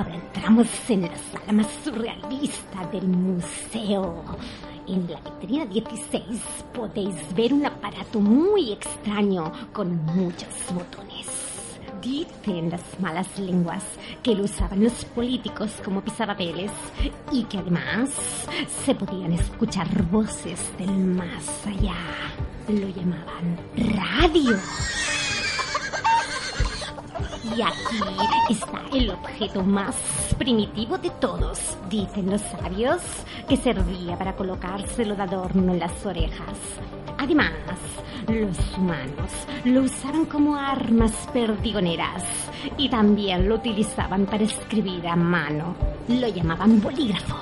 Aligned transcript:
Ahora 0.00 0.14
entramos 0.14 0.66
en 0.88 1.02
la 1.02 1.14
sala 1.14 1.52
más 1.52 1.66
surrealista 1.84 2.86
del 2.90 3.06
museo. 3.06 4.24
En 4.88 5.06
la 5.10 5.20
vitrina 5.20 5.66
16 5.66 6.40
podéis 6.72 7.14
ver 7.36 7.52
un 7.52 7.66
aparato 7.66 8.18
muy 8.18 8.72
extraño 8.72 9.52
con 9.74 10.02
muchos 10.06 10.48
botones. 10.72 11.26
Dicen 12.00 12.70
las 12.70 12.98
malas 12.98 13.38
lenguas 13.38 13.84
que 14.22 14.34
lo 14.34 14.44
usaban 14.44 14.82
los 14.82 15.04
políticos 15.04 15.70
como 15.84 16.00
pisapapeles 16.00 16.72
y 17.30 17.44
que 17.44 17.58
además 17.58 18.08
se 18.86 18.94
podían 18.94 19.34
escuchar 19.34 19.86
voces 20.04 20.60
del 20.78 20.96
más 20.96 21.66
allá. 21.66 21.96
Lo 22.68 22.88
llamaban 22.88 23.58
radio. 23.76 24.56
Y 27.56 27.62
aquí 27.62 28.00
está 28.50 28.82
el 28.92 29.10
objeto 29.10 29.62
más 29.62 29.96
primitivo 30.38 30.98
de 30.98 31.10
todos, 31.10 31.76
dicen 31.88 32.30
los 32.30 32.40
sabios, 32.42 33.02
que 33.48 33.56
servía 33.56 34.16
para 34.16 34.36
colocárselo 34.36 35.16
de 35.16 35.22
adorno 35.22 35.72
en 35.72 35.80
las 35.80 36.06
orejas. 36.06 36.56
Además, 37.18 37.52
los 38.28 38.78
humanos 38.78 39.30
lo 39.64 39.82
usaban 39.82 40.26
como 40.26 40.56
armas 40.56 41.12
perdigoneras 41.32 42.22
y 42.76 42.88
también 42.88 43.48
lo 43.48 43.56
utilizaban 43.56 44.26
para 44.26 44.44
escribir 44.44 45.06
a 45.08 45.16
mano. 45.16 45.74
Lo 46.08 46.28
llamaban 46.28 46.80
bolígrafo. 46.80 47.36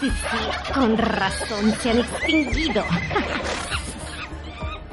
Sí, 0.00 0.10
sí, 0.10 0.72
con 0.74 0.96
razón 0.96 1.72
se 1.80 1.90
han 1.90 1.98
extinguido. 1.98 2.84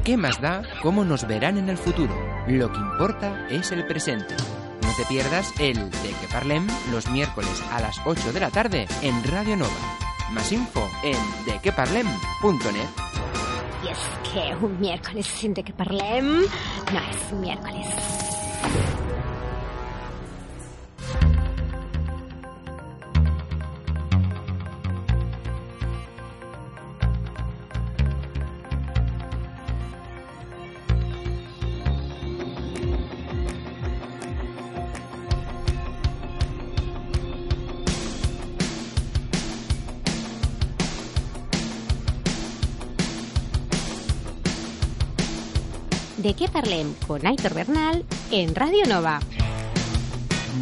¿Qué 0.04 0.18
más 0.18 0.40
da 0.40 0.62
cómo 0.82 1.04
nos 1.04 1.28
verán 1.28 1.58
en 1.58 1.70
el 1.70 1.78
futuro? 1.78 2.35
Lo 2.48 2.72
que 2.72 2.78
importa 2.78 3.48
es 3.50 3.72
el 3.72 3.88
presente. 3.88 4.36
No 4.84 4.90
te 4.96 5.04
pierdas 5.06 5.52
el 5.60 5.90
De 5.90 6.10
que 6.22 6.28
Parlem 6.32 6.68
los 6.92 7.10
miércoles 7.10 7.64
a 7.72 7.82
las 7.82 8.00
8 8.06 8.34
de 8.34 8.40
la 8.40 8.52
tarde 8.52 8.88
en 9.02 9.24
Radio 9.24 9.58
Nova. 9.58 9.98
Más 10.32 10.52
info 10.52 10.88
en 11.04 11.18
dequeparlem.net. 11.46 12.88
Y 13.84 13.88
es 13.88 14.00
que 14.32 14.64
un 14.64 14.80
miércoles 14.80 15.26
sin 15.26 15.56
de 15.56 15.64
que 15.64 15.74
parlem 15.74 16.42
no 16.42 17.00
es 17.00 17.32
un 17.32 17.42
miércoles. 17.42 17.88
De 46.26 46.34
qué 46.34 46.48
con 47.06 47.24
Aitor 47.28 47.54
Bernal 47.54 48.04
en 48.32 48.56
Radio 48.56 48.84
Nova. 48.88 49.20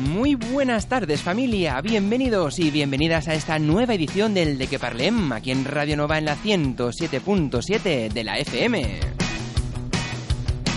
Muy 0.09 0.35
buenas 0.35 0.89
tardes 0.89 1.21
familia, 1.21 1.79
bienvenidos 1.79 2.59
y 2.59 2.69
bienvenidas 2.69 3.29
a 3.29 3.33
esta 3.33 3.59
nueva 3.59 3.93
edición 3.93 4.33
del 4.33 4.57
De 4.57 4.67
que 4.67 4.77
Parlem 4.77 5.31
aquí 5.31 5.51
en 5.51 5.63
Radio 5.63 5.95
Nova 5.95 6.17
en 6.17 6.25
la 6.25 6.35
107.7 6.35 8.11
de 8.11 8.23
la 8.25 8.39
FM. 8.39 8.99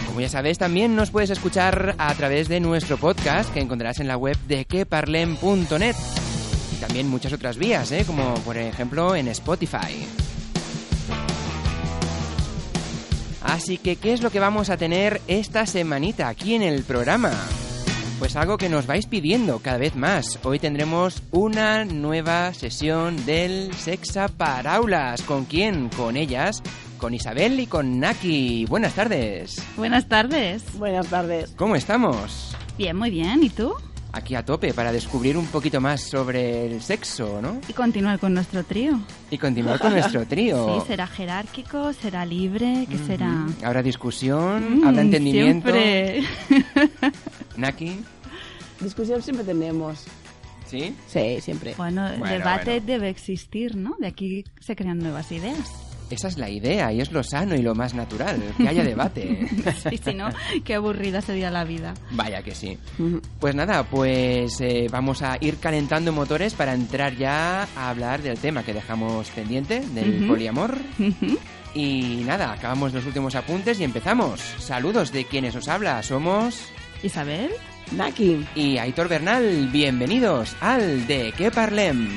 Como 0.06 0.20
ya 0.20 0.28
sabes, 0.28 0.56
también 0.56 0.94
nos 0.94 1.10
puedes 1.10 1.30
escuchar 1.30 1.96
a 1.98 2.14
través 2.14 2.46
de 2.46 2.60
nuestro 2.60 2.96
podcast 2.96 3.52
que 3.52 3.58
encontrarás 3.58 3.98
en 3.98 4.06
la 4.06 4.16
web 4.16 4.36
de 4.46 4.66
queparlem.net 4.66 5.96
y 6.76 6.80
también 6.80 7.08
muchas 7.08 7.32
otras 7.32 7.56
vías, 7.56 7.90
¿eh? 7.90 8.04
como 8.06 8.34
por 8.44 8.56
ejemplo 8.56 9.16
en 9.16 9.26
Spotify. 9.26 10.06
Así 13.46 13.78
que, 13.78 13.94
¿qué 13.94 14.12
es 14.12 14.22
lo 14.22 14.30
que 14.30 14.40
vamos 14.40 14.70
a 14.70 14.76
tener 14.76 15.20
esta 15.28 15.66
semanita 15.66 16.28
aquí 16.28 16.54
en 16.54 16.62
el 16.62 16.82
programa? 16.82 17.30
Pues 18.18 18.34
algo 18.34 18.58
que 18.58 18.68
nos 18.68 18.86
vais 18.86 19.06
pidiendo 19.06 19.60
cada 19.60 19.78
vez 19.78 19.94
más. 19.94 20.40
Hoy 20.42 20.58
tendremos 20.58 21.22
una 21.30 21.84
nueva 21.84 22.52
sesión 22.54 23.24
del 23.24 23.72
Sexa 23.74 24.26
Paraulas. 24.28 25.22
¿Con 25.22 25.44
quién? 25.44 25.90
Con 25.90 26.16
ellas, 26.16 26.60
con 26.98 27.14
Isabel 27.14 27.60
y 27.60 27.66
con 27.66 28.00
Naki. 28.00 28.64
Buenas 28.66 28.94
tardes. 28.94 29.62
Buenas 29.76 30.08
tardes. 30.08 30.64
Buenas 30.76 31.06
tardes. 31.06 31.54
¿Cómo 31.56 31.76
estamos? 31.76 32.56
Bien, 32.76 32.96
muy 32.96 33.10
bien. 33.10 33.44
¿Y 33.44 33.50
tú? 33.50 33.74
Aquí 34.16 34.34
a 34.34 34.42
tope 34.42 34.72
para 34.72 34.92
descubrir 34.92 35.36
un 35.36 35.46
poquito 35.46 35.78
más 35.78 36.00
sobre 36.00 36.64
el 36.66 36.80
sexo, 36.80 37.40
¿no? 37.42 37.60
Y 37.68 37.74
continuar 37.74 38.18
con 38.18 38.32
nuestro 38.32 38.64
trío. 38.64 38.98
Y 39.30 39.36
continuar 39.36 39.78
con 39.78 39.92
nuestro 39.92 40.24
trío. 40.28 40.80
Sí, 40.80 40.86
será 40.86 41.06
jerárquico, 41.06 41.92
será 41.92 42.24
libre, 42.24 42.86
¿qué 42.90 42.96
será? 42.96 43.46
Habrá 43.62 43.82
discusión, 43.82 44.80
Mm, 44.80 44.86
habrá 44.88 45.02
entendimiento. 45.02 45.70
Siempre. 45.70 46.22
Naki, 47.58 48.00
Discusión 48.80 49.20
siempre 49.22 49.44
tenemos. 49.44 50.04
¿sí? 50.66 50.94
Sí, 51.06 51.40
siempre. 51.42 51.74
Bueno, 51.76 52.06
el 52.08 52.18
Bueno, 52.18 52.34
debate 52.38 52.70
bueno. 52.72 52.86
debe 52.86 53.08
existir, 53.10 53.76
¿no? 53.76 53.96
De 53.98 54.06
aquí 54.06 54.44
se 54.60 54.74
crean 54.76 54.98
nuevas 54.98 55.30
ideas. 55.30 55.58
Esa 56.08 56.28
es 56.28 56.38
la 56.38 56.48
idea 56.48 56.92
y 56.92 57.00
es 57.00 57.10
lo 57.10 57.22
sano 57.24 57.54
y 57.56 57.62
lo 57.62 57.74
más 57.74 57.92
natural, 57.94 58.40
que 58.56 58.68
haya 58.68 58.84
debate. 58.84 59.48
Y 59.90 59.98
si 59.98 60.14
no, 60.14 60.28
qué 60.64 60.74
aburrida 60.76 61.20
sería 61.20 61.50
la 61.50 61.64
vida. 61.64 61.94
Vaya 62.12 62.42
que 62.42 62.54
sí. 62.54 62.78
Pues 63.40 63.54
nada, 63.54 63.82
pues 63.84 64.60
eh, 64.60 64.86
vamos 64.90 65.22
a 65.22 65.36
ir 65.40 65.56
calentando 65.58 66.12
motores 66.12 66.54
para 66.54 66.74
entrar 66.74 67.16
ya 67.16 67.66
a 67.76 67.90
hablar 67.90 68.22
del 68.22 68.38
tema 68.38 68.62
que 68.62 68.72
dejamos 68.74 69.28
pendiente, 69.30 69.80
del 69.80 70.18
Ujú. 70.18 70.28
poliamor. 70.28 70.76
Y 71.74 72.22
nada, 72.24 72.52
acabamos 72.52 72.94
los 72.94 73.04
últimos 73.04 73.34
apuntes 73.34 73.80
y 73.80 73.84
empezamos. 73.84 74.40
Saludos 74.58 75.12
de 75.12 75.24
quienes 75.24 75.54
os 75.56 75.68
habla, 75.68 76.02
somos... 76.02 76.68
Isabel, 77.02 77.50
Naki. 77.92 78.46
Y 78.54 78.78
Aitor 78.78 79.08
Bernal, 79.08 79.68
bienvenidos 79.72 80.56
al 80.60 81.06
De 81.06 81.32
Que 81.36 81.50
Parlem. 81.50 82.08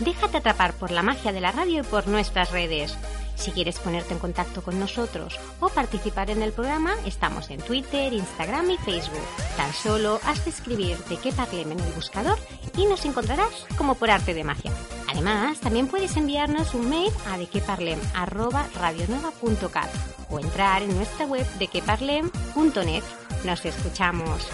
Déjate 0.00 0.38
atrapar 0.38 0.72
por 0.72 0.90
la 0.90 1.02
magia 1.02 1.30
de 1.32 1.40
la 1.40 1.52
radio 1.52 1.80
y 1.80 1.84
por 1.84 2.08
nuestras 2.08 2.50
redes. 2.52 2.96
Si 3.34 3.50
quieres 3.52 3.78
ponerte 3.78 4.12
en 4.12 4.18
contacto 4.18 4.60
con 4.62 4.80
nosotros 4.80 5.38
o 5.60 5.68
participar 5.68 6.30
en 6.30 6.42
el 6.42 6.52
programa, 6.52 6.94
estamos 7.06 7.48
en 7.50 7.60
Twitter, 7.60 8.12
Instagram 8.12 8.70
y 8.70 8.76
Facebook. 8.78 9.22
Tan 9.56 9.72
solo 9.72 10.18
has 10.26 10.44
de 10.44 10.50
escribir 10.50 10.98
de 11.04 11.16
qué 11.16 11.30
parlem 11.32 11.72
en 11.72 11.80
el 11.80 11.92
buscador 11.92 12.36
y 12.76 12.84
nos 12.86 13.06
encontrarás 13.06 13.66
como 13.78 13.94
por 13.94 14.10
arte 14.10 14.34
de 14.34 14.44
magia. 14.44 14.72
Además, 15.08 15.58
también 15.60 15.86
puedes 15.86 16.14
enviarnos 16.16 16.74
un 16.74 16.90
mail 16.90 17.12
a 17.30 17.38
dequeparlem@radionueva.cat 17.38 19.88
o 20.30 20.38
entrar 20.38 20.82
en 20.82 20.94
nuestra 20.96 21.24
web 21.26 21.46
dequeparlem.net. 21.58 23.02
Nos 23.44 23.64
escuchamos. 23.64 24.46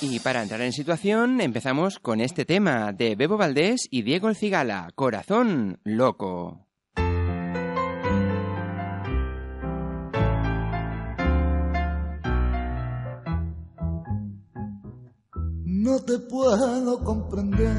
Y 0.00 0.18
para 0.18 0.42
entrar 0.42 0.60
en 0.62 0.72
situación, 0.72 1.40
empezamos 1.40 1.98
con 1.98 2.20
este 2.20 2.44
tema 2.44 2.92
de 2.92 3.14
Bebo 3.14 3.36
Valdés 3.36 3.86
y 3.90 4.02
Diego 4.02 4.28
El 4.28 4.36
Cigala, 4.36 4.90
Corazón 4.96 5.78
Loco. 5.84 6.66
No 15.64 15.98
te 16.00 16.18
puedo 16.18 17.02
comprender, 17.04 17.76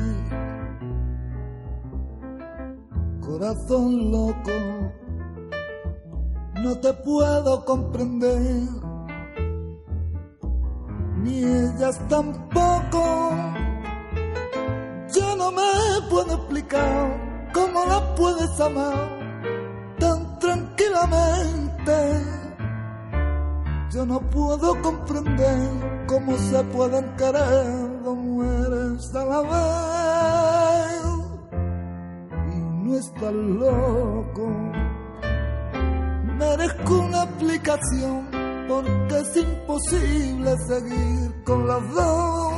corazón 3.21 4.11
loco. 4.11 4.51
No 6.61 6.79
te 6.79 6.93
puedo 6.93 7.65
comprender, 7.65 8.67
ni 11.23 11.43
ellas 11.43 11.99
tampoco. 12.09 13.31
Yo 15.15 15.35
no 15.37 15.51
me 15.51 16.09
puedo 16.09 16.33
explicar 16.35 17.49
cómo 17.53 17.85
la 17.85 18.15
puedes 18.15 18.59
amar 18.59 19.09
tan 19.99 20.39
tranquilamente. 20.39 21.93
Yo 23.91 24.05
no 24.05 24.19
puedo 24.19 24.81
comprender 24.81 26.05
cómo 26.07 26.35
se 26.37 26.63
pueden 26.63 27.15
querer 27.15 28.03
dos 28.03 28.17
mujeres 28.17 29.15
a 29.15 29.25
la 29.25 29.41
vez. 29.41 31.03
Y 32.53 32.57
no 32.83 32.97
estás 32.97 33.33
loco. 33.33 34.49
Merezco 36.37 36.99
una 36.99 37.23
explicación 37.23 38.32
porque 38.67 39.19
es 39.19 39.37
imposible 39.37 40.57
seguir 40.67 41.43
con 41.43 41.67
las 41.67 41.93
dos. 41.93 42.53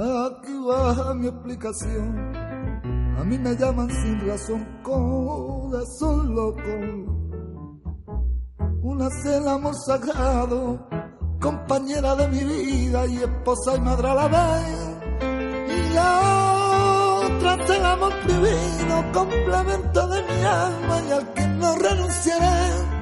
Aquí 0.00 0.52
va 0.66 1.14
mi 1.14 1.26
explicación. 1.28 2.32
A 3.18 3.24
mí 3.24 3.38
me 3.38 3.54
llaman 3.54 3.90
sin 3.90 4.26
razón 4.26 4.66
corazón 4.82 6.34
loco. 6.34 7.20
Una 8.82 9.10
cena 9.22 9.52
amor 9.52 9.74
sagrado, 9.74 10.88
compañera 11.38 12.16
de 12.16 12.28
mi 12.28 12.44
vida 12.44 13.06
y 13.06 13.16
esposa 13.16 13.76
y 13.76 13.80
madre 13.80 14.08
a 14.08 14.14
la 14.14 14.28
vez. 14.28 14.90
Y 15.68 15.94
la 15.94 17.20
otra 17.26 17.54
es 17.62 17.70
el 17.70 17.84
amor 17.84 18.12
prohibido, 18.24 19.12
complemento 19.12 20.08
de 20.08 20.22
mi 20.22 20.44
alma 20.44 21.02
y 21.06 21.12
al 21.12 21.32
que 21.34 21.46
no 21.46 21.74
renunciaré. 21.74 22.99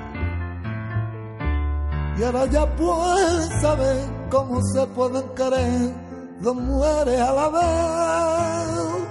Y 2.18 2.24
ahora 2.24 2.46
ya 2.46 2.66
puedes 2.74 3.60
saber 3.60 3.96
cómo 4.28 4.60
se 4.74 4.84
pueden 4.88 5.22
querer 5.36 5.94
dos 6.40 6.56
mujeres 6.56 7.20
a 7.20 7.32
la 7.32 7.48
vez. 7.48 9.02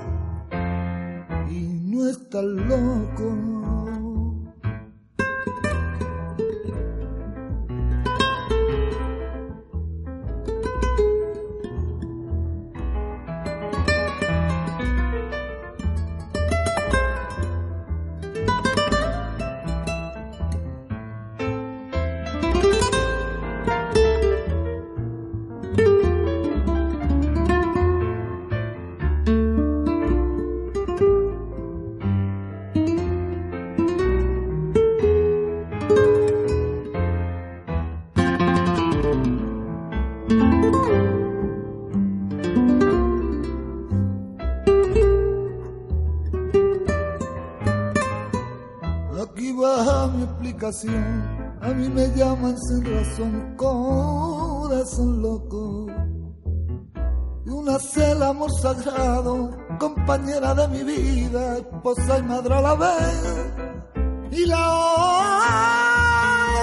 Y 1.50 1.80
no 1.86 2.10
estás 2.10 2.44
loco. 2.44 3.57
Mi 60.78 60.94
vida, 60.94 61.58
esposa 61.58 62.20
y 62.20 62.24
madre 62.24 62.54
a 62.54 62.62
la 62.62 62.76
vez. 62.76 63.54
Y 64.32 64.46
la 64.46 64.70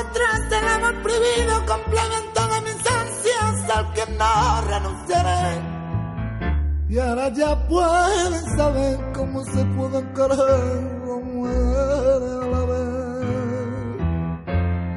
otra 0.01 0.25
es 0.39 0.53
el 0.53 0.69
amor 0.69 1.03
prohibido, 1.03 1.67
complemento 1.67 2.41
de 2.53 2.61
mis 2.67 2.81
ansias, 3.01 3.71
al 3.77 3.93
que 3.95 4.05
no 4.19 4.61
renunciaré. 4.69 5.45
Y 6.89 6.99
ahora 6.99 7.29
ya 7.33 7.67
pueden 7.67 8.45
saber 8.57 8.99
cómo 9.15 9.45
se 9.45 9.65
pueden 9.77 10.15
querer 10.15 10.95
mujeres 11.25 12.35
a 12.43 12.47
la 12.55 12.65
vez. 12.73 12.85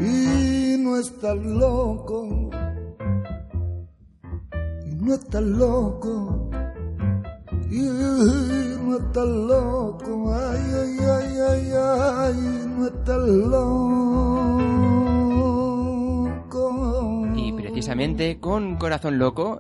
Y 0.02 0.78
no 0.84 0.98
estás 0.98 1.38
loco. 1.38 2.18
Y 4.86 4.96
no 4.96 5.13
estás 5.13 5.42
loco. 5.42 5.97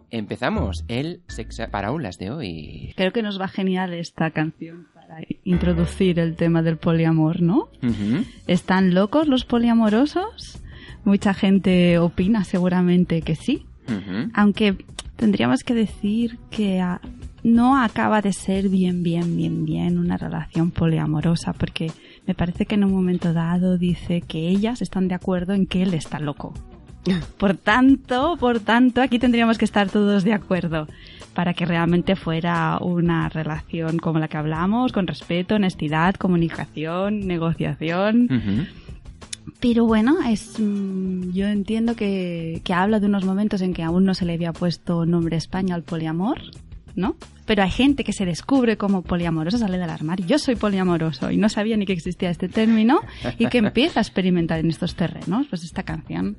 Empezamos 0.09 0.83
el 0.87 1.21
Sexa 1.27 1.67
Paraulas 1.67 2.17
de 2.17 2.31
hoy. 2.31 2.93
Creo 2.95 3.11
que 3.11 3.21
nos 3.21 3.39
va 3.39 3.47
genial 3.47 3.93
esta 3.93 4.31
canción 4.31 4.87
para 4.93 5.19
introducir 5.43 6.17
el 6.17 6.35
tema 6.35 6.63
del 6.63 6.77
poliamor, 6.77 7.41
¿no? 7.41 7.69
¿Están 8.47 8.95
locos 8.95 9.27
los 9.27 9.45
poliamorosos? 9.45 10.59
Mucha 11.05 11.35
gente 11.35 11.99
opina 11.99 12.43
seguramente 12.43 13.21
que 13.21 13.35
sí. 13.35 13.65
Aunque 14.33 14.77
tendríamos 15.15 15.63
que 15.63 15.75
decir 15.75 16.39
que 16.49 16.81
ah, 16.81 16.99
no 17.43 17.79
acaba 17.79 18.21
de 18.21 18.33
ser 18.33 18.69
bien, 18.69 19.03
bien, 19.03 19.37
bien, 19.37 19.63
bien 19.63 19.99
una 19.99 20.17
relación 20.17 20.71
poliamorosa, 20.71 21.53
porque 21.53 21.91
me 22.25 22.33
parece 22.33 22.65
que 22.65 22.75
en 22.75 22.83
un 22.83 22.91
momento 22.91 23.31
dado 23.31 23.77
dice 23.77 24.21
que 24.21 24.49
ellas 24.49 24.81
están 24.81 25.07
de 25.07 25.15
acuerdo 25.15 25.53
en 25.53 25.67
que 25.67 25.83
él 25.83 25.93
está 25.93 26.19
loco. 26.19 26.53
Por 27.37 27.55
tanto, 27.55 28.37
por 28.39 28.59
tanto, 28.59 29.01
aquí 29.01 29.19
tendríamos 29.19 29.57
que 29.57 29.65
estar 29.65 29.89
todos 29.89 30.23
de 30.23 30.33
acuerdo 30.33 30.87
para 31.33 31.53
que 31.53 31.65
realmente 31.65 32.15
fuera 32.15 32.79
una 32.81 33.29
relación 33.29 33.99
como 33.99 34.17
la 34.17 34.27
que 34.27 34.37
hablamos, 34.37 34.91
con 34.91 35.05
respeto, 35.05 35.55
honestidad, 35.55 36.15
comunicación, 36.15 37.27
negociación. 37.27 38.67
Pero 39.59 39.85
bueno, 39.85 40.17
es 40.27 40.59
mm, 40.59 41.31
yo 41.31 41.47
entiendo 41.47 41.95
que, 41.95 42.61
que 42.63 42.73
habla 42.73 42.99
de 42.99 43.05
unos 43.05 43.23
momentos 43.23 43.61
en 43.61 43.73
que 43.73 43.83
aún 43.83 44.03
no 44.03 44.13
se 44.13 44.25
le 44.25 44.33
había 44.33 44.51
puesto 44.51 45.05
nombre 45.05 45.37
España 45.37 45.75
al 45.75 45.83
poliamor, 45.83 46.41
¿no? 46.95 47.15
Pero 47.45 47.63
hay 47.63 47.71
gente 47.71 48.03
que 48.03 48.13
se 48.13 48.25
descubre 48.25 48.75
como 48.75 49.03
poliamoroso, 49.03 49.57
sale 49.57 49.77
del 49.77 49.89
armario. 49.89 50.25
Yo 50.25 50.39
soy 50.39 50.55
poliamoroso 50.55 51.31
y 51.31 51.37
no 51.37 51.49
sabía 51.49 51.77
ni 51.77 51.85
que 51.85 51.93
existía 51.93 52.29
este 52.29 52.49
término 52.49 53.01
y 53.37 53.45
que 53.45 53.57
empieza 53.59 53.99
a 53.99 54.03
experimentar 54.03 54.59
en 54.59 54.69
estos 54.69 54.95
terrenos. 54.95 55.47
Pues 55.47 55.63
esta 55.63 55.83
canción 55.83 56.35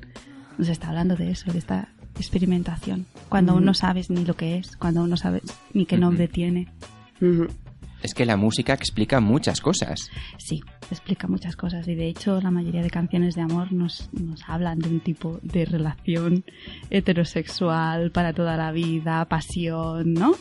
nos 0.58 0.68
está 0.68 0.88
hablando 0.88 1.16
de 1.16 1.30
eso, 1.30 1.50
de 1.52 1.58
esta 1.58 1.88
experimentación. 2.16 3.06
Cuando 3.28 3.52
aún 3.52 3.64
no 3.64 3.74
sabes 3.74 4.10
ni 4.10 4.24
lo 4.24 4.34
que 4.34 4.58
es, 4.58 4.76
cuando 4.76 5.00
aún 5.00 5.10
no 5.10 5.16
sabes 5.16 5.42
ni 5.72 5.86
qué 5.86 5.96
nombre 5.96 6.28
tiene. 6.28 6.68
Es 8.02 8.14
que 8.14 8.26
la 8.26 8.36
música 8.36 8.74
explica 8.74 9.20
muchas 9.20 9.60
cosas. 9.60 10.10
Sí, 10.38 10.60
explica 10.90 11.26
muchas 11.26 11.56
cosas 11.56 11.86
y 11.88 11.94
de 11.94 12.08
hecho 12.08 12.40
la 12.40 12.50
mayoría 12.50 12.82
de 12.82 12.90
canciones 12.90 13.34
de 13.34 13.42
amor 13.42 13.72
nos, 13.72 14.08
nos 14.12 14.42
hablan 14.48 14.78
de 14.78 14.88
un 14.88 15.00
tipo 15.00 15.40
de 15.42 15.64
relación 15.64 16.44
heterosexual 16.90 18.10
para 18.10 18.32
toda 18.32 18.56
la 18.56 18.70
vida, 18.72 19.24
pasión, 19.26 20.14
¿no? 20.14 20.34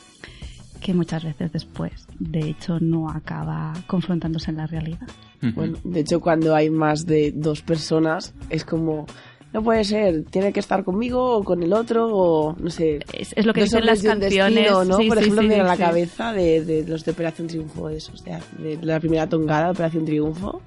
Que 0.81 0.93
muchas 0.93 1.23
veces 1.23 1.51
después, 1.51 2.07
de 2.19 2.41
hecho, 2.49 2.79
no 2.79 3.09
acaba 3.09 3.73
confrontándose 3.87 4.51
en 4.51 4.57
la 4.57 4.67
realidad. 4.67 5.07
Bueno, 5.55 5.77
de 5.83 5.99
hecho, 5.99 6.19
cuando 6.19 6.55
hay 6.55 6.69
más 6.69 7.05
de 7.05 7.31
dos 7.31 7.61
personas, 7.61 8.33
es 8.49 8.63
como, 8.63 9.07
no 9.53 9.63
puede 9.63 9.83
ser, 9.83 10.23
tiene 10.25 10.51
que 10.53 10.59
estar 10.59 10.83
conmigo 10.83 11.37
o 11.37 11.43
con 11.43 11.63
el 11.63 11.73
otro, 11.73 12.07
o 12.11 12.55
no 12.59 12.69
sé. 12.69 12.99
Es, 13.13 13.33
es 13.35 13.45
lo 13.45 13.53
que 13.53 13.61
dicen 13.63 13.85
las 13.85 14.01
canciones. 14.03 14.55
destino, 14.55 14.83
¿no? 14.85 14.97
Sí, 14.97 15.07
Por 15.07 15.17
sí, 15.17 15.23
ejemplo, 15.23 15.41
sí, 15.43 15.47
me 15.47 15.57
la 15.57 15.77
cabeza 15.77 16.33
de, 16.33 16.63
de 16.63 16.85
los 16.87 17.03
de 17.05 17.11
Operación 17.11 17.47
Triunfo, 17.47 17.87
de 17.87 17.97
esos, 17.97 18.23
de, 18.23 18.37
de 18.59 18.77
la 18.85 18.99
primera 18.99 19.27
tongada 19.27 19.65
de 19.65 19.71
Operación 19.71 20.05
Triunfo, 20.05 20.61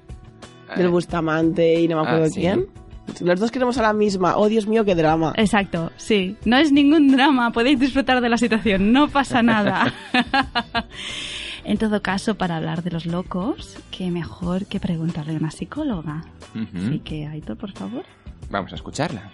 del 0.75 0.89
Bustamante 0.89 1.79
y 1.79 1.87
no 1.87 1.97
me 2.01 2.07
acuerdo 2.07 2.25
Ah, 2.25 2.29
sí. 2.29 2.41
quién. 2.41 2.67
Los 3.19 3.39
dos 3.41 3.51
queremos 3.51 3.77
a 3.77 3.81
la 3.81 3.91
misma. 3.93 4.37
Oh, 4.37 4.47
Dios 4.47 4.67
mío, 4.67 4.85
qué 4.85 4.95
drama. 4.95 5.33
Exacto, 5.35 5.91
sí. 5.97 6.37
No 6.45 6.55
es 6.57 6.71
ningún 6.71 7.09
drama, 7.11 7.51
podéis 7.51 7.77
disfrutar 7.79 8.21
de 8.21 8.29
la 8.29 8.37
situación, 8.37 8.93
no 8.93 9.09
pasa 9.09 9.41
nada. 9.43 9.93
en 11.65 11.77
todo 11.77 12.01
caso, 12.01 12.35
para 12.35 12.57
hablar 12.57 12.83
de 12.83 12.91
los 12.91 13.05
locos, 13.05 13.77
qué 13.91 14.09
mejor 14.11 14.65
que 14.65 14.79
preguntarle 14.79 15.33
a 15.33 15.37
una 15.37 15.51
psicóloga. 15.51 16.23
Así 16.75 16.99
que, 16.99 17.27
Aitor, 17.27 17.57
por 17.57 17.71
favor. 17.73 18.03
Vamos 18.51 18.73
a 18.73 18.75
escucharla. 18.75 19.31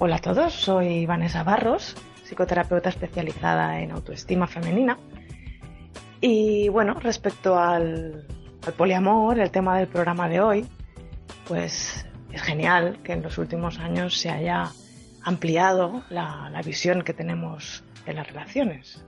Hola 0.00 0.16
a 0.16 0.18
todos, 0.18 0.52
soy 0.52 1.06
Vanessa 1.06 1.44
Barros, 1.44 1.94
psicoterapeuta 2.24 2.88
especializada 2.88 3.80
en 3.80 3.92
autoestima 3.92 4.48
femenina. 4.48 4.98
Y 6.20 6.68
bueno, 6.68 6.94
respecto 6.94 7.56
al, 7.56 8.26
poliamor, 8.76 9.38
el 9.38 9.52
tema 9.52 9.78
del 9.78 9.86
programa 9.86 10.28
de 10.28 10.40
hoy, 10.40 10.66
pues 11.46 12.06
es 12.32 12.42
genial 12.42 12.98
que 13.04 13.12
en 13.12 13.22
los 13.22 13.38
últimos 13.38 13.78
años 13.78 14.18
se 14.18 14.30
haya 14.30 14.72
ampliado 15.22 16.02
la, 16.10 16.50
la 16.50 16.62
visión 16.62 17.02
que 17.02 17.14
tenemos 17.14 17.84
de 18.04 18.14
las 18.14 18.26
relaciones 18.26 19.04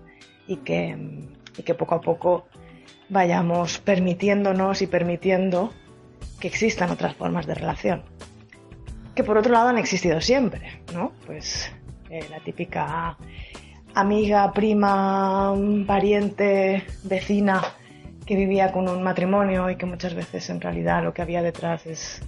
y 0.46 0.58
que, 0.58 1.26
y 1.58 1.62
que 1.64 1.74
poco 1.74 1.96
a 1.96 2.00
poco 2.00 2.46
vayamos 3.08 3.78
permitiéndonos 3.78 4.82
y 4.82 4.86
permitiendo 4.86 5.72
que 6.38 6.46
existan 6.46 6.90
otras 6.90 7.16
formas 7.16 7.46
de 7.46 7.54
relación 7.54 8.09
que 9.14 9.24
por 9.24 9.38
otro 9.38 9.52
lado 9.52 9.68
han 9.68 9.78
existido 9.78 10.20
siempre, 10.20 10.82
¿no? 10.94 11.12
Pues 11.26 11.70
eh, 12.10 12.26
la 12.30 12.40
típica 12.40 13.16
amiga, 13.94 14.52
prima, 14.52 15.54
pariente, 15.86 16.84
vecina 17.04 17.62
que 18.26 18.36
vivía 18.36 18.70
con 18.70 18.88
un 18.88 19.02
matrimonio 19.02 19.68
y 19.70 19.76
que 19.76 19.86
muchas 19.86 20.14
veces 20.14 20.48
en 20.50 20.60
realidad 20.60 21.02
lo 21.02 21.12
que 21.12 21.22
había 21.22 21.42
detrás 21.42 21.86
es 21.86 22.22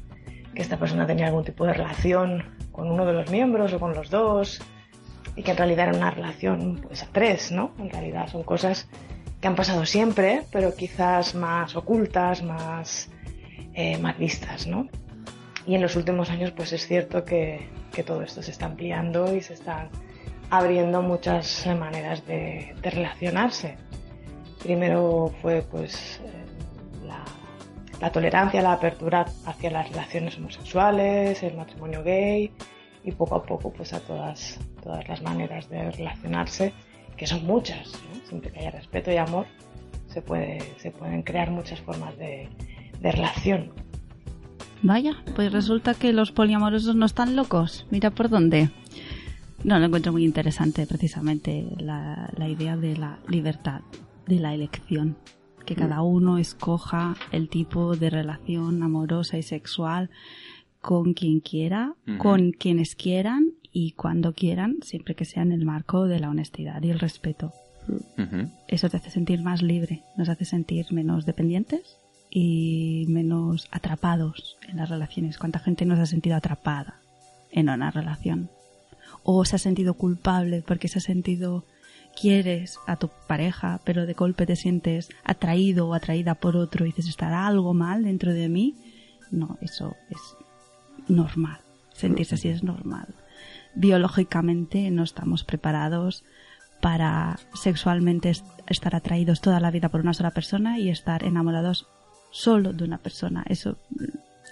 que 0.55 0.62
esta 0.62 0.77
persona 0.77 1.07
tenía 1.07 1.27
algún 1.27 1.45
tipo 1.45 1.65
de 1.65 1.75
relación 1.75 2.45
con 2.73 2.91
uno 2.91 3.07
de 3.07 3.12
los 3.12 3.31
miembros 3.31 3.73
o 3.73 3.79
con 3.79 3.95
los 3.95 4.11
dos 4.11 4.61
y 5.37 5.43
que 5.43 5.53
en 5.53 5.57
realidad 5.57 5.89
era 5.89 5.97
una 5.97 6.11
relación 6.11 6.81
pues 6.83 7.03
a 7.03 7.07
tres, 7.12 7.53
¿no? 7.53 7.73
En 7.79 7.91
realidad 7.91 8.29
son 8.29 8.43
cosas 8.43 8.89
que 9.41 9.49
han 9.49 9.55
pasado 9.55 9.87
siempre, 9.87 10.43
pero 10.53 10.75
quizás 10.75 11.35
más 11.35 11.75
ocultas, 11.77 12.43
más, 12.43 13.09
eh, 13.75 13.99
más 13.99 14.19
vistas, 14.19 14.67
¿no? 14.67 14.89
Y 15.66 15.75
en 15.75 15.83
los 15.83 15.97
últimos 15.97 16.31
años, 16.31 16.50
pues 16.52 16.73
es 16.73 16.87
cierto 16.87 17.25
que, 17.25 17.69
que 17.92 18.02
todo 18.02 18.23
esto 18.23 18.42
se 18.42 18.50
está 18.50 18.66
ampliando 18.66 19.35
y 19.35 19.40
se 19.40 19.54
están 19.54 19.90
abriendo 20.52 21.00
muchas 21.00 21.66
maneras 21.78 22.26
de, 22.26 22.75
relacionarse. 22.83 23.76
Primero 24.62 25.33
fue 25.40 25.62
pues 25.62 26.21
eh, 26.23 27.07
la, 28.00 28.12
tolerancia, 28.12 28.61
la 28.61 28.75
apertura 28.75 29.25
hacia 29.47 29.71
las 29.71 29.88
relaciones 29.88 30.37
homosexuales, 30.37 31.42
el 31.42 31.57
matrimonio 31.57 32.02
gay 32.02 32.52
y 33.02 33.12
poco 33.12 33.37
a 33.37 33.42
poco 33.45 33.73
pues 33.73 33.95
a 33.95 34.00
todas, 34.00 34.61
todas 34.83 35.09
las 35.09 35.23
maneras 35.23 35.71
de 35.71 35.90
relacionarse, 35.90 36.75
que 37.16 37.26
son 37.26 37.47
muchas, 37.47 37.90
siempre 38.28 38.52
que 38.52 38.61
haya 38.61 38.73
respeto 38.73 39.11
y 39.11 39.16
amor 39.16 39.47
se, 40.09 40.21
puede, 40.21 40.61
se 40.76 40.90
pueden 40.90 41.23
crear 41.23 41.50
muchas 41.50 41.81
formas 41.81 42.14
de, 42.19 42.50
de 43.00 43.11
relación. 43.11 43.73
Vaya, 44.83 45.17
pues 45.37 45.53
resulta 45.53 45.95
que 45.95 46.12
los 46.12 46.33
poliamorosos 46.33 46.97
no 46.97 47.07
están 47.07 47.37
locos. 47.37 47.87
Mira 47.91 48.11
por 48.11 48.29
dónde. 48.29 48.71
No, 49.62 49.79
lo 49.79 49.87
encuentro 49.87 50.12
muy 50.12 50.25
interesante 50.25 50.87
precisamente 50.87 51.69
la, 51.79 52.33
la 52.37 52.49
idea 52.49 52.77
de 52.77 52.97
la 52.97 53.21
libertad, 53.29 53.83
de 54.27 54.41
la 54.41 54.55
elección. 54.55 55.17
Que 55.65 55.77
cada 55.77 56.03
uno 56.03 56.39
escoja 56.39 57.15
el 57.31 57.49
tipo 57.49 57.95
de 57.95 58.11
relación 58.11 58.83
amorosa 58.83 59.39
y 59.39 59.45
sexual 59.45 60.11
con 60.81 61.15
quien 61.15 61.39
quiera, 61.39 61.95
con 62.19 62.51
quienes 62.51 62.97
quieran 62.97 63.53
y 63.73 63.93
cuando 63.93 64.33
quieran, 64.33 64.79
siempre 64.83 65.15
que 65.15 65.25
sea 65.25 65.45
en 65.45 65.53
el 65.53 65.65
marco 65.65 66.07
de 66.07 66.19
la 66.19 66.29
honestidad 66.29 66.83
y 66.83 66.91
el 66.91 66.99
respeto. 66.99 67.53
Eso 68.67 68.91
te 68.91 68.97
hace 68.97 69.11
sentir 69.11 69.41
más 69.43 69.62
libre, 69.62 70.03
nos 70.17 70.29
hace 70.29 70.45
sentir 70.45 70.93
menos 70.93 71.25
dependientes 71.25 72.02
y 72.35 73.05
menos 73.09 73.69
atrapados 73.71 74.57
en 74.67 74.79
las 74.79 74.89
relaciones. 74.89 75.37
¿Cuánta 75.37 75.59
gente 75.59 75.85
no 75.85 75.97
se 75.97 76.03
ha 76.03 76.07
sentido 76.07 76.35
atrapada 76.37 76.95
en 77.51 77.69
una 77.69 77.91
relación? 77.91 78.49
O 79.23 79.45
se 79.45 79.57
ha 79.57 79.59
sentido 79.59 79.95
culpable 79.95 80.62
porque 80.67 80.89
se 80.89 80.99
ha 80.99 81.03
sentido 81.03 81.65
quieres 82.19 82.79
a 82.87 82.97
tu 82.97 83.11
pareja, 83.29 83.81
pero 83.85 84.07
de 84.07 84.15
golpe 84.15 84.47
te 84.47 84.57
sientes 84.57 85.11
atraído 85.25 85.89
o 85.89 85.95
atraída 85.95 86.35
por 86.35 86.57
otro 86.57 86.85
y 86.85 86.89
dices, 86.89 87.09
¿estará 87.09 87.47
algo 87.47 87.75
mal 87.75 88.05
dentro 88.05 88.33
de 88.33 88.49
mí? 88.49 88.77
No, 89.31 89.59
eso 89.61 89.95
es 90.11 90.19
normal. 91.09 91.59
Sentirse 91.93 92.37
así 92.37 92.49
es 92.49 92.62
normal. 92.62 93.09
Biológicamente 93.75 94.91
no 94.91 95.03
estamos 95.03 95.45
preparados 95.45 96.25
para 96.81 97.39
sexualmente 97.55 98.31
est- 98.31 98.45
estar 98.67 98.95
atraídos 98.95 99.41
toda 99.41 99.61
la 99.61 99.71
vida 99.71 99.89
por 99.91 100.01
una 100.01 100.15
sola 100.15 100.31
persona 100.33 100.79
y 100.79 100.89
estar 100.89 101.25
enamorados 101.25 101.87
solo 102.33 102.73
de 102.73 102.83
una 102.85 102.99
persona. 102.99 103.45
Eso 103.49 103.77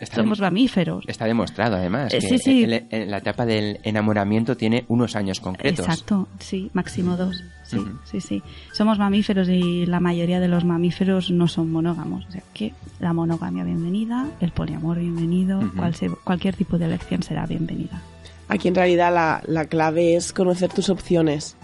Está, 0.00 0.16
somos 0.16 0.40
mamíferos. 0.40 1.04
está 1.08 1.24
demostrado, 1.26 1.76
además, 1.76 2.14
Eh, 2.14 2.20
que 2.20 2.28
sí, 2.28 2.38
sí. 2.38 2.64
el- 2.64 2.86
en 2.90 3.10
la 3.10 3.18
etapa 3.18 3.44
del 3.44 3.80
enamoramiento 3.82 4.56
tiene 4.56 4.84
unos 4.88 5.16
años 5.16 5.40
concretos. 5.40 5.84
Exacto, 5.86 6.28
sí, 6.38 6.70
máximo 6.72 7.16
dos. 7.16 7.42
Sí, 7.64 7.78
sí, 8.04 8.20
sí. 8.20 8.42
Somos 8.72 8.98
mamíferos 8.98 9.48
y 9.48 9.86
la 9.86 10.00
mayoría 10.00 10.40
de 10.40 10.48
los 10.48 10.64
mamíferos 10.64 11.30
no 11.30 11.46
son 11.48 11.70
monógamos. 11.70 12.24
O 12.26 12.32
sea 12.32 12.42
que 12.54 12.72
la 12.98 13.12
monogamia 13.12 13.62
bienvenida, 13.64 14.26
el 14.40 14.50
poliamor 14.52 14.98
bienvenido, 14.98 15.60
cual 15.76 15.94
se- 15.94 16.08
cualquier 16.24 16.56
tipo 16.56 16.78
de 16.78 16.86
elección 16.86 17.22
será 17.22 17.46
bienvenida. 17.46 18.02
Aquí 18.48 18.66
en 18.68 18.74
realidad 18.74 19.14
la, 19.14 19.42
la 19.46 19.66
clave 19.66 20.16
es 20.16 20.32
conocer 20.32 20.72
tus 20.72 20.88
opciones, 20.88 21.56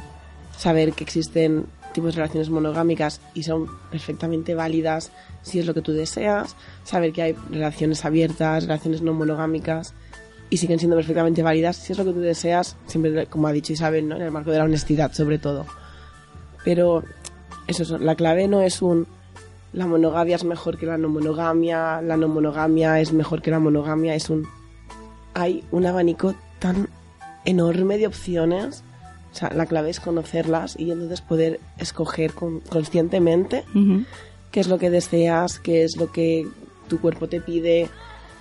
saber 0.56 0.92
que 0.92 1.02
existen 1.04 1.66
tipos 1.96 2.14
de 2.14 2.20
relaciones 2.20 2.50
monogámicas 2.50 3.20
y 3.34 3.42
son 3.42 3.66
perfectamente 3.90 4.54
válidas 4.54 5.10
si 5.42 5.58
es 5.58 5.66
lo 5.66 5.74
que 5.74 5.82
tú 5.82 5.92
deseas, 5.92 6.54
saber 6.84 7.12
que 7.12 7.22
hay 7.22 7.36
relaciones 7.50 8.04
abiertas, 8.04 8.64
relaciones 8.64 9.02
no 9.02 9.12
monogámicas 9.12 9.94
y 10.50 10.58
siguen 10.58 10.78
siendo 10.78 10.96
perfectamente 10.96 11.42
válidas 11.42 11.76
si 11.76 11.92
es 11.92 11.98
lo 11.98 12.04
que 12.04 12.12
tú 12.12 12.20
deseas, 12.20 12.76
siempre 12.86 13.26
como 13.26 13.48
ha 13.48 13.52
dicho 13.52 13.72
Isabel, 13.72 14.06
¿no? 14.08 14.16
en 14.16 14.22
el 14.22 14.30
marco 14.30 14.50
de 14.50 14.58
la 14.58 14.64
honestidad 14.64 15.12
sobre 15.12 15.38
todo. 15.38 15.66
Pero 16.64 17.02
eso 17.66 17.82
es, 17.82 17.90
la 17.90 18.14
clave 18.14 18.46
no 18.46 18.60
es 18.60 18.82
un 18.82 19.06
la 19.72 19.86
monogamia 19.86 20.36
es 20.36 20.44
mejor 20.44 20.78
que 20.78 20.86
la 20.86 20.96
no 20.96 21.08
monogamia, 21.08 22.00
la 22.00 22.16
no 22.16 22.28
monogamia 22.28 23.00
es 23.00 23.12
mejor 23.12 23.42
que 23.42 23.50
la 23.50 23.58
monogamia, 23.58 24.14
es 24.14 24.30
un 24.30 24.46
hay 25.34 25.64
un 25.70 25.84
abanico 25.84 26.34
tan 26.58 26.88
enorme 27.44 27.98
de 27.98 28.06
opciones. 28.06 28.84
O 29.37 29.38
sea, 29.38 29.50
la 29.55 29.66
clave 29.66 29.90
es 29.90 30.00
conocerlas 30.00 30.76
y 30.78 30.90
entonces 30.90 31.21
poder 31.21 31.61
escoger 31.76 32.33
con- 32.33 32.61
conscientemente 32.61 33.64
Ujú. 33.75 34.05
qué 34.50 34.61
es 34.61 34.66
lo 34.69 34.78
que 34.78 34.88
deseas, 34.88 35.61
qué 35.61 35.85
es 35.85 35.99
lo 35.99 36.11
que 36.11 36.49
tu 36.88 36.99
cuerpo 37.02 37.28
te 37.28 37.43
pide, 37.43 37.90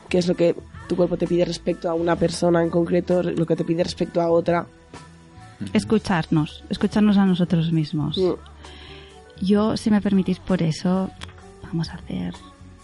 qué 0.08 0.20
es 0.20 0.28
lo 0.28 0.36
que 0.36 0.56
tu 0.88 0.96
cuerpo 0.96 1.18
te 1.18 1.28
pide 1.28 1.44
respecto 1.44 1.90
a 1.90 1.96
una 1.96 2.16
persona 2.16 2.64
en 2.64 2.70
concreto, 2.70 3.22
lo 3.24 3.46
que 3.46 3.58
te 3.58 3.66
pide 3.66 3.84
respecto 3.84 4.22
a 4.22 4.30
otra. 4.32 4.68
Escucharnos, 5.74 6.64
escucharnos 6.70 7.18
a 7.18 7.26
nosotros 7.26 7.72
mismos. 7.74 8.18
Mm. 8.18 8.34
Yo, 9.44 9.76
si 9.76 9.92
me 9.92 10.00
permitís, 10.02 10.40
por 10.40 10.62
eso 10.62 11.10
vamos 11.64 11.90
a 11.90 11.96
hacer 11.96 12.34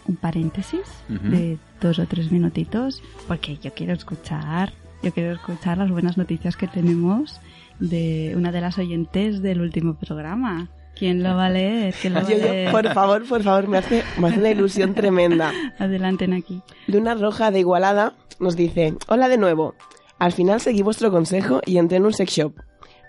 un 0.06 0.18
paréntesis 0.18 0.82
de 1.08 1.58
dos 1.80 1.98
o 2.00 2.06
tres 2.08 2.30
minutitos, 2.32 3.01
porque 3.27 3.58
yo 3.58 3.74
quiero 3.74 3.94
escuchar, 3.94 4.74
yo 5.03 5.12
quiero 5.13 5.34
escuchar 5.34 5.77
las 5.77 5.89
buenas 5.91 6.17
noticias 6.17 6.55
que 6.58 6.67
tenemos 6.67 7.39
de 7.79 8.34
una 8.38 8.51
de 8.51 8.62
las 8.62 8.77
oyentes 8.77 9.41
del 9.41 9.62
último 9.62 9.96
programa. 9.96 10.70
¿Quién 10.96 11.24
lo 11.24 11.36
va 11.36 11.46
a 11.46 11.50
leer? 11.50 11.96
¿Quién 12.00 12.13
lo 12.13 12.22
va 12.22 12.27
a 12.27 12.29
Yo- 12.29 12.38
yo, 12.38 12.43
leer? 12.43 12.72
por 12.72 12.93
favor, 12.93 13.27
por 13.27 13.41
favor, 13.43 13.67
me 13.67 13.77
hace, 13.79 14.03
me 14.20 14.27
hace 14.27 14.39
una 14.39 14.50
ilusión 14.51 14.93
tremenda. 14.93 15.51
Adelanten 15.79 16.34
aquí. 16.34 16.62
Luna 16.88 17.15
Roja 17.15 17.50
de 17.50 17.60
Igualada 17.60 18.13
nos 18.39 18.55
dice, 18.55 18.93
hola 19.08 19.27
de 19.29 19.38
nuevo. 19.38 19.74
Al 20.20 20.34
final 20.34 20.62
seguí 20.62 20.81
vuestro 20.84 21.10
consejo 21.10 21.62
y 21.65 21.77
entré 21.77 21.98
en 21.98 22.05
un 22.05 22.13
sex 22.13 22.31
shop. 22.31 22.53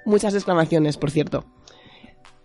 Muchas 0.06 0.34
exclamaciones, 0.34 0.96
por 0.96 1.10
cierto. 1.10 1.44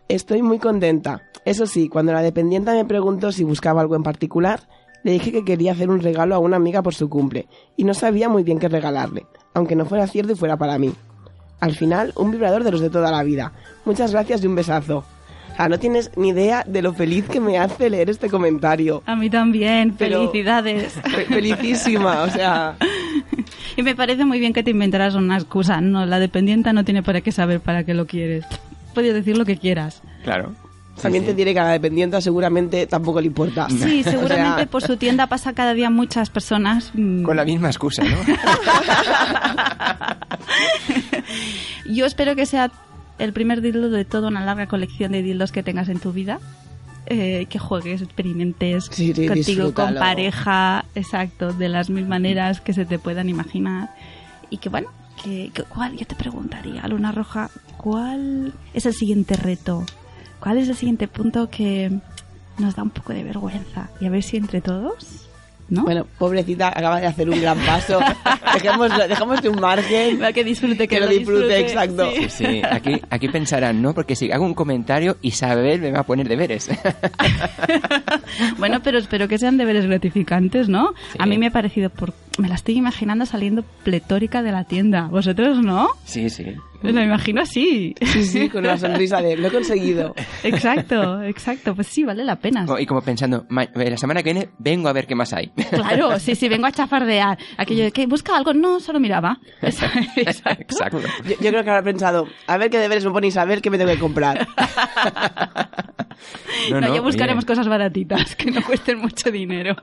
Estoy 0.10 0.42
muy 0.42 0.60
contenta. 0.60 1.22
Eso 1.46 1.66
sí, 1.68 1.88
cuando 1.90 2.14
la 2.14 2.22
dependienta 2.22 2.74
me 2.74 2.86
preguntó 2.86 3.32
si 3.32 3.44
buscaba 3.44 3.82
algo 3.82 3.96
en 3.96 4.04
particular, 4.04 4.68
le 5.04 5.12
dije 5.14 5.32
que 5.32 5.46
quería 5.46 5.72
hacer 5.74 5.90
un 5.90 6.02
regalo 6.02 6.36
a 6.36 6.40
una 6.40 6.58
amiga 6.58 6.82
por 6.82 6.94
su 6.96 7.10
cumple 7.10 7.48
y 7.78 7.84
no 7.84 7.94
sabía 7.94 8.28
muy 8.30 8.44
bien 8.44 8.60
qué 8.60 8.68
regalarle, 8.68 9.26
aunque 9.58 9.76
no 9.76 9.86
fuera 9.86 10.06
cierto 10.06 10.34
y 10.34 10.36
fuera 10.36 10.56
para 10.56 10.78
mí. 10.78 10.94
Al 11.60 11.74
final, 11.76 12.14
un 12.16 12.30
vibrador 12.30 12.64
de 12.64 12.70
los 12.72 12.80
de 12.80 12.92
toda 12.92 13.10
la 13.12 13.24
vida. 13.24 13.52
Muchas 13.86 14.12
gracias 14.12 14.44
y 14.44 14.48
un 14.48 14.54
besazo. 14.54 14.98
O 15.00 15.56
sea, 15.58 15.68
no 15.68 15.80
tienes 15.80 16.12
ni 16.16 16.30
idea 16.30 16.64
de 16.68 16.84
lo 16.84 16.94
feliz 16.94 17.28
que 17.28 17.40
me 17.40 17.58
hace 17.58 17.90
leer 17.90 18.12
este 18.12 18.30
comentario. 18.30 19.02
A 19.08 19.16
mí 19.16 19.32
también, 19.32 19.96
Pero- 19.98 20.20
felicidades. 20.20 20.94
Fe- 21.04 21.26
Felicísima, 21.26 22.22
o 22.22 22.30
sea... 22.30 22.76
Y 23.76 23.82
me 23.82 23.96
parece 23.96 24.26
muy 24.26 24.40
bien 24.40 24.54
que 24.54 24.62
te 24.62 24.70
inventaras 24.72 25.16
una 25.16 25.36
excusa. 25.38 25.82
No, 25.82 26.06
la 26.06 26.20
dependienta 26.20 26.74
no 26.74 26.86
tiene 26.86 27.02
por 27.02 27.20
qué 27.24 27.32
saber 27.32 27.60
para 27.60 27.84
qué 27.84 27.96
lo 27.96 28.06
quieres. 28.06 28.46
Puedes 28.94 29.16
decir 29.16 29.36
lo 29.38 29.46
que 29.46 29.58
quieras. 29.58 30.04
Claro. 30.24 30.52
También 31.02 31.24
sí. 31.24 31.30
te 31.32 31.36
diré 31.36 31.54
que 31.54 31.60
a 31.60 31.64
la 31.66 31.72
dependiente 31.72 32.20
seguramente 32.22 32.88
tampoco 32.88 33.22
le 33.22 33.28
importa. 33.28 33.68
Sí, 33.70 33.76
O 34.02 34.04
sea, 34.04 34.12
seguramente 34.14 34.68
por 34.68 34.82
su 34.82 34.98
tienda 34.98 35.28
pasa 35.28 35.54
cada 35.54 35.74
día 35.74 35.90
muchas 35.90 36.30
personas. 36.30 36.92
mm, 36.94 37.24
Con 37.24 37.36
la 37.38 37.46
misma 37.46 37.68
excusa, 37.68 38.04
¿no? 38.04 38.18
Yo 41.86 42.06
espero 42.06 42.36
que 42.36 42.46
sea 42.46 42.72
el 43.20 43.34
primer 43.34 43.62
dildo 43.62 43.90
de 43.90 44.06
toda 44.06 44.28
una 44.28 44.44
larga 44.46 44.68
colección 44.68 45.12
de 45.12 45.22
dildos 45.24 45.52
que 45.52 45.64
tengas 45.64 45.90
en 45.90 46.00
tu 46.00 46.12
vida. 46.14 46.40
Eh, 47.10 47.46
que 47.50 47.58
juegues, 47.58 48.02
experimentes 48.02 48.90
Sí, 48.92 49.14
sí, 49.14 49.28
contigo, 49.28 49.74
con 49.74 49.96
pareja, 49.96 50.84
exacto, 50.94 51.54
de 51.54 51.70
las 51.70 51.90
mil 51.90 52.06
maneras 52.06 52.60
que 52.60 52.74
se 52.74 52.84
te 52.86 53.00
puedan 53.00 53.30
imaginar. 53.30 53.92
Y 54.50 54.58
que 54.58 54.68
bueno, 54.68 54.90
que, 55.24 55.50
que- 55.54 55.64
¿cuál? 55.64 55.96
Yo 55.96 56.06
te 56.06 56.16
preguntaría, 56.16 56.86
Luna 56.90 57.14
Roja, 57.14 57.50
¿cuál 57.78 58.54
es 58.74 58.86
el 58.86 58.94
siguiente 58.94 59.38
reto? 59.38 59.86
¿Cuál 60.40 60.58
es 60.60 60.70
el 60.70 60.76
siguiente 60.76 61.08
punto 61.08 61.50
que 61.50 61.92
nos 62.58 62.76
da 62.76 62.84
un 62.84 62.90
poco 62.92 63.14
de 63.14 63.24
vergüenza? 63.24 63.90
Y 64.00 64.06
a 64.06 64.10
ver 64.10 64.24
si 64.24 64.38
entre 64.38 64.62
todos, 64.62 65.28
¿no? 65.70 65.84
Bueno, 65.84 66.06
pobrecita, 66.18 66.70
acaba 66.70 67.00
de 67.02 67.08
hacer 67.08 67.30
un 67.30 67.42
gran 67.42 67.58
paso. 67.60 68.00
Dejémoslo, 68.54 69.08
dejémosle 69.08 69.50
un 69.50 69.60
margen. 69.60 70.20
que 70.34 70.44
disfrute, 70.44 70.88
Que 70.88 71.00
lo 71.00 71.08
disfrute, 71.08 71.60
exacto. 71.60 72.10
sí. 72.12 72.30
Sí, 72.30 72.46
sí. 72.46 72.62
Aquí, 72.70 73.02
aquí 73.10 73.28
pensarán, 73.30 73.82
¿no? 73.82 73.94
Porque 73.94 74.16
si 74.16 74.32
hago 74.32 74.46
un 74.46 74.54
comentario, 74.54 75.18
Isabel 75.22 75.82
me 75.82 75.92
va 75.92 76.00
a 76.00 76.04
poner 76.04 76.28
deberes. 76.28 76.70
Bueno, 78.58 78.82
pero 78.84 78.98
espero 78.98 79.28
que 79.28 79.38
sean 79.38 79.58
deberes 79.58 79.86
gratificantes, 79.86 80.68
¿no? 80.70 80.94
Sí. 81.12 81.18
A 81.20 81.26
mí 81.26 81.38
me 81.38 81.48
ha 81.48 81.52
parecido, 81.52 81.90
por... 81.90 82.14
me 82.38 82.48
la 82.48 82.56
estoy 82.56 82.76
imaginando 82.76 83.26
saliendo 83.26 83.64
pletórica 83.84 84.42
de 84.44 84.52
la 84.52 84.64
tienda. 84.64 85.08
¿Vosotros 85.08 85.60
no? 85.64 85.90
Sí, 86.06 86.30
sí. 86.30 86.46
Me 86.84 86.92
lo 86.94 87.02
imagino 87.02 87.42
así. 87.42 87.96
Sí, 88.06 88.24
sí, 88.24 88.50
con 88.50 88.64
una 88.64 88.78
sonrisa 88.78 89.20
de 89.20 89.36
lo 89.36 89.48
he 89.48 89.52
conseguido. 89.52 90.14
Exacto, 90.44 91.24
exacto. 91.24 91.74
Pues 91.74 91.88
sí, 91.88 92.04
vale 92.04 92.24
la 92.24 92.36
pena. 92.36 92.68
Y 92.80 92.86
como 92.86 93.02
pensando, 93.02 93.48
"Ma- 93.50 93.68
la 93.74 93.98
semana 93.98 94.22
que 94.22 94.32
viene 94.34 94.50
vengo 94.60 94.88
a 94.88 94.94
ver 94.94 95.08
qué 95.08 95.16
más 95.16 95.34
hay. 95.34 95.48
Claro, 95.72 96.20
sí, 96.20 96.36
sí, 96.36 96.48
vengo 96.48 96.68
a 96.68 96.72
chafardear. 96.72 97.40
Aquello 97.58 97.84
de 97.86 97.92
que 97.92 98.06
busca 98.06 98.38
algo, 98.38 98.54
no, 98.54 98.80
solo 98.80 99.00
miraba. 99.00 99.40
Exacto. 99.64 100.00
Exacto. 100.18 101.02
Yo, 101.28 101.32
yo 101.42 101.50
creo 101.50 101.64
que 101.64 101.70
habrá 101.72 101.82
pensado, 101.84 102.28
a 102.46 102.58
ver 102.58 102.70
qué 102.70 102.78
deberes 102.78 103.04
me 103.06 103.12
pone 103.12 103.26
Isabel, 103.28 103.60
que 103.62 103.72
me 103.72 103.80
tengo 103.80 103.92
que 103.92 104.00
comprar. 104.00 104.48
No, 106.72 106.82
No, 106.82 106.88
no, 106.88 106.96
ya 106.96 107.02
buscaremos 107.02 107.46
cosas 107.46 107.68
baratitas 107.68 108.36
que 108.36 108.50
no 108.52 108.62
cuesten 108.64 108.98
mucho 108.98 109.32
dinero. 109.32 109.76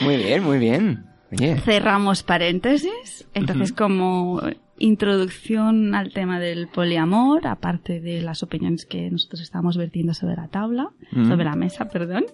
Muy 0.00 0.16
bien, 0.16 0.42
muy 0.42 0.58
bien. 0.58 1.06
Oye, 1.32 1.56
Cerramos 1.58 2.22
paréntesis. 2.22 3.26
Entonces, 3.34 3.72
como 3.72 4.40
introducción 4.78 5.94
al 5.94 6.12
tema 6.12 6.40
del 6.40 6.68
poliamor, 6.68 7.46
aparte 7.46 8.00
de 8.00 8.20
las 8.20 8.42
opiniones 8.42 8.84
que 8.84 9.10
nosotros 9.10 9.40
estamos 9.40 9.76
vertiendo 9.76 10.12
sobre 10.12 10.36
la 10.36 10.48
tabla, 10.48 10.90
sobre 11.12 11.44
la 11.44 11.56
mesa, 11.56 11.88
perdón, 11.88 12.24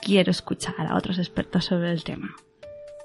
quiero 0.00 0.30
escuchar 0.30 0.74
a 0.88 0.96
otros 0.96 1.18
expertos 1.18 1.66
sobre 1.66 1.92
el 1.92 2.02
tema. 2.02 2.30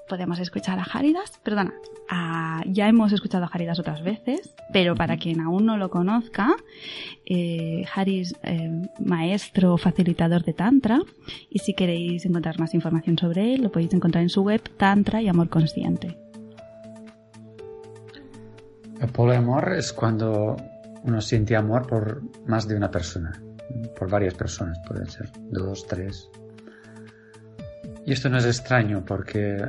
Podemos 0.08 0.38
escuchar 0.38 0.78
a 0.78 0.84
Haridas, 0.84 1.38
perdona, 1.42 1.74
a- 2.08 2.62
ya 2.66 2.88
hemos 2.88 3.12
escuchado 3.12 3.44
a 3.44 3.48
Haridas 3.48 3.78
otras 3.78 4.02
veces, 4.02 4.54
pero 4.72 4.94
para 4.94 5.18
quien 5.18 5.40
aún 5.40 5.66
no 5.66 5.76
lo 5.76 5.90
conozca, 5.90 6.56
eh, 7.26 7.84
Hari 7.94 8.20
es 8.20 8.34
eh, 8.42 8.70
maestro 9.04 9.76
facilitador 9.76 10.44
de 10.44 10.54
Tantra 10.54 11.00
y 11.50 11.58
si 11.58 11.74
queréis 11.74 12.24
encontrar 12.24 12.58
más 12.58 12.72
información 12.74 13.18
sobre 13.18 13.54
él, 13.54 13.62
lo 13.62 13.70
podéis 13.70 13.92
encontrar 13.92 14.22
en 14.22 14.30
su 14.30 14.42
web 14.42 14.62
Tantra 14.78 15.20
y 15.20 15.28
Amor 15.28 15.50
Consciente. 15.50 16.16
El 19.00 19.08
poliamor 19.12 19.74
es 19.74 19.92
cuando 19.92 20.56
uno 21.04 21.20
siente 21.20 21.54
amor 21.54 21.86
por 21.86 22.22
más 22.46 22.66
de 22.66 22.76
una 22.76 22.90
persona, 22.90 23.40
por 23.96 24.10
varias 24.10 24.34
personas, 24.34 24.78
pueden 24.88 25.06
ser 25.08 25.30
dos, 25.50 25.86
tres. 25.86 26.28
Y 28.04 28.12
esto 28.12 28.28
no 28.30 28.38
es 28.38 28.46
extraño 28.46 29.04
porque 29.04 29.62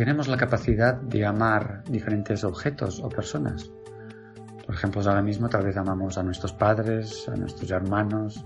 tenemos 0.00 0.28
la 0.28 0.38
capacidad 0.38 0.94
de 0.94 1.26
amar 1.26 1.84
diferentes 1.84 2.42
objetos 2.42 3.00
o 3.00 3.10
personas. 3.10 3.70
Por 4.64 4.74
ejemplo, 4.74 5.02
ahora 5.02 5.20
mismo 5.20 5.50
tal 5.50 5.62
vez 5.62 5.76
amamos 5.76 6.16
a 6.16 6.22
nuestros 6.22 6.54
padres, 6.54 7.28
a 7.28 7.36
nuestros 7.36 7.70
hermanos, 7.70 8.42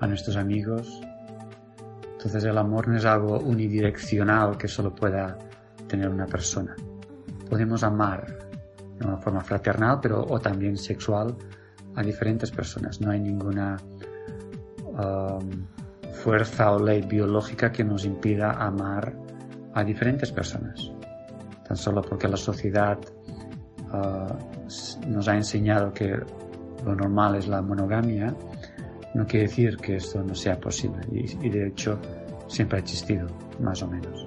a 0.00 0.06
nuestros 0.06 0.36
amigos. 0.36 1.00
Entonces 2.12 2.44
el 2.44 2.58
amor 2.58 2.88
no 2.88 2.98
es 2.98 3.06
algo 3.06 3.38
unidireccional 3.38 4.58
que 4.58 4.68
solo 4.68 4.94
pueda 4.94 5.38
tener 5.88 6.10
una 6.10 6.26
persona. 6.26 6.76
Podemos 7.48 7.82
amar 7.84 8.26
de 8.98 9.06
una 9.06 9.16
forma 9.16 9.40
fraternal, 9.40 9.98
pero 10.02 10.22
o 10.22 10.40
también 10.40 10.76
sexual 10.76 11.34
a 11.96 12.02
diferentes 12.02 12.50
personas. 12.50 13.00
No 13.00 13.12
hay 13.12 13.20
ninguna 13.20 13.78
um, 14.84 15.66
fuerza 16.12 16.70
o 16.70 16.78
ley 16.78 17.00
biológica 17.00 17.72
que 17.72 17.82
nos 17.82 18.04
impida 18.04 18.50
amar 18.62 19.21
a 19.74 19.84
diferentes 19.84 20.32
personas. 20.32 20.90
Tan 21.66 21.76
solo 21.76 22.02
porque 22.02 22.28
la 22.28 22.36
sociedad 22.36 22.98
uh, 23.92 25.08
nos 25.08 25.28
ha 25.28 25.34
enseñado 25.34 25.92
que 25.92 26.16
lo 26.84 26.94
normal 26.94 27.36
es 27.36 27.48
la 27.48 27.62
monogamia, 27.62 28.34
no 29.14 29.26
quiere 29.26 29.46
decir 29.46 29.76
que 29.76 29.96
esto 29.96 30.22
no 30.22 30.34
sea 30.34 30.58
posible. 30.58 31.00
Y, 31.12 31.46
y 31.46 31.50
de 31.50 31.68
hecho 31.68 31.98
siempre 32.48 32.78
ha 32.78 32.80
existido, 32.80 33.26
más 33.60 33.82
o 33.82 33.88
menos. 33.88 34.26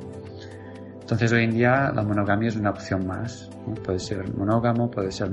Entonces 1.05 1.31
hoy 1.33 1.43
en 1.43 1.51
día 1.51 1.91
la 1.93 2.01
monogamia 2.01 2.49
es 2.49 2.55
una 2.55 2.71
opción 2.71 3.05
más. 3.05 3.49
¿no? 3.67 3.75
Puede 3.75 3.99
ser 3.99 4.35
monógamo, 4.35 4.89
puede 4.89 5.11
ser 5.11 5.29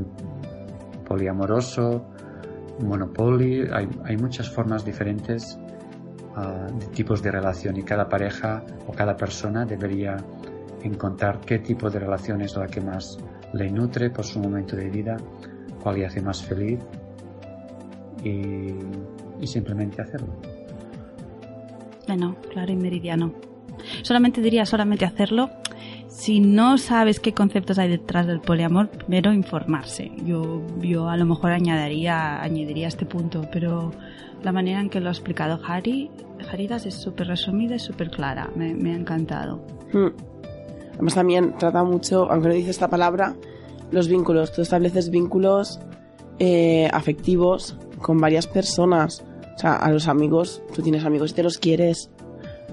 poliamoroso, 1.07 2.05
monopoli. 2.85 3.67
Hay, 3.73 3.89
hay 4.05 4.17
muchas 4.19 4.51
formas 4.51 4.85
diferentes 4.85 5.59
ah, 6.37 6.69
de 6.73 6.87
tipos 6.87 7.23
de 7.23 7.31
relación 7.31 7.77
y 7.77 7.83
cada 7.83 8.09
pareja 8.09 8.65
o 8.87 8.93
cada 8.93 9.17
persona 9.17 9.65
debería 9.65 10.17
encontrar 10.83 11.41
qué 11.41 11.59
tipo 11.59 11.91
de 11.91 12.01
relación 12.01 12.41
es 12.43 12.57
la 12.57 12.67
que 12.67 12.81
más 12.81 13.19
le 13.53 13.71
nutre 13.71 14.11
por 14.11 14.25
su 14.25 14.41
momento 14.41 14.77
de 14.77 14.89
vida, 14.91 15.17
cuál 15.83 15.99
le 15.99 16.07
hace 16.07 16.21
más 16.21 16.43
feliz 16.43 16.81
y, 18.25 18.75
y 19.41 19.47
simplemente 19.47 20.03
hacerlo. 20.03 20.35
Bueno, 22.07 22.37
claro 22.51 22.73
y 22.73 22.77
meridiano. 22.77 23.33
Solamente 24.03 24.41
diría 24.41 24.67
solamente 24.67 25.05
hacerlo 25.05 25.51
si 26.13 26.41
no 26.41 26.77
sabes 26.77 27.21
qué 27.21 27.33
conceptos 27.33 27.79
hay 27.79 27.89
detrás 27.89 28.27
del 28.27 28.41
poliamor, 28.41 28.91
primero 28.91 29.33
informarse. 29.33 30.13
Yo, 30.25 30.63
yo 30.81 31.09
a 31.09 31.17
lo 31.17 31.25
mejor 31.25 31.53
añadiría, 31.53 32.43
añadiría 32.43 32.87
este 32.89 33.07
punto, 33.07 33.49
pero 33.51 33.93
la 34.43 34.53
manera 34.53 34.81
en 34.81 34.91
que 34.91 35.01
lo 35.01 35.09
ha 35.09 35.13
explicado 35.13 35.59
Harry, 35.67 36.11
Haridas 36.51 36.85
es 36.85 36.95
súper 36.95 37.29
resumida 37.29 37.77
y 37.77 37.79
súper 37.79 38.11
clara. 38.11 38.51
Me, 38.55 38.75
me 38.75 38.93
ha 38.93 38.97
encantado. 38.97 39.65
Hmm. 39.93 40.09
Además 40.95 41.15
también 41.15 41.55
trata 41.59 41.83
mucho, 41.83 42.31
aunque 42.31 42.49
no 42.49 42.55
dice 42.55 42.71
esta 42.71 42.89
palabra, 42.89 43.35
los 43.91 44.07
vínculos. 44.07 44.53
Tú 44.53 44.61
estableces 44.63 45.09
vínculos 45.09 45.81
eh, 46.39 46.91
afectivos 46.93 47.79
con 48.01 48.19
varias 48.19 48.47
personas. 48.47 49.25
O 49.57 49.59
sea, 49.59 49.77
a 49.77 49.91
los 49.91 50.09
amigos, 50.09 50.63
tú 50.75 50.83
tienes 50.83 51.05
amigos 51.05 51.31
y 51.31 51.35
te 51.35 51.43
los 51.43 51.57
quieres. 51.57 52.11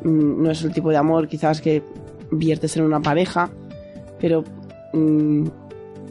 Mm, 0.04 0.44
no 0.44 0.52
es 0.52 0.62
el 0.64 0.74
tipo 0.74 0.90
de 0.90 0.98
amor 0.98 1.30
quizás 1.30 1.62
que 1.62 1.84
viertes 2.32 2.76
en 2.78 2.84
una 2.84 3.00
pareja, 3.02 3.50
pero 4.20 4.44
mm, 4.94 5.48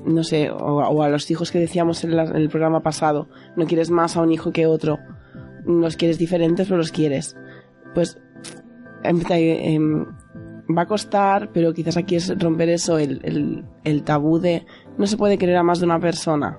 no 0.07 0.24
sé, 0.24 0.50
o, 0.50 0.57
o 0.78 1.02
a 1.02 1.09
los 1.09 1.31
hijos 1.31 1.50
que 1.50 1.59
decíamos 1.59 2.02
en, 2.04 2.16
la- 2.16 2.24
en 2.24 2.37
el 2.37 2.48
programa 2.48 2.81
pasado, 2.81 3.28
no 3.57 3.66
quieres 3.66 3.90
más 3.90 4.16
a 4.16 4.22
un 4.22 4.33
hijo 4.33 4.52
que 4.52 4.66
otro, 4.66 4.98
los 5.66 5.96
quieres 5.96 6.18
diferentes, 6.18 6.66
pero 6.66 6.78
los 6.78 6.92
quieres. 6.92 7.37
Pues 7.94 8.18
em- 9.02 9.20
te- 9.22 9.74
em, 9.74 10.07
va 10.76 10.83
a 10.83 10.87
costar, 10.87 11.50
pero 11.52 11.72
quizás 11.72 11.96
aquí 11.96 12.16
es 12.16 12.33
romper 12.38 12.68
eso, 12.70 12.98
el, 12.98 13.20
el, 13.24 13.64
el 13.85 14.02
tabú 14.02 14.38
de 14.38 14.64
no 14.96 15.07
se 15.07 15.16
puede 15.16 15.38
querer 15.38 15.57
a 15.57 15.62
más 15.62 15.81
de 15.81 15.87
una 15.87 15.98
persona. 16.00 16.59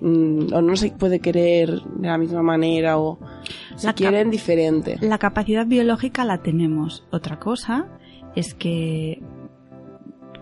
Mm, 0.00 0.52
o 0.52 0.60
no 0.60 0.76
se 0.76 0.90
puede 0.90 1.20
querer 1.20 1.70
de 1.80 2.08
la 2.08 2.18
misma 2.18 2.42
manera, 2.42 2.98
o 2.98 3.18
se 3.76 3.86
La 3.86 3.92
quieren 3.94 4.30
diferente. 4.30 4.98
La 5.00 5.18
capacidad 5.18 5.66
biológica 5.66 6.24
la 6.24 6.42
tenemos. 6.42 7.04
Otra 7.10 7.38
cosa 7.38 7.86
es 8.34 8.54
que, 8.54 9.22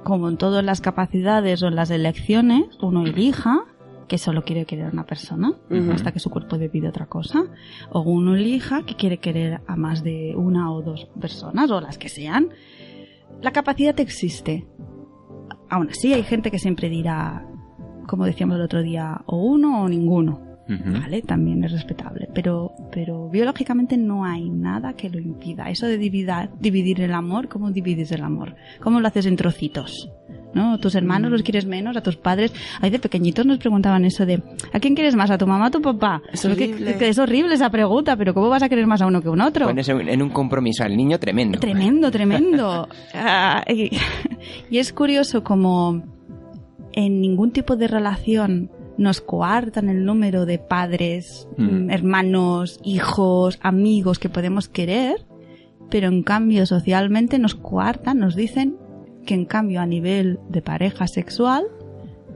como 0.04 0.28
en 0.28 0.36
todas 0.36 0.64
las 0.64 0.80
capacidades 0.80 1.62
o 1.62 1.68
en 1.68 1.76
las 1.76 1.90
elecciones, 1.90 2.64
uno 2.80 3.04
elija 3.06 3.64
que 4.08 4.18
solo 4.18 4.42
quiere 4.42 4.66
querer 4.66 4.86
a 4.86 4.90
una 4.90 5.06
persona 5.06 5.52
hasta 5.90 6.12
que 6.12 6.18
su 6.18 6.28
cuerpo 6.28 6.58
decide 6.58 6.88
otra 6.88 7.06
cosa, 7.06 7.44
o 7.90 8.00
uno 8.00 8.36
elija 8.36 8.84
que 8.84 8.94
quiere 8.94 9.16
querer 9.18 9.62
a 9.66 9.76
más 9.76 10.02
de 10.02 10.34
una 10.36 10.70
o 10.70 10.82
dos 10.82 11.08
personas 11.18 11.70
o 11.70 11.80
las 11.80 11.96
que 11.96 12.10
sean. 12.10 12.50
La 13.40 13.52
capacidad 13.52 13.98
existe. 14.00 14.66
Aún 15.70 15.88
así, 15.88 16.12
hay 16.12 16.24
gente 16.24 16.50
que 16.50 16.58
siempre 16.58 16.90
dirá, 16.90 17.48
como 18.06 18.26
decíamos 18.26 18.56
el 18.56 18.62
otro 18.62 18.82
día, 18.82 19.22
o 19.24 19.38
uno 19.38 19.82
o 19.82 19.88
ninguno. 19.88 20.51
También 21.26 21.64
es 21.64 21.72
respetable. 21.72 22.28
Pero, 22.34 22.72
pero 22.92 23.28
biológicamente 23.28 23.96
no 23.96 24.24
hay 24.24 24.48
nada 24.48 24.94
que 24.94 25.10
lo 25.10 25.18
impida. 25.18 25.68
Eso 25.70 25.86
de 25.86 25.98
dividir, 25.98 26.48
dividir 26.60 27.00
el 27.02 27.12
amor, 27.12 27.48
¿cómo 27.48 27.70
divides 27.70 28.12
el 28.12 28.22
amor? 28.22 28.54
¿Cómo 28.80 29.00
lo 29.00 29.08
haces 29.08 29.26
en 29.26 29.36
trocitos? 29.36 30.10
¿No? 30.54 30.78
Tus 30.78 30.94
hermanos 30.94 31.30
Mm. 31.30 31.32
los 31.32 31.42
quieres 31.42 31.66
menos, 31.66 31.96
a 31.96 32.02
tus 32.02 32.16
padres. 32.16 32.52
Ahí 32.80 32.90
de 32.90 32.98
pequeñitos 32.98 33.44
nos 33.46 33.58
preguntaban 33.58 34.04
eso 34.04 34.24
de 34.26 34.42
¿a 34.72 34.80
quién 34.80 34.94
quieres 34.94 35.14
más? 35.16 35.30
¿A 35.30 35.38
tu 35.38 35.46
mamá 35.46 35.64
o 35.64 35.68
a 35.68 35.70
tu 35.70 35.80
papá? 35.82 36.20
Es 36.32 36.44
horrible. 36.44 36.96
que 36.96 37.08
es 37.08 37.18
horrible 37.18 37.54
esa 37.54 37.70
pregunta, 37.70 38.16
pero 38.16 38.32
¿cómo 38.34 38.48
vas 38.48 38.62
a 38.62 38.68
querer 38.68 38.86
más 38.86 39.00
a 39.02 39.06
uno 39.06 39.20
que 39.22 39.28
a 39.28 39.30
un 39.30 39.40
otro? 39.40 39.66
Pones 39.66 39.88
en 39.88 40.22
un 40.22 40.30
compromiso 40.30 40.84
al 40.84 40.96
niño 40.96 41.18
tremendo. 41.18 41.58
Tremendo, 41.58 42.10
tremendo. 42.10 42.88
Y, 43.68 43.90
y 44.70 44.78
es 44.78 44.92
curioso 44.92 45.42
como 45.42 46.02
en 46.92 47.20
ningún 47.20 47.50
tipo 47.52 47.76
de 47.76 47.88
relación 47.88 48.70
nos 49.02 49.20
coartan 49.20 49.88
el 49.88 50.04
número 50.04 50.46
de 50.46 50.58
padres, 50.58 51.46
Mm. 51.58 51.90
hermanos, 51.90 52.78
hijos, 52.84 53.58
amigos 53.62 54.18
que 54.18 54.28
podemos 54.28 54.68
querer, 54.68 55.26
pero 55.90 56.08
en 56.08 56.22
cambio 56.22 56.64
socialmente 56.64 57.38
nos 57.38 57.54
coartan, 57.54 58.18
nos 58.18 58.34
dicen 58.36 58.76
que 59.26 59.34
en 59.34 59.44
cambio 59.44 59.80
a 59.80 59.86
nivel 59.86 60.38
de 60.48 60.62
pareja 60.62 61.06
sexual 61.06 61.64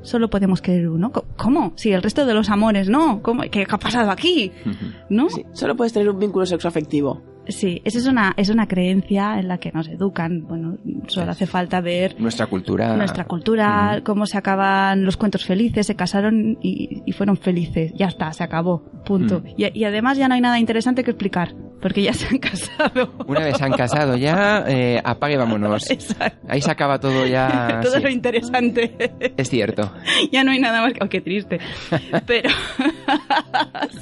solo 0.02 0.28
podemos 0.30 0.60
querer 0.62 0.88
uno. 0.88 1.10
¿Cómo? 1.36 1.72
Si 1.76 1.90
el 1.92 2.02
resto 2.02 2.26
de 2.26 2.34
los 2.34 2.48
amores 2.50 2.88
no. 2.88 3.22
¿Cómo? 3.22 3.42
¿Qué 3.50 3.66
ha 3.68 3.78
pasado 3.78 4.10
aquí? 4.10 4.52
¿No? 5.08 5.28
Sí, 5.30 5.44
solo 5.52 5.74
puedes 5.76 5.92
tener 5.92 6.08
un 6.10 6.18
vínculo 6.18 6.46
sexoafectivo. 6.46 7.22
Sí, 7.48 7.80
esa 7.84 7.98
es 7.98 8.06
una, 8.06 8.34
es 8.36 8.48
una 8.48 8.66
creencia 8.66 9.38
en 9.38 9.48
la 9.48 9.58
que 9.58 9.70
nos 9.72 9.88
educan. 9.88 10.42
Bueno, 10.46 10.78
solo 11.06 11.30
hace 11.30 11.46
falta 11.46 11.80
ver 11.80 12.20
Nuestra 12.20 12.46
cultura. 12.46 12.96
nuestra 12.96 13.24
cultura, 13.24 14.00
cómo 14.04 14.26
se 14.26 14.36
acaban 14.38 15.04
los 15.04 15.16
cuentos 15.16 15.44
felices, 15.44 15.86
se 15.86 15.94
casaron 15.96 16.58
y, 16.62 17.02
y 17.06 17.12
fueron 17.12 17.36
felices. 17.36 17.92
Ya 17.94 18.06
está, 18.06 18.32
se 18.32 18.42
acabó. 18.44 18.82
Punto. 19.04 19.40
Mm. 19.40 19.46
Y, 19.56 19.78
y 19.80 19.84
además 19.84 20.18
ya 20.18 20.28
no 20.28 20.34
hay 20.34 20.40
nada 20.40 20.58
interesante 20.58 21.04
que 21.04 21.10
explicar, 21.12 21.54
porque 21.80 22.02
ya 22.02 22.12
se 22.14 22.26
han 22.26 22.38
casado. 22.38 23.12
Una 23.26 23.40
vez 23.40 23.56
se 23.56 23.64
han 23.64 23.72
casado 23.72 24.16
ya, 24.16 24.64
eh, 24.66 25.00
apague 25.04 25.34
y 25.34 25.36
vámonos. 25.36 25.88
Exacto. 25.90 26.46
Ahí 26.48 26.60
se 26.60 26.70
acaba 26.70 26.98
todo 26.98 27.26
ya. 27.26 27.80
Todo 27.82 27.96
sí. 27.96 28.02
lo 28.02 28.08
interesante. 28.10 28.94
Es 29.36 29.48
cierto. 29.50 29.92
ya 30.32 30.42
no 30.44 30.50
hay 30.50 30.58
nada 30.58 30.82
más 30.82 30.92
que... 30.92 31.04
Oh, 31.04 31.08
qué 31.08 31.20
triste. 31.20 31.58
Pero 32.26 32.48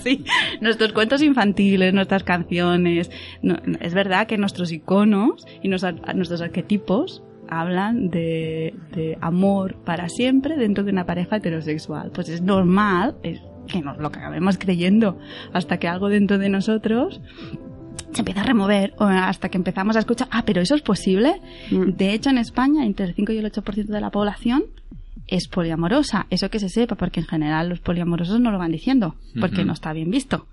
sí, 0.03 0.25
nuestros 0.61 0.93
cuentos 0.93 1.23
infantiles, 1.23 1.93
nuestras 1.93 2.25
canciones... 2.25 3.11
no- 3.43 3.57
es 3.81 3.95
verdad 3.95 4.27
que 4.27 4.39
nuestros 4.39 4.73
iconos 4.73 5.47
y 5.63 5.69
nos- 5.69 5.85
nuestros 6.15 6.41
arquetipos 6.41 7.23
hablan 7.49 8.09
de, 8.09 8.75
de 8.93 9.19
amor 9.21 9.77
para 9.85 10.09
siempre 10.09 10.57
dentro 10.57 10.83
de 10.85 10.93
una 10.93 11.05
pareja 11.07 11.37
heterosexual. 11.37 12.11
Pues 12.11 12.29
es 12.31 12.41
normal 12.43 13.17
es 13.23 13.41
que 13.69 13.81
nos 13.81 13.99
lo 13.99 14.09
acabemos 14.09 14.59
creyendo 14.59 15.19
hasta 15.53 15.79
que 15.79 15.89
algo 15.89 16.09
dentro 16.09 16.39
de 16.39 16.49
nosotros 16.49 17.21
se 18.13 18.21
empieza 18.21 18.43
a 18.43 18.45
remover 18.45 18.95
o 18.99 19.05
hasta 19.05 19.49
que 19.49 19.57
empezamos 19.59 19.97
a 19.97 20.01
escuchar, 20.01 20.29
ah, 20.31 20.43
pero 20.47 20.61
eso 20.61 20.75
es 20.75 20.83
posible. 20.83 21.41
Mm. 21.71 21.91
De 21.97 22.13
hecho, 22.13 22.31
en 22.31 22.39
España, 22.39 22.85
entre 22.85 23.07
el 23.07 23.15
5 23.15 23.33
y 23.33 23.39
el 23.39 23.45
8% 23.51 23.87
de 23.93 24.01
la 24.01 24.11
población 24.11 24.65
es 25.27 25.49
poliamorosa. 25.49 26.27
Eso 26.31 26.51
que 26.51 26.59
se 26.59 26.69
sepa, 26.69 26.97
porque 26.97 27.21
en 27.21 27.27
general 27.27 27.69
los 27.69 27.81
poliamorosos 27.81 28.41
no 28.41 28.51
lo 28.51 28.59
van 28.59 28.73
diciendo, 28.73 29.15
porque 29.41 29.65
no 29.65 29.73
está 29.73 29.93
bien 29.93 30.11
visto. 30.11 30.47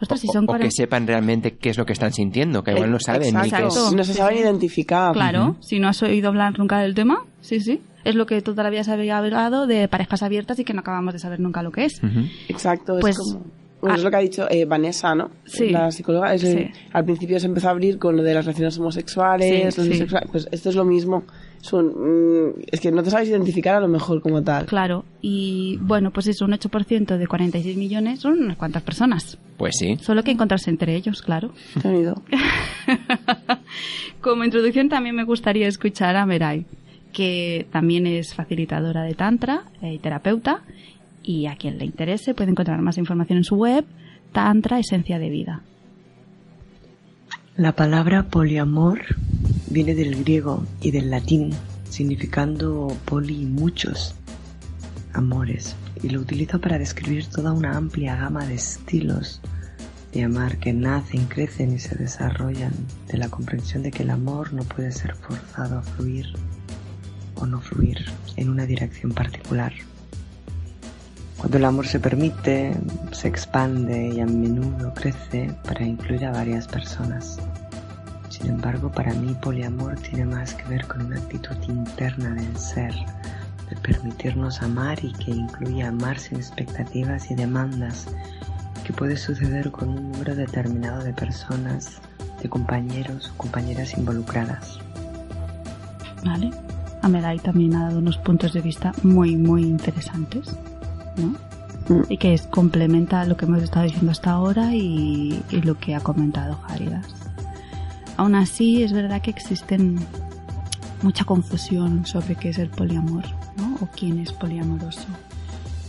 Ostras, 0.00 0.20
si 0.20 0.28
O- 0.28 0.32
son 0.32 0.44
o, 0.44 0.46
que 0.46 0.58
40 0.58 0.70
sepan 0.70 1.06
realmente 1.06 1.56
qué 1.56 1.70
es 1.70 1.78
lo 1.78 1.84
que 1.86 1.92
están 1.92 2.12
sintiendo, 2.12 2.62
que 2.64 2.72
igual 2.72 2.90
no 2.90 2.98
saben 2.98 3.34
ni 3.34 3.50
qué 3.50 3.66
es. 3.66 3.92
No 3.94 4.02
se 4.04 4.14
saben 4.14 4.38
identificar. 4.38 5.12
Claro, 5.12 5.56
si 5.60 5.78
no 5.78 5.88
has 5.88 6.02
oído 6.02 6.28
hablar 6.28 6.58
nunca 6.58 6.78
del 6.80 6.94
tema, 6.94 7.24
sí, 7.40 7.60
sí. 7.60 7.80
Es 8.02 8.14
lo 8.14 8.24
que 8.24 8.40
toda 8.40 8.62
la 8.62 8.70
vida 8.70 8.82
se 8.82 8.92
había 8.92 9.18
hablado 9.18 9.66
de 9.66 9.86
parejas 9.86 10.22
abiertas 10.22 10.58
y 10.58 10.64
que 10.64 10.72
no 10.72 10.80
acabamos 10.80 11.12
de 11.12 11.18
saber 11.20 11.38
nunca 11.38 11.62
lo 11.62 11.70
que 11.70 11.84
es. 11.84 12.00
Exacto, 12.48 12.94
es 12.96 13.00
Pues- 13.02 13.18
como... 13.18 13.44
Bueno, 13.80 13.94
ah. 13.94 13.96
es 13.98 14.04
lo 14.04 14.10
que 14.10 14.16
ha 14.16 14.20
dicho 14.20 14.46
eh, 14.50 14.64
Vanessa, 14.64 15.14
¿no? 15.14 15.30
Sí. 15.44 15.70
La 15.70 15.90
psicóloga. 15.90 16.34
Es, 16.34 16.44
eh, 16.44 16.70
Sí. 16.72 16.80
Al 16.92 17.04
principio 17.04 17.40
se 17.40 17.46
empezó 17.46 17.68
a 17.68 17.70
abrir 17.70 17.98
con 17.98 18.16
lo 18.16 18.22
de 18.22 18.34
las 18.34 18.44
relaciones 18.44 18.78
homosexuales, 18.78 19.74
Sí, 19.74 19.88
bisexuales. 19.88 20.28
Pues 20.30 20.48
esto 20.50 20.68
es 20.68 20.74
lo 20.74 20.84
mismo. 20.84 21.24
Son, 21.60 21.86
mm, 22.48 22.52
es 22.70 22.80
que 22.80 22.90
no 22.90 23.02
te 23.02 23.10
sabes 23.10 23.28
identificar 23.28 23.74
a 23.74 23.80
lo 23.80 23.88
mejor 23.88 24.22
como 24.22 24.42
tal. 24.42 24.66
Claro, 24.66 25.04
y 25.20 25.78
bueno, 25.82 26.10
pues 26.10 26.26
eso, 26.26 26.46
un 26.46 26.52
8% 26.52 27.18
de 27.18 27.26
46 27.26 27.76
millones 27.76 28.20
son 28.20 28.42
unas 28.42 28.56
cuantas 28.56 28.82
personas. 28.82 29.38
Pues 29.58 29.76
sí. 29.78 29.96
Solo 30.00 30.22
que 30.22 30.30
encontrarse 30.30 30.70
entre 30.70 30.94
ellos, 30.96 31.20
claro. 31.20 31.52
Como 34.20 34.44
introducción 34.44 34.88
también 34.88 35.14
me 35.14 35.24
gustaría 35.24 35.68
escuchar 35.68 36.16
a 36.16 36.24
Merai, 36.26 36.64
que 37.12 37.66
también 37.70 38.06
es 38.06 38.34
facilitadora 38.34 39.02
de 39.02 39.14
Tantra 39.14 39.64
eh, 39.82 39.94
y 39.94 39.98
terapeuta, 39.98 40.62
y 41.22 41.46
a 41.46 41.56
quien 41.56 41.78
le 41.78 41.84
interese 41.84 42.34
puede 42.34 42.50
encontrar 42.50 42.80
más 42.82 42.98
información 42.98 43.38
en 43.38 43.44
su 43.44 43.56
web, 43.56 43.84
Tantra 44.32 44.78
Esencia 44.78 45.18
de 45.18 45.30
Vida. 45.30 45.62
La 47.56 47.72
palabra 47.72 48.28
poliamor 48.28 49.00
viene 49.68 49.94
del 49.94 50.22
griego 50.22 50.64
y 50.80 50.90
del 50.90 51.10
latín, 51.10 51.50
significando 51.88 52.96
poli 53.04 53.44
muchos 53.44 54.14
amores, 55.12 55.76
y 56.02 56.08
lo 56.08 56.20
utilizo 56.20 56.60
para 56.60 56.78
describir 56.78 57.26
toda 57.26 57.52
una 57.52 57.76
amplia 57.76 58.16
gama 58.16 58.46
de 58.46 58.54
estilos 58.54 59.40
de 60.12 60.24
amar 60.24 60.58
que 60.58 60.72
nacen, 60.72 61.26
crecen 61.26 61.72
y 61.72 61.78
se 61.78 61.94
desarrollan 61.94 62.72
de 63.06 63.18
la 63.18 63.28
comprensión 63.28 63.82
de 63.82 63.90
que 63.90 64.02
el 64.02 64.10
amor 64.10 64.52
no 64.52 64.64
puede 64.64 64.90
ser 64.90 65.14
forzado 65.14 65.78
a 65.78 65.82
fluir 65.82 66.26
o 67.36 67.46
no 67.46 67.60
fluir 67.60 68.04
en 68.36 68.48
una 68.48 68.66
dirección 68.66 69.12
particular. 69.12 69.72
Cuando 71.40 71.56
el 71.56 71.64
amor 71.64 71.86
se 71.86 71.98
permite, 71.98 72.76
se 73.12 73.26
expande 73.26 74.08
y 74.08 74.20
a 74.20 74.26
menudo 74.26 74.92
crece 74.92 75.50
para 75.64 75.86
incluir 75.86 76.26
a 76.26 76.32
varias 76.32 76.68
personas. 76.68 77.38
Sin 78.28 78.48
embargo, 78.48 78.92
para 78.92 79.14
mí 79.14 79.34
poliamor 79.40 79.98
tiene 79.98 80.26
más 80.26 80.52
que 80.52 80.68
ver 80.68 80.86
con 80.86 81.06
una 81.06 81.16
actitud 81.16 81.56
interna 81.66 82.34
del 82.34 82.54
ser, 82.58 82.94
de 83.70 83.76
permitirnos 83.76 84.60
amar 84.60 85.02
y 85.02 85.14
que 85.14 85.30
incluye 85.30 85.82
amar 85.82 86.18
sin 86.18 86.36
expectativas 86.36 87.30
y 87.30 87.34
demandas, 87.34 88.08
que 88.84 88.92
puede 88.92 89.16
suceder 89.16 89.70
con 89.70 89.88
un 89.88 90.12
número 90.12 90.34
determinado 90.34 91.02
de 91.02 91.14
personas, 91.14 92.02
de 92.42 92.50
compañeros 92.50 93.32
o 93.34 93.38
compañeras 93.38 93.96
involucradas. 93.96 94.78
¿Vale? 96.22 96.50
A 97.00 97.08
Merai 97.08 97.38
también 97.38 97.76
ha 97.76 97.84
dado 97.84 97.98
unos 97.98 98.18
puntos 98.18 98.52
de 98.52 98.60
vista 98.60 98.92
muy, 99.02 99.36
muy 99.36 99.62
interesantes, 99.62 100.54
¿no? 101.16 101.28
Mm. 101.94 102.04
Y 102.08 102.18
que 102.18 102.34
es, 102.34 102.42
complementa 102.46 103.24
lo 103.24 103.36
que 103.36 103.46
hemos 103.46 103.62
estado 103.62 103.84
diciendo 103.86 104.12
hasta 104.12 104.30
ahora 104.30 104.74
y, 104.74 105.42
y 105.50 105.60
lo 105.62 105.78
que 105.78 105.94
ha 105.94 106.00
comentado 106.00 106.56
Jaridas. 106.68 107.06
Aún 108.16 108.34
así, 108.34 108.82
es 108.82 108.92
verdad 108.92 109.22
que 109.22 109.30
existen 109.30 109.98
mucha 111.02 111.24
confusión 111.24 112.04
sobre 112.06 112.34
qué 112.36 112.50
es 112.50 112.58
el 112.58 112.68
poliamor, 112.68 113.24
¿no? 113.56 113.76
O 113.80 113.88
quién 113.96 114.18
es 114.18 114.32
poliamoroso. 114.32 115.06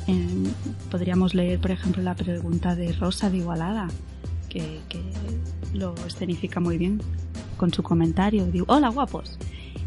En- 0.07 0.53
podríamos 0.89 1.33
leer, 1.35 1.59
por 1.59 1.71
ejemplo, 1.71 2.01
la 2.01 2.15
pregunta 2.15 2.75
de 2.75 2.93
Rosa 2.93 3.29
de 3.29 3.37
Igualada, 3.37 3.87
que, 4.49 4.79
que 4.89 5.01
lo 5.73 5.93
escenifica 6.07 6.59
muy 6.59 6.77
bien 6.77 7.01
con 7.57 7.73
su 7.73 7.83
comentario. 7.83 8.45
Digo, 8.45 8.65
hola 8.69 8.89
guapos. 8.89 9.37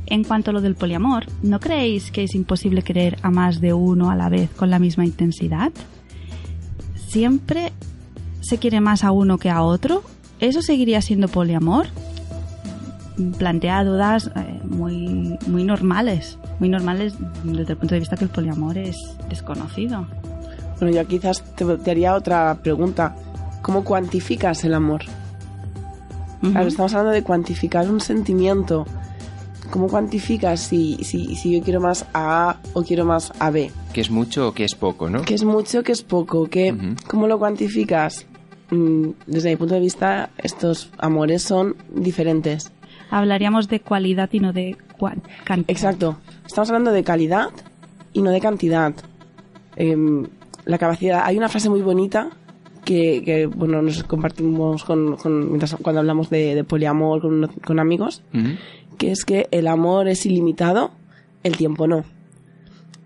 En 0.06 0.24
cuanto 0.24 0.50
a 0.50 0.52
lo 0.52 0.60
del 0.60 0.74
poliamor, 0.74 1.26
¿no 1.42 1.60
creéis 1.60 2.10
que 2.10 2.24
es 2.24 2.34
imposible 2.34 2.82
querer 2.82 3.18
a 3.22 3.30
más 3.30 3.60
de 3.60 3.72
uno 3.72 4.10
a 4.10 4.16
la 4.16 4.28
vez 4.28 4.50
con 4.50 4.70
la 4.70 4.78
misma 4.78 5.04
intensidad? 5.04 5.72
¿Siempre 7.08 7.72
se 8.40 8.58
quiere 8.58 8.80
más 8.80 9.04
a 9.04 9.12
uno 9.12 9.38
que 9.38 9.50
a 9.50 9.62
otro? 9.62 10.02
¿Eso 10.40 10.60
seguiría 10.60 11.00
siendo 11.00 11.28
poliamor? 11.28 11.86
Plantea 13.38 13.84
dudas 13.84 14.30
eh, 14.34 14.60
muy, 14.64 15.38
muy 15.46 15.64
normales, 15.64 16.38
muy 16.58 16.68
normales 16.68 17.14
desde 17.44 17.72
el 17.72 17.78
punto 17.78 17.94
de 17.94 18.00
vista 18.00 18.16
que 18.16 18.24
el 18.24 18.30
poliamor 18.30 18.76
es 18.76 18.96
desconocido. 19.28 20.06
Bueno, 20.80 20.94
yo 20.94 21.06
quizás 21.06 21.42
te, 21.54 21.64
te 21.64 21.90
haría 21.90 22.14
otra 22.14 22.58
pregunta. 22.62 23.14
¿Cómo 23.62 23.84
cuantificas 23.84 24.64
el 24.64 24.74
amor? 24.74 25.02
Ujú. 26.42 26.58
estamos 26.58 26.92
hablando 26.92 27.12
de 27.12 27.22
cuantificar 27.22 27.90
un 27.90 28.00
sentimiento. 28.00 28.86
¿Cómo 29.70 29.88
cuantificas 29.88 30.60
si, 30.60 30.96
si, 31.02 31.34
si 31.36 31.52
yo 31.58 31.62
quiero 31.64 31.80
más 31.80 32.06
a 32.12 32.50
A 32.50 32.60
o 32.74 32.82
quiero 32.82 33.04
más 33.04 33.32
a 33.40 33.50
B? 33.50 33.70
Que 33.92 34.00
es 34.00 34.10
mucho 34.10 34.48
o 34.48 34.52
que 34.52 34.64
es 34.64 34.74
poco, 34.74 35.10
¿no? 35.10 35.22
¿Qué 35.22 35.34
es 35.34 35.44
mucho, 35.44 35.82
qué 35.82 35.92
es 35.92 36.02
poco? 36.02 36.46
¿Qué, 36.48 36.72
Ujú. 36.72 36.94
¿Cómo 37.08 37.26
lo 37.26 37.38
cuantificas? 37.38 38.26
Mm, 38.70 39.08
Desde 39.26 39.50
mi 39.50 39.56
punto 39.56 39.74
de 39.74 39.80
vista, 39.80 40.30
estos 40.38 40.90
amores 40.98 41.42
son 41.42 41.76
diferentes. 41.92 42.70
Hablaríamos 43.10 43.68
de 43.68 43.80
cualidad 43.80 44.28
y 44.32 44.40
no 44.40 44.52
de 44.52 44.76
cantidad. 45.44 45.70
Exacto. 45.70 46.16
Estamos 46.46 46.68
hablando 46.70 46.92
de 46.92 47.02
calidad 47.04 47.48
y 48.12 48.22
no 48.22 48.30
de 48.30 48.40
cantidad. 48.40 48.94
Em, 49.76 50.26
la 50.66 50.78
capacidad. 50.78 51.22
Hay 51.24 51.36
una 51.36 51.48
frase 51.48 51.68
muy 51.68 51.82
bonita 51.82 52.30
que, 52.84 53.22
que, 53.24 53.46
bueno, 53.46 53.82
nos 53.82 54.02
compartimos 54.04 54.84
con, 54.84 55.16
con- 55.16 55.48
mientras- 55.48 55.76
cuando 55.82 56.00
hablamos 56.00 56.30
de, 56.30 56.54
de 56.54 56.64
poliamor 56.64 57.20
con, 57.22 57.48
con 57.64 57.78
amigos. 57.80 58.22
Que 58.94 59.10
es 59.12 59.24
que 59.24 59.48
el 59.50 59.66
amor 59.68 60.08
es 60.08 60.24
ilimitado, 60.26 60.90
el 61.42 61.56
tiempo 61.56 61.86
no. 61.86 62.04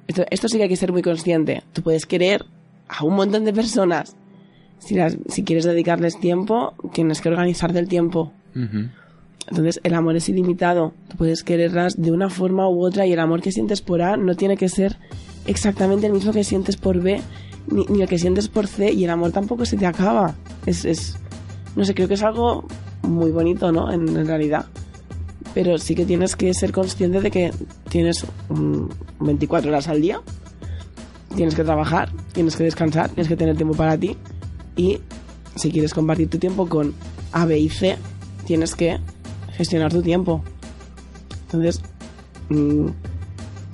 Esto, 0.07 0.25
esto 0.31 0.49
sí 0.49 0.57
que 0.57 0.65
hay 0.65 0.69
que 0.69 0.77
ser 0.77 0.93
muy 0.93 1.03
consciente. 1.03 1.63
Tú 1.73 1.83
puedes 1.83 2.07
querer 2.07 2.45
a 2.89 3.05
un 3.05 3.15
montón 3.15 3.45
de 3.45 3.53
personas. 3.53 4.17
Si, 4.79 4.95
las- 4.95 5.19
si 5.29 5.43
quieres 5.45 5.65
dedicarles 5.65 6.19
tiempo, 6.19 6.73
tienes 6.93 7.21
que 7.21 7.29
organizarte 7.29 7.79
el 7.79 7.89
tiempo. 7.89 8.33
Entonces, 9.49 9.81
el 9.83 9.95
amor 9.95 10.17
es 10.17 10.29
ilimitado. 10.29 10.93
Tú 11.09 11.17
puedes 11.17 11.43
quererlas 11.43 12.01
de 12.01 12.11
una 12.13 12.31
forma 12.31 12.69
u 12.69 12.85
otra 12.85 13.07
y 13.07 13.13
el 13.13 13.19
amor 13.21 13.41
que 13.43 13.53
sientes 13.53 13.83
por 13.83 14.03
A 14.03 14.17
no 14.17 14.35
tiene 14.35 14.57
que 14.57 14.69
ser 14.69 14.97
exactamente 15.47 16.07
el 16.07 16.13
mismo 16.13 16.33
que 16.33 16.45
sientes 16.45 16.77
por 16.77 17.01
B 17.01 17.21
ni, 17.71 17.85
ni 17.87 18.03
el 18.03 18.09
que 18.09 18.19
sientes 18.19 18.49
por 18.49 18.67
C 18.67 18.93
y 18.93 19.05
el 19.05 19.11
amor 19.11 19.33
tampoco 19.33 19.65
se 19.67 19.77
te 19.77 19.87
acaba. 19.87 20.35
Es, 20.67 20.85
es 20.85 21.19
no 21.77 21.85
sé, 21.85 21.95
creo 21.95 22.09
que 22.09 22.15
es 22.15 22.23
algo 22.23 22.67
muy 23.03 23.31
bonito, 23.31 23.73
¿no? 23.73 23.91
En, 23.93 24.09
en 24.09 24.27
realidad. 24.27 24.67
Pero 25.59 25.77
sí 25.77 25.97
que 25.97 26.05
tienes 26.05 26.37
que 26.37 26.55
ser 26.55 26.71
consciente 26.71 27.21
de 27.21 27.33
que 27.33 27.53
tienes 27.89 28.25
mm, 28.49 28.85
24 29.19 29.69
horas 29.69 29.89
al 29.89 30.01
día, 30.01 30.23
tienes 31.35 31.57
que 31.57 31.65
trabajar, 31.65 32.13
tienes 32.33 32.55
que 32.55 32.63
descansar, 32.63 33.09
tienes 33.09 33.27
que 33.27 33.35
tener 33.35 33.57
tiempo 33.57 33.75
para 33.75 33.99
ti 33.99 34.17
y 34.77 35.01
si 35.57 35.73
quieres 35.73 35.95
compartir 35.95 36.31
tu 36.31 36.39
tiempo 36.39 36.69
con 36.69 36.95
A, 37.33 37.45
B 37.45 37.59
y 37.59 37.71
C, 37.71 37.97
tienes 38.47 38.77
que 38.77 39.01
gestionar 39.51 39.93
tu 39.93 40.01
tiempo. 40.01 40.45
Entonces, 41.47 41.83
mm, 42.51 42.91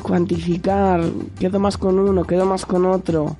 cuantificar, 0.02 1.04
quedo 1.38 1.60
más 1.60 1.76
con 1.76 1.98
uno, 1.98 2.24
quedo 2.24 2.46
más 2.46 2.64
con 2.64 2.86
otro. 2.86 3.36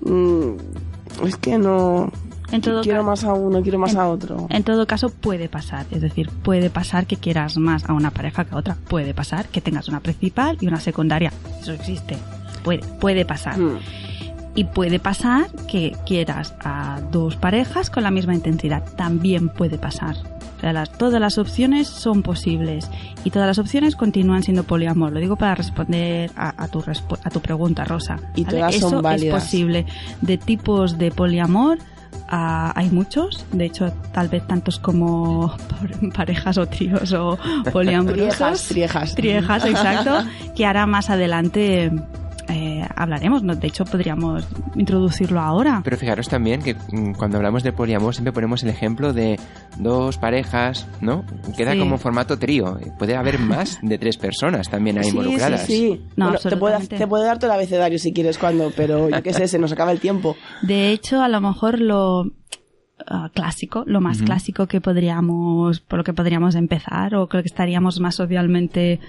mm, 0.00 1.26
es 1.28 1.36
que 1.36 1.58
no. 1.58 2.10
En 2.50 2.60
todo 2.62 2.82
quiero 2.82 3.04
más 3.04 3.24
a 3.24 3.34
uno, 3.34 3.60
quiero 3.62 3.78
más 3.78 3.92
en- 3.92 3.98
a 4.00 4.08
otro. 4.08 4.46
En 4.50 4.62
todo 4.64 4.86
caso, 4.86 5.10
puede 5.10 5.48
pasar. 5.48 5.86
Es 5.90 6.00
decir, 6.00 6.30
puede 6.42 6.70
pasar 6.70 7.06
que 7.06 7.16
quieras 7.16 7.56
más 7.58 7.84
a 7.88 7.92
una 7.92 8.10
pareja 8.10 8.44
que 8.44 8.54
a 8.54 8.58
otra. 8.58 8.76
Puede 8.88 9.12
pasar 9.14 9.48
que 9.48 9.60
tengas 9.60 9.88
una 9.88 10.00
principal 10.00 10.56
y 10.60 10.66
una 10.66 10.80
secundaria. 10.80 11.32
Eso 11.60 11.72
existe. 11.72 12.16
Puede, 12.64 12.80
puede 13.00 13.24
pasar. 13.24 13.58
Mm, 13.58 13.78
Y 14.54 14.64
puede 14.64 14.98
pasar 14.98 15.46
que 15.68 15.94
quieras 16.04 16.52
a 16.64 17.00
dos 17.12 17.36
parejas 17.36 17.90
con 17.90 18.02
la 18.02 18.10
misma 18.10 18.34
intensidad. 18.34 18.82
También 18.96 19.50
puede 19.50 19.78
pasar. 19.78 20.16
O 20.56 20.60
sea, 20.60 20.72
las- 20.72 20.90
todas 20.90 21.20
las 21.20 21.38
opciones 21.38 21.86
son 21.86 22.22
posibles. 22.24 22.90
Y 23.22 23.30
todas 23.30 23.46
las 23.46 23.58
opciones 23.60 23.94
continúan 23.94 24.42
siendo 24.42 24.64
poliamor. 24.64 25.12
Lo 25.12 25.20
digo 25.20 25.36
para 25.36 25.54
responder 25.54 26.32
a, 26.34 26.60
a 26.60 26.66
tu, 26.66 26.80
respu- 26.82 27.20
a 27.22 27.30
tu 27.30 27.38
pregunta, 27.40 27.84
Rosa. 27.84 28.16
Y 28.34 28.44
todas 28.46 28.74
Eso 28.74 28.90
son 28.90 29.02
válidas. 29.02 29.36
es 29.36 29.44
posible. 29.44 29.86
De 30.22 30.38
tipos 30.38 30.98
de 30.98 31.12
poliamor 31.12 31.78
ah, 32.28 32.72
hay 32.74 32.90
muchos. 32.90 33.44
De 33.52 33.66
hecho, 33.66 33.92
tal 34.12 34.28
vez 34.28 34.46
tantos 34.46 34.78
como 34.78 35.54
parejas 36.14 36.58
o 36.58 36.66
tríos 36.66 37.12
o 37.12 37.38
poliamorosos. 37.72 38.68
Triejas, 38.68 38.68
triejas. 38.68 39.14
Triejas, 39.14 39.64
exacto, 39.64 40.24
que 40.56 40.66
hará 40.66 40.86
más 40.86 41.10
adelante 41.10 41.90
eh, 42.48 42.86
hablaremos, 42.96 43.42
¿no? 43.42 43.54
de 43.54 43.66
hecho 43.66 43.84
podríamos 43.84 44.46
introducirlo 44.76 45.40
ahora. 45.40 45.80
Pero 45.84 45.96
fijaros 45.96 46.28
también 46.28 46.62
que 46.62 46.74
mm, 46.74 47.12
cuando 47.12 47.36
hablamos 47.36 47.62
de 47.62 47.72
poliamor 47.72 48.14
siempre 48.14 48.32
ponemos 48.32 48.62
el 48.62 48.70
ejemplo 48.70 49.12
de 49.12 49.38
dos 49.78 50.18
parejas, 50.18 50.86
¿no? 51.00 51.24
Queda 51.56 51.72
Sí. 51.72 51.78
como 51.78 51.98
formato 51.98 52.38
trío. 52.38 52.78
Puede 52.98 53.16
haber 53.16 53.38
más 53.38 53.78
de 53.82 53.98
tres 53.98 54.16
personas 54.16 54.68
también 54.68 54.98
ahí 54.98 55.04
Sí, 55.04 55.10
involucradas. 55.10 55.62
sí, 55.66 55.72
sí. 55.76 56.02
No, 56.16 56.26
Bueno, 56.26 56.38
te, 56.40 56.56
puede, 56.56 56.74
absolutamente. 56.74 56.96
te 56.98 57.06
puede 57.06 57.24
dar 57.24 57.38
todo 57.38 57.50
el 57.50 57.56
abecedario 57.56 57.98
si 57.98 58.12
quieres 58.12 58.38
cuando, 58.38 58.70
pero 58.76 59.08
yo 59.10 59.22
qué 59.22 59.32
sé, 59.32 59.48
se 59.48 59.58
nos 59.58 59.72
acaba 59.72 59.92
el 59.92 60.00
tiempo. 60.00 60.36
De 60.62 60.90
hecho, 60.92 61.20
a 61.22 61.28
lo 61.28 61.40
mejor 61.40 61.80
lo 61.80 62.24
ah, 63.06 63.30
clásico, 63.32 63.84
lo 63.86 64.00
más 64.00 64.18
clásico 64.26 64.66
que 64.66 64.80
podríamos, 64.80 65.80
por 65.80 65.98
lo 65.98 66.04
que 66.04 66.12
podríamos 66.12 66.54
empezar, 66.54 67.14
o 67.14 67.28
creo 67.28 67.42
que 67.42 67.48
estaríamos 67.48 68.00
más 68.00 68.16
socialmente 68.16 69.00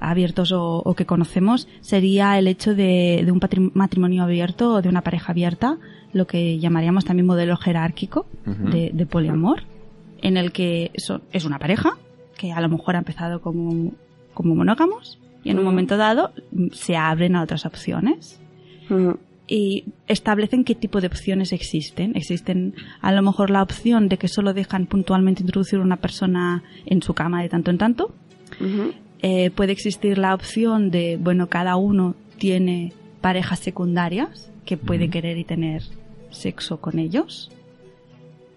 abiertos 0.00 0.52
o, 0.52 0.82
o 0.84 0.94
que 0.94 1.06
conocemos, 1.06 1.68
sería 1.80 2.38
el 2.38 2.46
hecho 2.48 2.74
de, 2.74 3.22
de 3.24 3.32
un 3.32 3.40
matrimonio 3.74 4.22
abierto 4.22 4.74
o 4.74 4.82
de 4.82 4.88
una 4.88 5.02
pareja 5.02 5.32
abierta, 5.32 5.76
lo 6.12 6.26
que 6.26 6.58
llamaríamos 6.58 7.04
también 7.04 7.26
modelo 7.26 7.56
jerárquico 7.56 8.26
de, 8.70 8.90
de 8.94 9.06
poliamor, 9.06 9.62
en 10.22 10.36
el 10.36 10.52
que 10.52 10.90
son- 10.96 11.22
es 11.32 11.44
una 11.44 11.58
pareja 11.58 11.90
que 12.36 12.52
a 12.52 12.60
lo 12.60 12.68
mejor 12.68 12.96
ha 12.96 12.98
empezado 13.00 13.40
como, 13.40 13.92
como 14.34 14.54
monógamos 14.54 15.18
y 15.44 15.50
en 15.50 15.58
un 15.58 15.64
momento 15.64 15.96
dado 15.96 16.32
se 16.72 16.96
abren 16.96 17.34
a 17.36 17.42
otras 17.42 17.66
opciones. 17.66 18.40
Y 19.48 19.86
establecen 20.06 20.62
qué 20.62 20.74
tipo 20.74 21.00
de 21.00 21.06
opciones 21.06 21.52
existen. 21.52 22.14
Existen 22.14 22.74
a 23.00 23.10
lo 23.12 23.22
mejor 23.22 23.50
la 23.50 23.62
opción 23.62 24.08
de 24.08 24.18
que 24.18 24.28
solo 24.28 24.52
dejan 24.52 24.86
puntualmente 24.86 25.42
introducir 25.42 25.80
una 25.80 25.96
persona 25.96 26.62
en 26.84 27.02
su 27.02 27.14
cama 27.14 27.42
de 27.42 27.48
tanto 27.48 27.70
en 27.70 27.78
tanto. 27.78 28.14
Eh, 29.22 29.50
puede 29.50 29.72
existir 29.72 30.18
la 30.18 30.34
opción 30.34 30.90
de, 30.90 31.16
bueno, 31.16 31.48
cada 31.48 31.76
uno 31.76 32.14
tiene 32.36 32.92
parejas 33.20 33.58
secundarias 33.58 34.52
que 34.64 34.76
puede 34.76 35.08
querer 35.08 35.38
y 35.38 35.44
tener 35.44 35.82
sexo 36.30 36.80
con 36.80 36.98
ellos. 36.98 37.50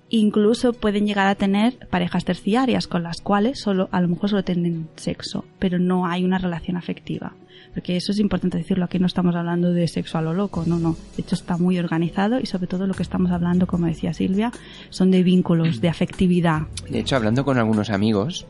Incluso 0.09 0.73
pueden 0.73 1.07
llegar 1.07 1.27
a 1.27 1.35
tener 1.35 1.87
parejas 1.89 2.25
terciarias 2.25 2.85
con 2.85 3.01
las 3.01 3.21
cuales 3.21 3.61
solo, 3.61 3.87
a 3.93 4.01
lo 4.01 4.09
mejor 4.09 4.29
solo 4.29 4.43
tienen 4.43 4.89
sexo, 4.97 5.45
pero 5.57 5.79
no 5.79 6.05
hay 6.05 6.25
una 6.25 6.37
relación 6.37 6.75
afectiva. 6.75 7.33
Porque 7.73 7.95
eso 7.95 8.11
es 8.11 8.19
importante 8.19 8.57
decirlo, 8.57 8.83
aquí 8.85 8.99
no 8.99 9.05
estamos 9.07 9.33
hablando 9.35 9.71
de 9.71 9.87
sexo 9.87 10.17
a 10.17 10.21
lo 10.21 10.33
loco, 10.33 10.63
no, 10.67 10.77
no. 10.77 10.97
De 11.15 11.21
hecho 11.23 11.35
está 11.35 11.57
muy 11.57 11.79
organizado 11.79 12.39
y 12.39 12.45
sobre 12.45 12.67
todo 12.67 12.85
lo 12.85 12.93
que 12.93 13.03
estamos 13.03 13.31
hablando, 13.31 13.65
como 13.65 13.87
decía 13.87 14.13
Silvia, 14.13 14.51
son 14.89 15.09
de 15.11 15.23
vínculos, 15.23 15.79
de 15.79 15.87
afectividad. 15.89 16.63
De 16.89 16.99
hecho, 16.99 17.15
hablando 17.15 17.45
con 17.45 17.57
algunos 17.57 17.89
amigos 17.89 18.45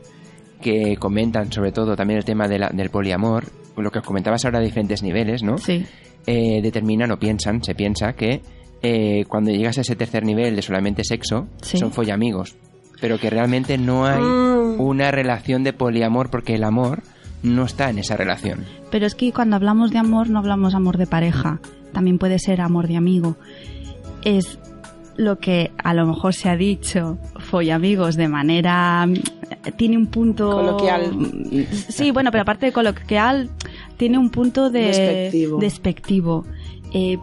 que 0.60 0.96
comentan 0.96 1.52
sobre 1.52 1.70
todo 1.72 1.94
también 1.96 2.18
el 2.18 2.24
tema 2.24 2.48
de 2.48 2.58
la- 2.58 2.70
del 2.70 2.90
poliamor, 2.90 3.44
lo 3.76 3.90
que 3.90 4.00
os 4.00 4.04
comentabas 4.04 4.44
ahora 4.44 4.58
de 4.58 4.66
diferentes 4.66 5.02
niveles, 5.02 5.42
¿no? 5.42 5.58
Sí, 5.58 5.84
Eh, 6.24 6.60
determinan 6.62 7.10
o 7.10 7.18
piensan, 7.18 7.64
se 7.64 7.74
piensa 7.74 8.12
que 8.12 8.42
eh, 8.84 9.24
cuando 9.28 9.50
llegas 9.52 9.78
a 9.78 9.80
ese 9.82 9.94
tercer 9.96 10.24
nivel 10.24 10.54
de 10.56 10.62
solamente 10.62 11.02
sexo, 11.04 11.46
Sí. 11.62 11.78
son 11.78 11.90
follamigos. 11.92 12.56
Pero 13.00 13.18
que 13.18 13.28
realmente 13.30 13.76
no 13.78 14.06
hay 14.06 14.20
Mm. 14.22 14.80
una 14.80 15.10
relación 15.12 15.62
de 15.64 15.72
poliamor 15.72 16.30
porque 16.30 16.54
el 16.54 16.62
amor 16.64 17.02
no 17.44 17.64
está 17.64 17.90
en 17.90 17.98
esa 17.98 18.16
relación. 18.16 18.64
Pero 18.92 19.06
es 19.06 19.14
que 19.14 19.32
cuando 19.32 19.56
hablamos 19.56 19.90
de 19.90 19.98
amor 19.98 20.28
no 20.28 20.38
hablamos 20.38 20.74
amor 20.74 20.98
de 20.98 21.06
pareja, 21.06 21.60
también 21.92 22.18
puede 22.18 22.38
ser 22.38 22.60
amor 22.60 22.86
de 22.86 22.98
amigo. 22.98 23.36
Es 24.22 24.58
lo 25.16 25.38
que 25.38 25.72
a 25.82 25.94
lo 25.94 26.06
mejor 26.06 26.34
se 26.34 26.50
ha 26.50 26.56
dicho 26.56 27.18
amigos 27.72 28.16
de 28.16 28.28
manera 28.28 29.06
mm, 29.06 29.14
tiene 29.76 29.96
un 29.96 30.06
punto 30.08 30.50
Coloquial. 30.50 31.10
Sí, 31.88 32.10
bueno, 32.10 32.30
pero 32.30 32.42
aparte 32.42 32.66
de 32.66 32.72
coloquial 32.72 33.48
tiene 33.96 34.18
un 34.18 34.28
punto 34.30 34.68
de 34.68 34.86
Despectivo. 34.86 35.58
despectivo. 35.58 36.44
Eh, 36.92 37.18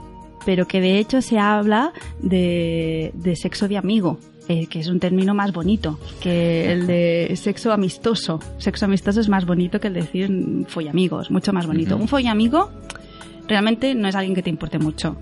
pero 0.45 0.67
que 0.67 0.81
de 0.81 0.97
hecho 0.97 1.21
se 1.21 1.37
habla 1.37 1.93
de, 2.19 3.11
de 3.13 3.35
sexo 3.35 3.67
de 3.67 3.77
amigo. 3.77 4.17
Eh, 4.49 4.65
que 4.65 4.79
es 4.79 4.87
un 4.87 4.99
término 4.99 5.35
más 5.35 5.53
bonito 5.53 5.99
que 6.19 6.71
el 6.71 6.87
de 6.87 7.31
sexo 7.35 7.71
amistoso. 7.71 8.39
Sexo 8.57 8.85
amistoso 8.85 9.21
es 9.21 9.29
más 9.29 9.45
bonito 9.45 9.79
que 9.79 9.89
el 9.89 9.93
decir 9.93 10.27
follamigos, 10.67 11.29
mucho 11.29 11.53
más 11.53 11.67
bonito. 11.67 11.93
Ujú. 11.93 12.01
Un 12.01 12.07
follamigo 12.07 12.71
realmente 13.47 13.93
no 13.93 14.07
es 14.07 14.15
alguien 14.15 14.33
que 14.33 14.41
te 14.41 14.49
importe 14.49 14.79
mucho. 14.79 15.15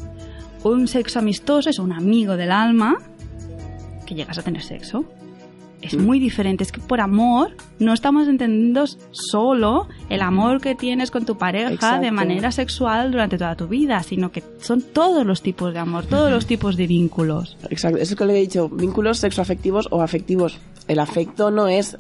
Un 0.64 0.88
sexo 0.88 1.20
amistoso 1.20 1.70
es 1.70 1.78
un 1.78 1.92
amigo 1.92 2.38
del 2.38 2.52
alma 2.52 3.00
que 4.06 4.16
llegas 4.16 4.38
a 4.38 4.44
tener 4.44 4.64
sexo. 4.64 5.04
Es 5.82 5.94
Mm. 5.96 6.06
muy 6.06 6.20
diferente, 6.20 6.64
es 6.64 6.72
que 6.72 6.82
por 6.82 7.00
amor 7.02 7.56
no 7.80 7.94
estamos 7.94 8.28
entendiendo 8.28 8.86
solo 9.12 9.88
el 10.10 10.22
amor 10.22 10.60
que 10.60 10.74
tienes 10.76 11.12
con 11.12 11.26
tu 11.26 11.38
pareja 11.38 11.72
Exacto. 11.72 12.02
de 12.02 12.12
manera 12.12 12.52
sexual 12.52 13.12
durante 13.12 13.38
toda 13.38 13.56
tu 13.56 13.68
vida, 13.68 14.02
sino 14.04 14.32
que 14.32 14.44
son 14.60 14.82
todos 14.82 15.26
los 15.26 15.42
tipos 15.42 15.74
de 15.74 15.80
amor, 15.80 16.06
todos 16.06 16.32
los 16.32 16.46
tipos 16.48 16.78
de 16.78 16.88
vínculos. 16.88 17.58
Exacto, 17.70 17.98
eso 17.98 18.04
es 18.06 18.12
lo 18.12 18.18
que 18.18 18.26
le 18.34 18.38
he 18.38 18.42
dicho, 18.42 18.70
vínculos 18.70 19.20
sexoafectivos 19.20 19.88
o 19.92 20.02
afectivos. 20.02 20.58
El 20.88 21.00
afecto 21.00 21.52
no 21.52 21.68
es 21.68 21.96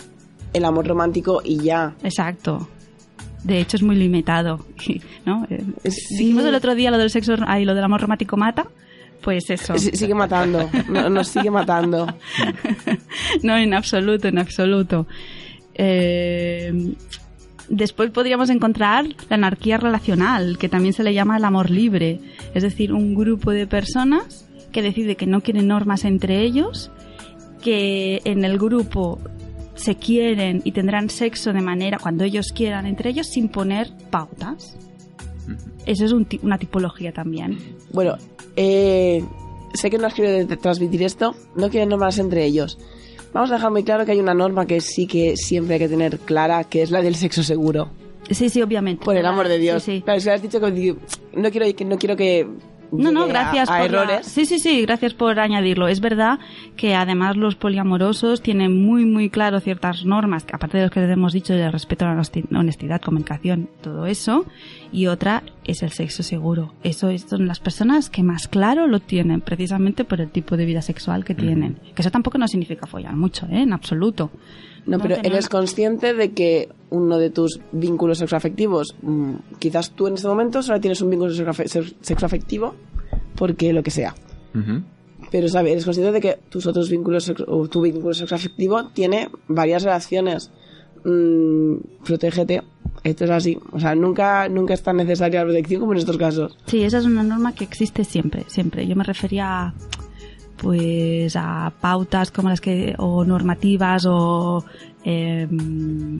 el 0.53 0.65
amor 0.65 0.87
romántico 0.87 1.41
y 1.43 1.57
ya. 1.57 1.95
Exacto. 2.03 2.67
De 3.43 3.61
hecho 3.61 3.77
es 3.77 3.83
muy 3.83 3.95
limitado, 3.95 4.65
¿no? 5.25 5.45
Sí. 5.83 6.17
Dijimos 6.17 6.45
el 6.45 6.55
otro 6.55 6.73
día 6.73 6.89
lo 6.89 6.97
del 6.97 7.11
sexo, 7.11 7.35
ahí 7.45 7.63
lo 7.63 7.75
del 7.75 7.83
amor 7.83 8.01
romántico 8.01 8.37
mata, 8.37 8.65
pues 9.27 9.49
eso. 9.49 9.73
S- 9.73 9.93
Sigue 9.97 10.13
matando, 10.15 10.69
no- 10.87 11.09
nos 11.09 11.27
sigue 11.27 11.51
matando. 11.51 12.07
no, 13.43 13.57
en 13.57 13.73
absoluto, 13.73 14.29
en 14.29 14.37
absoluto. 14.37 15.05
Eh, 15.75 16.93
después 17.67 18.09
podríamos 18.11 18.49
encontrar 18.49 19.05
la 19.29 19.35
anarquía 19.35 19.75
relacional, 19.75 20.57
que 20.57 20.69
también 20.69 20.93
se 20.93 21.03
le 21.03 21.13
llama 21.13 21.35
el 21.35 21.43
amor 21.43 21.69
libre. 21.69 22.21
Es 22.53 22.63
decir, 22.63 22.93
un 22.93 23.15
grupo 23.15 23.51
de 23.51 23.67
personas 23.67 24.47
que 24.71 24.81
decide 24.81 25.17
que 25.17 25.25
no 25.27 25.41
quieren 25.41 25.67
normas 25.67 26.05
entre 26.05 26.41
ellos, 26.41 26.89
que 27.61 28.21
en 28.23 28.45
el 28.45 28.57
grupo 28.57 29.19
se 29.75 29.95
quieren 29.95 30.61
y 30.63 30.71
tendrán 30.71 31.09
sexo 31.09 31.51
de 31.51 31.61
manera 31.61 31.99
cuando 31.99 32.23
ellos 32.23 32.53
quieran 32.55 32.85
entre 32.85 33.09
ellos 33.09 33.27
sin 33.27 33.49
poner 33.49 33.91
pautas. 34.09 34.77
Eso 35.85 36.05
es 36.05 36.11
un 36.11 36.25
ti- 36.25 36.39
una 36.43 36.57
tipología 36.57 37.11
también. 37.13 37.57
Bueno, 37.93 38.17
eh, 38.55 39.23
sé 39.73 39.89
que 39.89 39.97
no 39.97 40.07
has 40.07 40.13
querido 40.13 40.45
de- 40.47 40.57
transmitir 40.57 41.03
esto, 41.03 41.35
no 41.55 41.69
quieren 41.69 41.89
normas 41.89 42.17
entre 42.19 42.45
ellos. 42.45 42.77
Vamos 43.33 43.51
a 43.51 43.55
dejar 43.55 43.71
muy 43.71 43.83
claro 43.83 44.05
que 44.05 44.13
hay 44.13 44.19
una 44.19 44.33
norma 44.33 44.65
que 44.65 44.81
sí 44.81 45.05
que 45.05 45.35
siempre 45.37 45.75
hay 45.75 45.79
que 45.79 45.89
tener 45.89 46.19
clara, 46.19 46.63
que 46.63 46.81
es 46.81 46.91
la 46.91 47.01
del 47.01 47.15
sexo 47.15 47.43
seguro. 47.43 47.89
Sí, 48.31 48.49
sí, 48.49 48.61
obviamente. 48.61 49.05
Por 49.05 49.15
el 49.15 49.25
amor 49.25 49.47
de 49.47 49.57
Dios. 49.57 49.83
Sí, 49.83 49.97
sí. 49.97 50.01
Claro, 50.01 50.17
es 50.17 50.23
que 50.25 50.31
has 50.31 50.41
dicho 50.41 50.59
que 50.59 50.71
digo, 50.71 50.97
no 51.35 51.49
quiero 51.51 51.73
que 51.75 51.85
no 51.85 51.97
quiero 51.97 52.15
que 52.17 52.47
No, 52.91 53.11
no, 53.11 53.23
a- 53.23 53.27
gracias 53.27 53.69
a, 53.69 53.79
por 53.79 53.91
la-. 53.91 54.23
Sí, 54.23 54.45
sí, 54.45 54.59
sí, 54.59 54.81
gracias 54.81 55.13
por 55.13 55.39
añadirlo. 55.39 55.87
Es 55.87 55.99
verdad 55.99 56.39
que 56.75 56.95
además 56.95 57.35
los 57.37 57.55
poliamorosos 57.55 58.41
tienen 58.41 58.85
muy, 58.85 59.05
muy 59.05 59.29
claro 59.29 59.59
ciertas 59.59 60.05
normas, 60.05 60.45
que 60.45 60.55
aparte 60.55 60.77
de 60.77 60.85
lo 60.85 60.89
que 60.89 61.01
les 61.01 61.09
hemos 61.09 61.33
dicho 61.33 61.53
del 61.53 61.71
respeto 61.71 62.05
a 62.05 62.13
la 62.15 62.21
honestidad, 62.59 63.01
comunicación, 63.01 63.69
todo 63.81 64.05
eso. 64.05 64.45
Y 64.91 65.07
otra 65.07 65.43
es 65.65 65.83
el 65.83 65.91
sexo 65.91 66.23
seguro. 66.23 66.73
Eso 66.83 67.09
es- 67.09 67.23
son 67.23 67.47
las 67.47 67.59
personas 67.59 68.09
que 68.09 68.23
más 68.23 68.47
claro 68.47 68.87
lo 68.87 68.99
tienen, 68.99 69.41
precisamente 69.41 70.03
por 70.05 70.21
el 70.21 70.29
tipo 70.29 70.55
de 70.57 70.65
vida 70.65 70.81
sexual 70.81 71.25
que 71.25 71.35
tienen. 71.35 71.75
Que 71.95 72.01
eso 72.01 72.11
tampoco 72.11 72.37
no 72.37 72.47
significa 72.47 72.87
follar 72.87 73.15
mucho, 73.15 73.45
¿eh? 73.47 73.61
En 73.63 73.73
absoluto. 73.73 74.31
No, 74.87 74.99
pero 74.99 75.15
tener- 75.15 75.33
eres 75.33 75.49
consciente 75.49 76.13
de 76.13 76.31
que 76.31 76.69
uno 76.89 77.17
de 77.17 77.29
tus 77.29 77.59
vínculos 77.73 78.17
sexoafectivos, 78.19 78.95
mm, 79.01 79.33
quizás 79.59 79.91
tú 79.91 80.07
en 80.07 80.13
este 80.15 80.27
momento 80.27 80.61
solo 80.63 80.79
tienes 80.79 81.01
un 81.01 81.09
vínculo 81.09 81.31
sexoafe- 81.33 81.67
sex- 81.67 81.95
sexoafectivo 82.01 82.73
porque 83.35 83.73
lo 83.73 83.83
que 83.83 83.91
sea. 83.91 84.15
Pero 85.29 85.47
¿sabes? 85.49 85.73
eres 85.73 85.85
consciente 85.85 86.11
de 86.13 86.21
que 86.21 86.39
tus 86.49 86.65
otros 86.67 86.89
vínculos 86.89 87.31
o 87.47 87.67
tu 87.67 87.81
vínculo 87.81 88.13
sexoafectivo 88.13 88.87
tiene 88.89 89.29
varias 89.47 89.83
relaciones. 89.83 90.51
Mm, 91.03 91.75
protégete. 92.05 92.63
Esto 93.03 93.25
es 93.25 93.29
así. 93.31 93.57
O 93.71 93.79
sea, 93.79 93.93
nunca, 93.95 94.49
nunca 94.49 94.73
es 94.73 94.81
tan 94.81 94.97
necesaria 94.97 95.41
la 95.41 95.45
protección 95.45 95.79
como 95.81 95.93
en 95.93 95.99
estos 95.99 96.17
casos. 96.17 96.57
Sí, 96.65 96.83
esa 96.83 96.97
es 96.97 97.05
una 97.05 97.23
norma 97.23 97.53
que 97.53 97.63
existe 97.63 98.03
siempre, 98.03 98.45
siempre. 98.47 98.87
Yo 98.87 98.95
me 98.95 99.03
refería 99.03 99.67
a, 99.67 99.73
pues 100.57 101.35
a 101.35 101.71
pautas 101.79 102.31
como 102.31 102.49
las 102.49 102.61
que 102.61 102.95
o 102.97 103.23
normativas 103.23 104.05
o 104.07 104.65
em, 105.03 106.19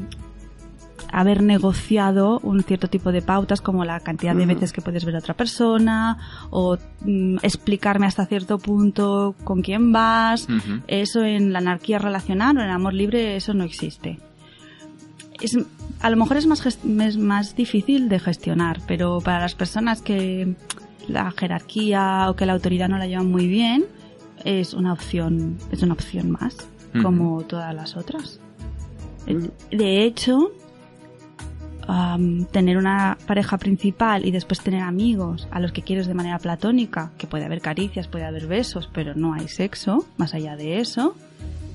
haber 1.11 1.41
negociado 1.41 2.39
un 2.43 2.63
cierto 2.63 2.87
tipo 2.87 3.11
de 3.11 3.21
pautas 3.21 3.61
como 3.61 3.85
la 3.85 3.99
cantidad 3.99 4.35
de 4.35 4.45
veces 4.45 4.73
que 4.73 4.81
puedes 4.81 5.05
ver 5.05 5.15
a 5.15 5.19
otra 5.19 5.33
persona 5.33 6.17
o 6.49 6.77
mm, 7.01 7.37
explicarme 7.41 8.05
hasta 8.05 8.25
cierto 8.25 8.57
punto 8.59 9.35
con 9.43 9.61
quién 9.61 9.91
vas. 9.91 10.47
Eso 10.87 11.23
en 11.23 11.53
la 11.53 11.59
anarquía 11.59 11.99
relacional 11.99 12.57
o 12.57 12.61
en 12.61 12.67
el 12.67 12.71
amor 12.73 12.93
libre 12.93 13.35
eso 13.35 13.53
no 13.53 13.63
existe. 13.63 14.19
Es, 15.41 15.57
a 16.01 16.09
lo 16.09 16.17
mejor 16.17 16.37
es 16.37 16.47
más, 16.47 16.65
es 16.65 17.17
más 17.17 17.55
difícil 17.55 18.09
de 18.09 18.19
gestionar, 18.19 18.81
pero 18.87 19.19
para 19.21 19.39
las 19.39 19.55
personas 19.55 20.01
que 20.01 20.55
la 21.07 21.31
jerarquía 21.31 22.25
o 22.29 22.35
que 22.35 22.45
la 22.45 22.53
autoridad 22.53 22.89
no 22.89 22.97
la 22.97 23.07
llevan 23.07 23.31
muy 23.31 23.47
bien, 23.47 23.85
es 24.43 24.73
una 24.73 24.93
opción, 24.93 25.57
es 25.71 25.83
una 25.83 25.93
opción 25.93 26.31
más, 26.31 26.57
como 27.01 27.41
todas 27.43 27.73
las 27.75 27.95
otras. 27.95 28.39
De 29.71 30.03
hecho, 30.03 30.51
tener 32.51 32.77
una 32.77 33.17
pareja 33.27 33.57
principal 33.57 34.25
y 34.25 34.31
después 34.31 34.61
tener 34.61 34.81
amigos 34.81 35.47
a 35.51 35.59
los 35.59 35.71
que 35.71 35.81
quieres 35.81 36.07
de 36.07 36.13
manera 36.13 36.39
platónica, 36.39 37.11
que 37.17 37.27
puede 37.27 37.45
haber 37.45 37.61
caricias, 37.61 38.07
puede 38.07 38.25
haber 38.25 38.47
besos, 38.47 38.89
pero 38.93 39.15
no 39.15 39.33
hay 39.33 39.47
sexo, 39.47 40.05
más 40.17 40.33
allá 40.33 40.55
de 40.55 40.79
eso, 40.79 41.15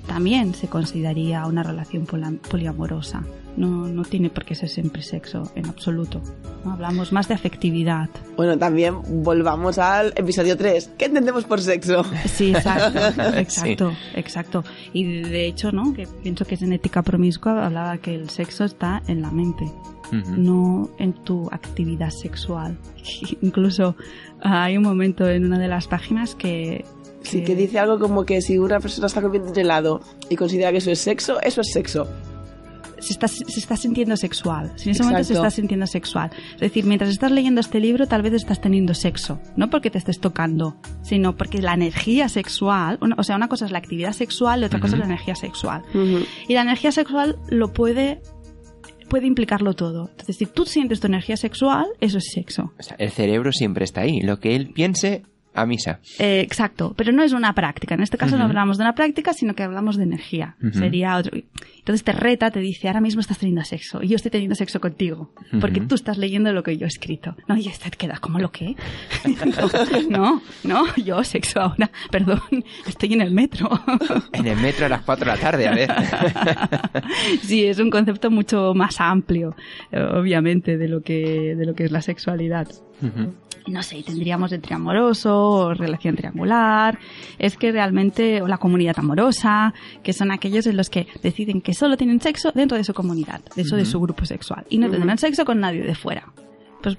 también 0.07 0.55
se 0.55 0.69
consideraría 0.69 1.47
una 1.47 1.63
relación 1.63 2.07
poliamorosa. 2.07 3.23
No, 3.57 3.87
no 3.89 4.03
tiene 4.05 4.31
por 4.31 4.45
qué 4.45 4.55
ser 4.55 4.69
siempre 4.69 5.03
sexo, 5.03 5.51
en 5.55 5.67
absoluto. 5.67 6.21
¿no? 6.65 6.73
Hablamos 6.73 7.13
más 7.13 7.29
de 7.29 7.35
afectividad. 7.35 8.09
Bueno, 8.37 8.59
también 8.59 8.97
volvamos 9.23 9.79
al 9.79 10.13
episodio 10.17 10.57
3. 10.57 10.93
¿Qué 10.97 11.07
entendemos 11.07 11.45
por 11.45 11.61
sexo? 11.61 12.05
Sí, 12.27 12.51
exacto, 12.51 12.99
exacto, 13.39 13.93
exacto. 14.15 14.65
Y 14.93 15.23
de 15.23 15.47
hecho, 15.47 15.71
¿no? 15.73 15.93
Que 15.93 16.07
pienso 16.23 16.45
que 16.45 16.55
es 16.55 16.63
en 16.63 16.73
ética 16.73 17.03
promiscua 17.03 17.67
hablaba 17.67 17.99
que 17.99 18.15
el 18.15 18.31
sexo 18.31 18.65
está 18.65 19.03
en 19.07 19.23
la 19.23 19.31
mente, 19.31 19.71
no 20.11 20.91
en 20.99 21.13
tu 21.13 21.49
actividad 21.51 22.11
sexual. 22.11 22.79
Incluso 23.43 23.97
ah, 24.41 24.65
hay 24.65 24.77
un 24.77 24.83
momento 24.83 25.29
en 25.29 25.45
una 25.45 25.59
de 25.59 25.69
las 25.69 25.89
páginas 25.89 26.35
que 26.35 26.85
Sí, 27.23 27.45
que 27.45 27.55
dice 27.55 27.79
algo 27.79 27.99
como 27.99 28.25
que 28.25 28.43
si 28.43 28.59
una 28.59 28.81
persona 28.81 29.07
está 29.07 29.23
comiendo 29.23 29.51
un 29.51 29.59
helado 29.59 30.01
y 30.29 30.37
considera 30.37 30.73
que 30.73 30.79
eso 30.79 30.91
es 30.91 30.99
sexo, 30.99 31.41
eso 31.41 31.61
es 31.61 31.71
sexo. 31.73 32.09
Se 33.03 33.13
está, 33.13 33.29
se 33.29 33.45
está 33.61 33.77
sintiendo 33.77 34.17
sexual. 34.17 34.73
Si 34.77 34.85
en 34.89 34.91
ese 34.93 35.03
momento 35.03 35.25
se 35.25 35.35
está 35.35 35.51
sintiendo 35.51 35.87
sexual. 35.87 36.31
Es 36.55 36.61
decir, 36.61 36.85
mientras 36.85 37.11
estás 37.11 37.31
leyendo 37.33 37.61
este 37.61 37.81
libro, 37.81 38.07
tal 38.07 38.23
vez 38.23 38.33
estás 38.33 38.61
teniendo 38.61 38.95
sexo. 38.95 39.41
No 39.57 39.69
porque 39.71 39.91
te 39.91 39.99
estés 39.99 40.21
tocando, 40.21 40.77
sino 41.03 41.37
porque 41.37 41.61
la 41.61 41.75
energía 41.75 42.29
sexual, 42.29 42.99
una- 43.01 43.17
o 43.19 43.23
sea, 43.23 43.37
una 43.37 43.49
cosa 43.49 43.67
es 43.67 43.73
la 43.73 43.79
actividad 43.79 44.13
sexual 44.13 44.63
y 44.63 44.65
otra 44.65 44.81
cosa 44.81 44.95
es 44.95 45.01
la 45.01 45.07
energía 45.07 45.35
sexual. 45.35 45.83
Y 46.49 46.55
la 46.55 46.63
energía 46.63 46.93
sexual 46.93 47.39
lo 47.49 47.73
puede 47.73 48.21
puede 49.09 49.27
implicarlo 49.27 49.75
todo. 49.75 50.09
Entonces, 50.11 50.37
si 50.37 50.47
tú 50.47 50.65
sientes 50.65 51.01
tu 51.01 51.07
energía 51.07 51.37
sexual, 51.37 51.85
eso 52.01 52.17
es 52.17 52.33
sexo. 52.33 52.73
O 52.79 52.83
sea, 52.83 52.97
el 52.99 53.11
cerebro 53.11 53.53
siempre 53.53 53.85
está 53.85 54.01
ahí. 54.01 54.23
Lo 54.23 54.39
que 54.41 54.57
él 54.57 54.71
piense, 54.73 55.23
a 55.55 55.67
misa. 55.67 56.01
Eh, 56.19 56.41
exacto, 56.41 56.95
pero 56.97 57.13
no 57.13 57.23
es 57.23 57.33
una 57.33 57.55
práctica. 57.55 57.95
En 57.95 58.03
este 58.03 58.17
caso 58.17 58.37
no 58.37 58.45
hablamos 58.45 58.79
de 58.79 58.85
una 58.85 58.95
práctica, 58.95 59.33
sino 59.33 59.55
que 59.55 59.63
hablamos 59.63 59.97
de 59.97 60.05
energía. 60.05 60.57
Sería 60.73 61.17
otro. 61.17 61.39
Entonces 61.79 62.05
te 62.05 62.13
reta, 62.13 62.51
te 62.51 62.61
dice, 62.61 62.87
ahora 62.87 63.01
mismo 63.01 63.21
estás 63.21 63.39
teniendo 63.39 63.65
sexo 63.65 64.03
y 64.03 64.09
yo 64.09 64.17
estoy 64.17 64.31
teniendo 64.31 64.55
sexo 64.55 64.81
contigo, 64.81 65.33
porque 65.61 65.81
tú 65.81 65.97
estás 65.97 66.17
leyendo 66.17 66.53
lo 66.53 66.63
que 66.63 66.77
yo 66.77 66.85
he 66.85 66.89
escrito. 66.89 67.37
No, 67.49 67.57
y 67.57 67.67
esta 67.67 67.91
te 67.91 67.97
queda 67.97 68.19
como 68.19 68.39
lo 68.39 68.51
que. 68.51 68.77
no, 70.09 70.43
no, 70.65 70.95
yo 70.97 71.25
sexo 71.25 71.61
ahora, 71.61 71.91
perdón, 72.11 72.41
estoy 72.87 73.15
en 73.15 73.21
el 73.21 73.33
metro. 73.33 73.69
En 74.33 74.47
el 74.47 74.57
metro 74.59 74.87
a 74.87 74.89
las 74.89 75.03
4 75.03 75.25
de 75.25 75.31
la 75.33 75.39
tarde, 75.39 75.69
a 75.69 75.75
ver. 75.75 75.91
sí, 77.43 77.65
es 77.65 77.79
un 77.79 77.91
concepto 77.91 78.31
mucho 78.31 78.75
más 78.75 79.01
amplio, 79.01 79.55
eh, 79.91 80.01
obviamente, 80.01 80.79
de 80.79 80.89
lo 80.89 81.03
que, 81.03 81.55
de 81.57 81.67
lo 81.67 81.75
que 81.75 81.85
es 81.85 81.91
la 81.91 82.01
sexualidad. 82.03 82.69
No 83.69 83.83
sé, 83.85 84.03
tendríamos 84.03 84.51
el 84.51 84.61
triamoroso 84.61 85.39
o 85.51 85.75
relación 85.75 86.17
triangular, 86.17 86.99
es 87.39 87.57
que 87.57 87.71
realmente, 87.71 88.43
o 88.43 88.49
la 88.49 88.59
comunidad 88.59 88.99
amorosa, 88.99 89.73
que 90.03 90.13
son 90.13 90.33
aquellos 90.33 90.67
en 90.67 90.77
los 90.77 90.91
que 90.91 91.07
deciden 91.23 91.61
que 91.61 91.73
solo 91.73 91.97
tienen 91.97 92.21
sexo 92.21 92.51
dentro 92.53 92.77
de 92.77 92.83
su 92.83 92.93
comunidad, 92.93 93.41
dentro 93.55 93.77
de 93.77 93.85
su 93.85 94.01
grupo 94.01 94.25
sexual, 94.27 94.65
y 94.69 94.79
no 94.79 94.91
tendrán 94.91 95.17
sexo 95.19 95.45
con 95.45 95.61
nadie 95.61 95.83
de 95.83 95.95
fuera. 95.95 96.33
Pues 96.83 96.99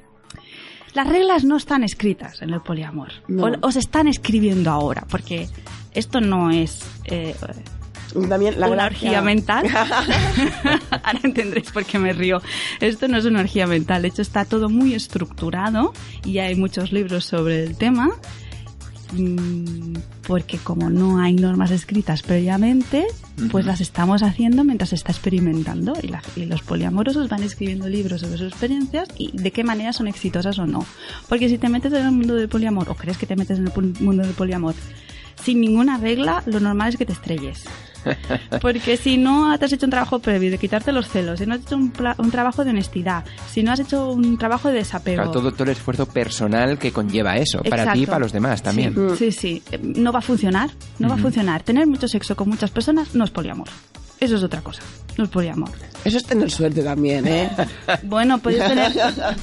las 0.94 1.08
reglas 1.08 1.44
no 1.44 1.58
están 1.58 1.84
escritas 1.84 2.42
en 2.42 2.52
el 2.52 2.62
poliamor, 2.62 3.10
No. 3.28 3.44
o, 3.46 3.52
o 3.68 3.72
se 3.72 3.80
están 3.80 4.08
escribiendo 4.08 4.72
ahora, 4.72 5.06
porque 5.12 5.50
esto 5.94 6.22
no 6.22 6.50
es 6.50 6.90
eh, 7.06 7.36
También 8.30 8.60
la 8.60 8.68
una 8.68 8.86
orgía 8.86 9.22
mental. 9.22 9.66
Ahora 11.04 11.20
entendréis 11.24 11.72
por 11.72 11.86
qué 11.86 12.00
me 12.00 12.14
río. 12.14 12.42
Esto 12.80 13.08
no 13.08 13.18
es 13.18 13.26
una 13.26 13.40
orgía 13.42 13.68
mental. 13.68 14.02
De 14.04 14.08
hecho, 14.10 14.22
está 14.22 14.46
todo 14.46 14.70
muy 14.70 14.94
estructurado 14.94 15.94
y 16.26 16.38
hay 16.40 16.56
muchos 16.56 16.92
libros 16.92 17.26
sobre 17.26 17.64
el 17.64 17.76
tema. 17.76 18.10
Mm, 19.14 19.94
Porque 20.26 20.58
como 20.58 20.90
no 20.90 21.20
hay 21.20 21.34
normas 21.34 21.70
escritas 21.70 22.24
previamente, 22.24 23.06
pues 23.52 23.66
las 23.66 23.80
estamos 23.82 24.24
haciendo 24.24 24.64
mientras 24.64 24.90
se 24.90 24.96
está 24.96 25.12
experimentando 25.12 25.94
y, 26.02 26.08
la- 26.08 26.24
y 26.36 26.46
los 26.46 26.62
poliamorosos 26.64 27.30
van 27.30 27.44
escribiendo 27.44 27.88
libros 27.90 28.22
sobre 28.22 28.38
sus 28.38 28.48
experiencias 28.48 29.10
y 29.18 29.32
de 29.34 29.52
qué 29.52 29.64
manera 29.64 29.94
son 29.94 30.08
exitosas 30.08 30.58
o 30.60 30.66
no. 30.66 30.84
Porque 31.30 31.48
si 31.50 31.58
te 31.60 31.70
metes 31.70 31.94
en 31.94 32.06
el 32.06 32.12
mundo 32.12 32.36
del 32.36 32.50
poliamor 32.50 32.90
o 32.90 32.96
crees 32.96 33.18
que 33.18 33.26
te 33.28 33.36
metes 33.36 33.60
en 33.60 33.68
el 33.68 33.74
mundo 34.00 34.24
del 34.24 34.34
poliamor 34.34 34.74
sin 35.44 35.60
ninguna 35.62 35.98
regla, 35.98 36.42
lo 36.48 36.60
normal 36.60 36.90
es 36.90 36.98
que 36.98 37.06
te 37.06 37.14
estrelles. 37.14 37.66
Porque 38.62 38.98
si 38.98 39.18
no 39.18 39.58
te 39.58 39.66
has 39.66 39.74
hecho 39.74 39.86
un 39.86 39.92
trabajo 39.92 40.20
previo 40.20 40.52
de 40.52 40.58
quitarte 40.58 40.92
los 40.92 41.08
celos, 41.08 41.40
si 41.40 41.46
no 41.46 41.56
has 41.56 41.62
hecho 41.62 41.76
un, 41.76 41.92
trabajo 42.32 42.64
de 42.64 42.72
honestidad, 42.72 43.24
si 43.50 43.64
no 43.64 43.72
has 43.72 43.80
hecho 43.80 44.12
un 44.12 44.38
trabajo 44.38 44.70
de 44.70 44.76
desapego. 44.76 45.18
Claro, 45.18 45.32
todo, 45.32 45.52
todo 45.52 45.64
el 45.66 45.70
esfuerzo 45.70 46.06
personal 46.06 46.78
que 46.78 46.92
conlleva 46.92 47.38
eso, 47.38 47.62
para 47.64 47.94
ti 47.94 48.04
y 48.04 48.06
para 48.06 48.20
los 48.20 48.32
demás 48.32 48.62
también. 48.62 48.96
Sí, 49.18 49.32
sí, 49.32 49.62
sí. 49.72 49.80
No 49.82 50.12
va 50.12 50.20
a 50.20 50.22
funcionar, 50.22 50.70
no 51.00 51.10
va 51.10 51.16
a 51.16 51.18
funcionar. 51.18 51.64
Tener 51.64 51.88
mucho 51.88 52.08
sexo 52.08 52.36
con 52.36 52.50
muchas 52.50 52.72
personas 52.72 53.16
no 53.16 53.24
es 53.24 53.32
poliamor. 53.32 53.68
Eso 54.24 54.38
es 54.38 54.44
otra 54.44 54.62
cosa, 54.62 54.82
no 55.18 55.26
es 55.26 55.30
poliamor. 55.30 55.70
Eso 56.06 56.18
es 56.18 56.26
tener 56.26 56.50
suerte 56.50 56.82
también, 56.82 57.28
¿eh? 57.28 57.50
Bueno, 58.04 58.38
puedes 58.38 58.66
tener, 58.68 58.94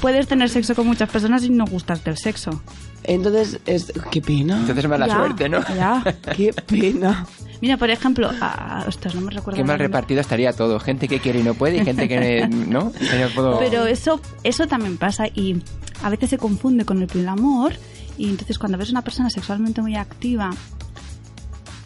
puedes 0.00 0.26
tener 0.26 0.48
sexo 0.48 0.74
con 0.74 0.86
muchas 0.86 1.10
personas 1.10 1.44
y 1.44 1.50
no 1.50 1.66
gustarte 1.66 2.08
el 2.08 2.16
sexo. 2.16 2.62
Entonces, 3.04 3.60
es... 3.66 3.92
qué 4.10 4.22
pena. 4.22 4.58
Entonces 4.58 4.88
mala 4.88 5.06
Ya, 5.06 5.14
suerte, 5.16 5.48
¿no? 5.48 5.60
Ya. 5.74 6.02
Qué 6.36 6.52
pena. 6.52 7.26
Mira, 7.60 7.76
por 7.76 7.90
ejemplo, 7.90 8.30
ah, 8.40 8.84
ostras, 8.86 9.14
no 9.14 9.22
me 9.22 9.30
recuerdo. 9.30 9.56
Qué 9.56 9.62
mal 9.64 9.74
nombre. 9.74 9.88
repartido 9.88 10.20
estaría 10.20 10.52
todo. 10.52 10.78
Gente 10.80 11.08
que 11.08 11.18
quiere 11.18 11.40
y 11.40 11.42
no 11.42 11.54
puede 11.54 11.78
y 11.78 11.84
gente 11.84 12.08
que 12.08 12.46
no. 12.48 12.92
Que 12.92 13.18
no 13.18 13.28
puedo... 13.34 13.58
Pero 13.58 13.86
eso, 13.86 14.20
eso 14.44 14.66
también 14.66 14.96
pasa 14.96 15.26
y 15.28 15.62
a 16.02 16.10
veces 16.10 16.30
se 16.30 16.38
confunde 16.38 16.84
con 16.84 17.00
el 17.00 17.06
poliamor 17.06 17.72
y 18.16 18.28
entonces 18.28 18.58
cuando 18.58 18.78
ves 18.78 18.90
una 18.90 19.02
persona 19.02 19.30
sexualmente 19.30 19.80
muy 19.82 19.96
activa 19.96 20.50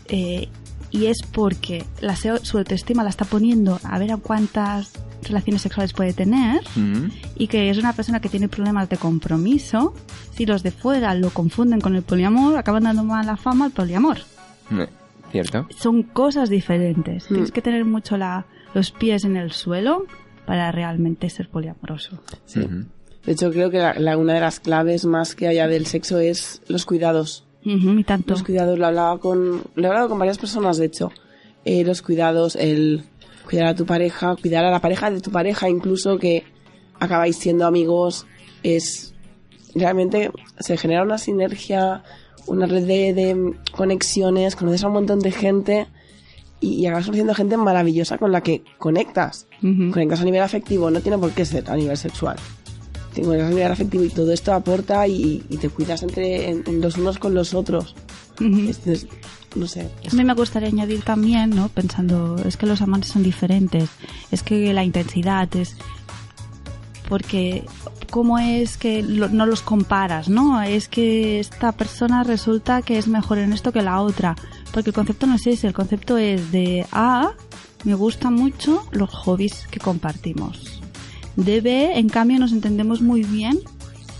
eh, 0.08 0.48
y 0.94 1.06
es 1.06 1.22
porque 1.22 1.84
la, 2.00 2.14
seo- 2.14 2.38
su 2.44 2.58
autoestima 2.58 3.02
la 3.02 3.10
está 3.10 3.24
poniendo 3.24 3.80
a 3.82 3.98
ver 3.98 4.12
a 4.12 4.16
cuántas 4.16 4.92
relaciones 5.24 5.62
sexuales 5.62 5.92
puede 5.92 6.12
tener 6.12 6.60
Mm. 6.76 7.08
y 7.36 7.46
que 7.48 7.68
es 7.70 7.78
una 7.78 7.92
persona 7.94 8.20
que 8.20 8.28
tiene 8.28 8.48
problemas 8.48 8.88
de 8.88 8.96
compromiso, 8.96 9.92
si 10.36 10.46
los 10.46 10.62
de 10.62 10.70
fuera 10.70 11.14
lo 11.14 11.30
confunden 11.30 11.80
con 11.80 11.96
el 11.96 12.02
poliamor, 12.02 12.56
acaban 12.56 12.84
dando 12.84 13.02
mala 13.04 13.36
fama 13.36 13.64
al 13.64 13.70
poliamor. 13.72 14.18
Eh, 14.70 14.86
¿Cierto? 15.32 15.66
Son 15.76 16.02
cosas 16.04 16.48
diferentes. 16.48 17.24
Mm. 17.24 17.34
Tienes 17.34 17.50
que 17.52 17.62
tener 17.62 17.84
mucho 17.84 18.16
la, 18.16 18.46
los 18.74 18.92
pies 18.92 19.24
en 19.24 19.36
el 19.36 19.50
suelo 19.50 20.06
para 20.46 20.70
realmente 20.70 21.28
ser 21.30 21.48
poliamoroso. 21.48 22.20
Sí. 22.46 22.60
De 23.24 23.32
hecho, 23.32 23.50
creo 23.50 23.70
que 23.70 23.78
la- 23.78 23.94
la- 23.94 24.16
una 24.18 24.34
de 24.34 24.40
las 24.40 24.60
claves 24.60 25.06
más 25.06 25.34
que 25.34 25.48
haya 25.48 25.66
del 25.66 25.86
sexo 25.86 26.18
es 26.18 26.60
los 26.68 26.84
cuidados. 26.84 27.43
Ujú, 27.64 27.98
y 27.98 28.04
tanto. 28.04 28.32
Los 28.32 28.42
cuidados, 28.42 28.78
lo 28.78 28.86
hablaba 28.86 29.18
con, 29.18 29.62
lo 29.74 29.82
he 29.82 29.86
hablado 29.86 30.08
con 30.08 30.18
varias 30.18 30.38
personas, 30.38 30.76
de 30.76 30.86
hecho. 30.86 31.10
Eh, 31.64 31.84
los 31.84 32.02
cuidados, 32.02 32.56
el 32.56 33.04
cuidar 33.48 33.68
a 33.68 33.74
tu 33.74 33.86
pareja, 33.86 34.36
cuidar 34.36 34.64
a 34.64 34.70
la 34.70 34.80
pareja 34.80 35.10
de 35.10 35.20
tu 35.20 35.30
pareja, 35.30 35.68
incluso 35.68 36.18
que 36.18 36.44
acabáis 37.00 37.36
siendo 37.36 37.66
amigos, 37.66 38.26
es 38.62 39.14
realmente 39.74 40.30
se 40.60 40.76
genera 40.76 41.02
una 41.02 41.18
sinergia, 41.18 42.02
una 42.46 42.66
red 42.66 42.86
de, 42.86 43.14
de 43.14 43.54
conexiones, 43.72 44.56
conoces 44.56 44.84
a 44.84 44.88
un 44.88 44.94
montón 44.94 45.20
de 45.20 45.32
gente 45.32 45.86
y, 46.60 46.74
y 46.74 46.86
acabas 46.86 47.06
conociendo 47.06 47.34
gente 47.34 47.56
maravillosa 47.56 48.18
con 48.18 48.30
la 48.32 48.42
que 48.42 48.62
conectas. 48.78 49.46
Conectas 49.60 50.20
a 50.20 50.24
nivel 50.24 50.42
afectivo, 50.42 50.90
no 50.90 51.00
tiene 51.00 51.18
por 51.18 51.30
qué 51.32 51.44
ser 51.44 51.70
a 51.70 51.76
nivel 51.76 51.96
sexual. 51.96 52.36
Te 53.14 53.22
conectas 53.22 53.46
a 53.46 53.50
nivel 53.50 53.70
afectivo 53.72 54.04
y 54.04 54.08
todo 54.10 54.32
esto 54.32 54.52
aporta 54.52 55.06
y, 55.06 55.42
y 55.48 55.56
te 55.58 55.68
cuidas 55.70 56.02
entre 56.02 56.50
en- 56.50 56.64
en 56.66 56.80
los 56.80 56.96
unos 56.98 57.18
con 57.18 57.32
los 57.34 57.54
otros. 57.54 57.94
Ujú. 58.40 58.68
Es- 58.68 58.86
es- 58.86 59.06
no 59.54 59.68
sé. 59.68 59.88
A 60.10 60.14
mí 60.16 60.24
me 60.24 60.34
gustaría 60.34 60.68
añadir 60.68 61.02
también, 61.02 61.50
¿no? 61.50 61.68
Pensando, 61.68 62.36
es 62.44 62.56
que 62.56 62.66
los 62.66 62.82
amantes 62.82 63.10
son 63.12 63.22
diferentes, 63.22 63.88
es 64.32 64.42
que 64.42 64.72
la 64.74 64.82
intensidad 64.82 65.48
es... 65.56 65.76
Porque, 67.08 67.64
¿cómo 68.10 68.38
es 68.38 68.76
que 68.78 69.02
lo- 69.02 69.28
no 69.28 69.44
los 69.46 69.60
comparas, 69.62 70.28
no? 70.28 70.60
Es 70.62 70.88
que 70.88 71.38
esta 71.38 71.72
persona 71.72 72.24
resulta 72.24 72.80
que 72.82 72.96
es 72.98 73.06
mejor 73.08 73.38
en 73.38 73.52
esto 73.52 73.72
que 73.72 73.82
la 73.82 74.00
otra. 74.00 74.34
Porque 74.72 74.90
el 74.90 74.94
concepto 74.94 75.26
no 75.26 75.34
es 75.34 75.46
ese, 75.46 75.66
el 75.68 75.74
concepto 75.74 76.16
es 76.16 76.50
de 76.50 76.86
A, 76.92 77.32
me 77.84 77.94
gustan 77.94 78.34
mucho 78.34 78.86
los 78.90 79.10
hobbies 79.10 79.66
que 79.70 79.78
compartimos. 79.80 80.73
De 81.36 81.60
B, 81.60 81.98
en 81.98 82.08
cambio, 82.08 82.38
nos 82.38 82.52
entendemos 82.52 83.00
muy 83.00 83.22
bien 83.24 83.58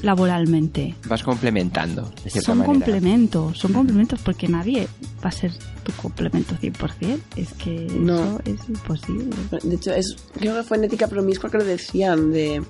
laboralmente. 0.03 0.95
Vas 1.09 1.23
complementando, 1.23 2.03
de 2.23 2.31
cierta 2.31 2.41
Son 2.51 2.59
manera. 2.59 2.75
complementos, 2.75 3.57
son 3.59 3.73
complementos 3.73 4.21
porque 4.23 4.49
nadie 4.49 4.87
va 5.25 5.29
a 5.29 5.33
ser 5.33 5.53
tu 5.83 5.93
complemento 5.93 6.55
100%. 6.57 7.19
Es 7.37 7.53
que 7.55 7.87
No. 7.99 8.17
eso 8.21 8.41
es 8.45 8.69
imposible. 8.69 9.35
De 9.63 9.75
hecho, 9.77 9.93
es, 9.95 10.17
creo 10.39 10.57
que 10.57 10.63
fue 10.63 10.77
en 10.77 10.85
Ética 10.85 11.09
Promiscua 11.09 11.51
que 11.51 11.59
lo 11.59 11.65
decían 11.65 12.33
de 12.33 12.63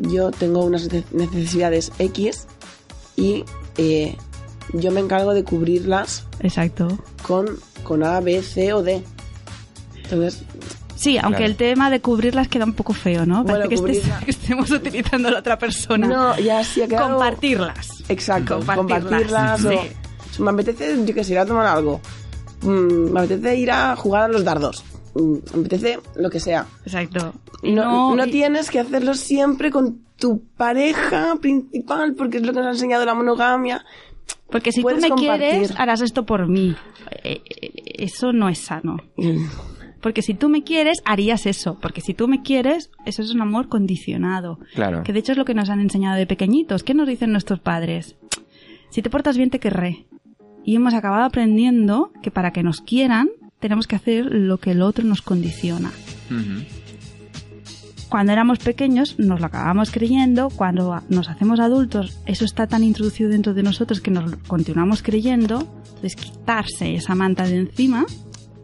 yo 0.00 0.30
tengo 0.30 0.64
unas 0.64 0.88
nece- 0.90 1.04
necesidades 1.12 1.92
X 1.98 2.46
y 3.16 3.44
eh, 3.76 4.16
yo 4.72 4.90
me 4.92 5.00
encargo 5.00 5.34
de 5.34 5.44
cubrirlas 5.44 6.24
Exacto. 6.40 6.98
con, 7.26 7.46
con 7.82 8.04
A, 8.04 8.20
B, 8.20 8.42
C 8.42 8.72
o 8.72 8.82
D. 8.82 9.02
Entonces, 10.04 10.42
Sí, 10.98 11.16
aunque 11.16 11.38
Claro. 11.38 11.50
el 11.52 11.56
tema 11.56 11.90
de 11.90 12.00
cubrirlas 12.00 12.48
queda 12.48 12.64
un 12.64 12.72
poco 12.72 12.92
feo, 12.92 13.24
¿no? 13.24 13.44
Bueno, 13.44 13.60
Parece 13.60 13.68
que, 13.68 13.74
estés- 13.76 14.02
cubrirla- 14.02 14.18
que 14.24 14.30
estemos 14.32 14.70
utilizando 14.72 15.28
a 15.28 15.30
la 15.30 15.38
otra 15.38 15.56
persona. 15.58 16.06
No, 16.08 16.38
ya 16.38 16.64
sí 16.64 16.82
ha 16.82 16.88
quedado... 16.88 17.10
Compartirlas. 17.10 18.02
Exacto, 18.08 18.56
Compartirlas, 18.56 19.02
compartirlas. 19.04 19.64
o-. 20.40 20.42
Me 20.42 20.50
apetece, 20.50 20.96
yo 21.06 21.14
que 21.14 21.22
sé, 21.24 21.32
ir 21.34 21.38
a 21.38 21.46
tomar 21.46 21.66
algo. 21.66 22.00
Mm, 22.62 23.12
me 23.12 23.20
apetece 23.20 23.56
ir 23.56 23.70
a 23.70 23.94
jugar 23.94 24.22
a 24.24 24.28
los 24.28 24.44
dardos. 24.44 24.84
Mm, 25.14 25.34
me 25.54 25.60
apetece 25.60 26.00
lo 26.16 26.30
que 26.30 26.40
sea. 26.40 26.66
Exacto. 26.84 27.32
No, 27.62 28.16
no 28.16 28.26
y- 28.26 28.30
tienes 28.32 28.68
que 28.70 28.80
hacerlo 28.80 29.14
siempre 29.14 29.70
con 29.70 30.00
tu 30.18 30.42
pareja 30.56 31.36
principal 31.40 32.14
porque 32.14 32.38
es 32.38 32.42
lo 32.42 32.52
que 32.52 32.58
nos 32.58 32.66
ha 32.66 32.70
enseñado 32.72 33.04
la 33.04 33.14
monogamia. 33.14 33.84
Porque 34.50 34.72
si 34.72 34.82
tú 34.82 34.88
me 34.88 34.94
compartir. 35.08 35.18
quieres, 35.50 35.74
harás 35.78 36.00
esto 36.00 36.26
por 36.26 36.48
mí. 36.48 36.74
Eh, 37.22 37.40
eh, 37.62 37.72
Eso 37.98 38.32
no 38.32 38.48
es 38.48 38.58
sano. 38.58 38.96
Porque 40.00 40.22
si 40.22 40.34
tú 40.34 40.48
me 40.48 40.62
quieres, 40.62 40.98
harías 41.04 41.46
eso. 41.46 41.78
Porque 41.80 42.00
si 42.00 42.14
tú 42.14 42.28
me 42.28 42.42
quieres, 42.42 42.90
eso 43.04 43.22
es 43.22 43.30
un 43.30 43.42
amor 43.42 43.68
condicionado. 43.68 44.58
Claro. 44.74 45.02
Que 45.02 45.12
de 45.12 45.18
hecho 45.18 45.32
es 45.32 45.38
lo 45.38 45.44
que 45.44 45.54
nos 45.54 45.70
han 45.70 45.80
enseñado 45.80 46.16
de 46.16 46.26
pequeñitos. 46.26 46.82
¿Qué 46.82 46.94
nos 46.94 47.08
dicen 47.08 47.32
nuestros 47.32 47.60
padres? 47.60 48.16
Si 48.90 49.02
te 49.02 49.10
portas 49.10 49.36
bien, 49.36 49.50
te 49.50 49.58
querré. 49.58 50.06
Y 50.64 50.74
hemos 50.74 50.94
acabado 50.94 51.24
aprendiendo 51.24 52.10
que 52.22 52.30
para 52.30 52.52
que 52.52 52.62
nos 52.62 52.80
quieran, 52.80 53.28
tenemos 53.60 53.86
que 53.86 53.96
hacer 53.96 54.24
lo 54.26 54.58
que 54.58 54.70
el 54.70 54.80
otro 54.80 55.04
nos 55.04 55.20
condiciona. 55.20 55.90
Cuando 58.08 58.32
éramos 58.32 58.58
pequeños 58.58 59.18
nos 59.18 59.40
lo 59.40 59.46
acabamos 59.46 59.90
creyendo, 59.90 60.48
cuando 60.48 61.02
nos 61.10 61.28
hacemos 61.28 61.60
adultos 61.60 62.18
eso 62.24 62.44
está 62.44 62.66
tan 62.66 62.82
introducido 62.82 63.28
dentro 63.28 63.52
de 63.52 63.62
nosotros 63.62 64.00
que 64.00 64.10
nos 64.10 64.36
continuamos 64.46 65.02
creyendo, 65.02 65.66
es 66.02 66.16
quitarse 66.16 66.94
esa 66.94 67.14
manta 67.14 67.44
de 67.44 67.56
encima, 67.56 68.06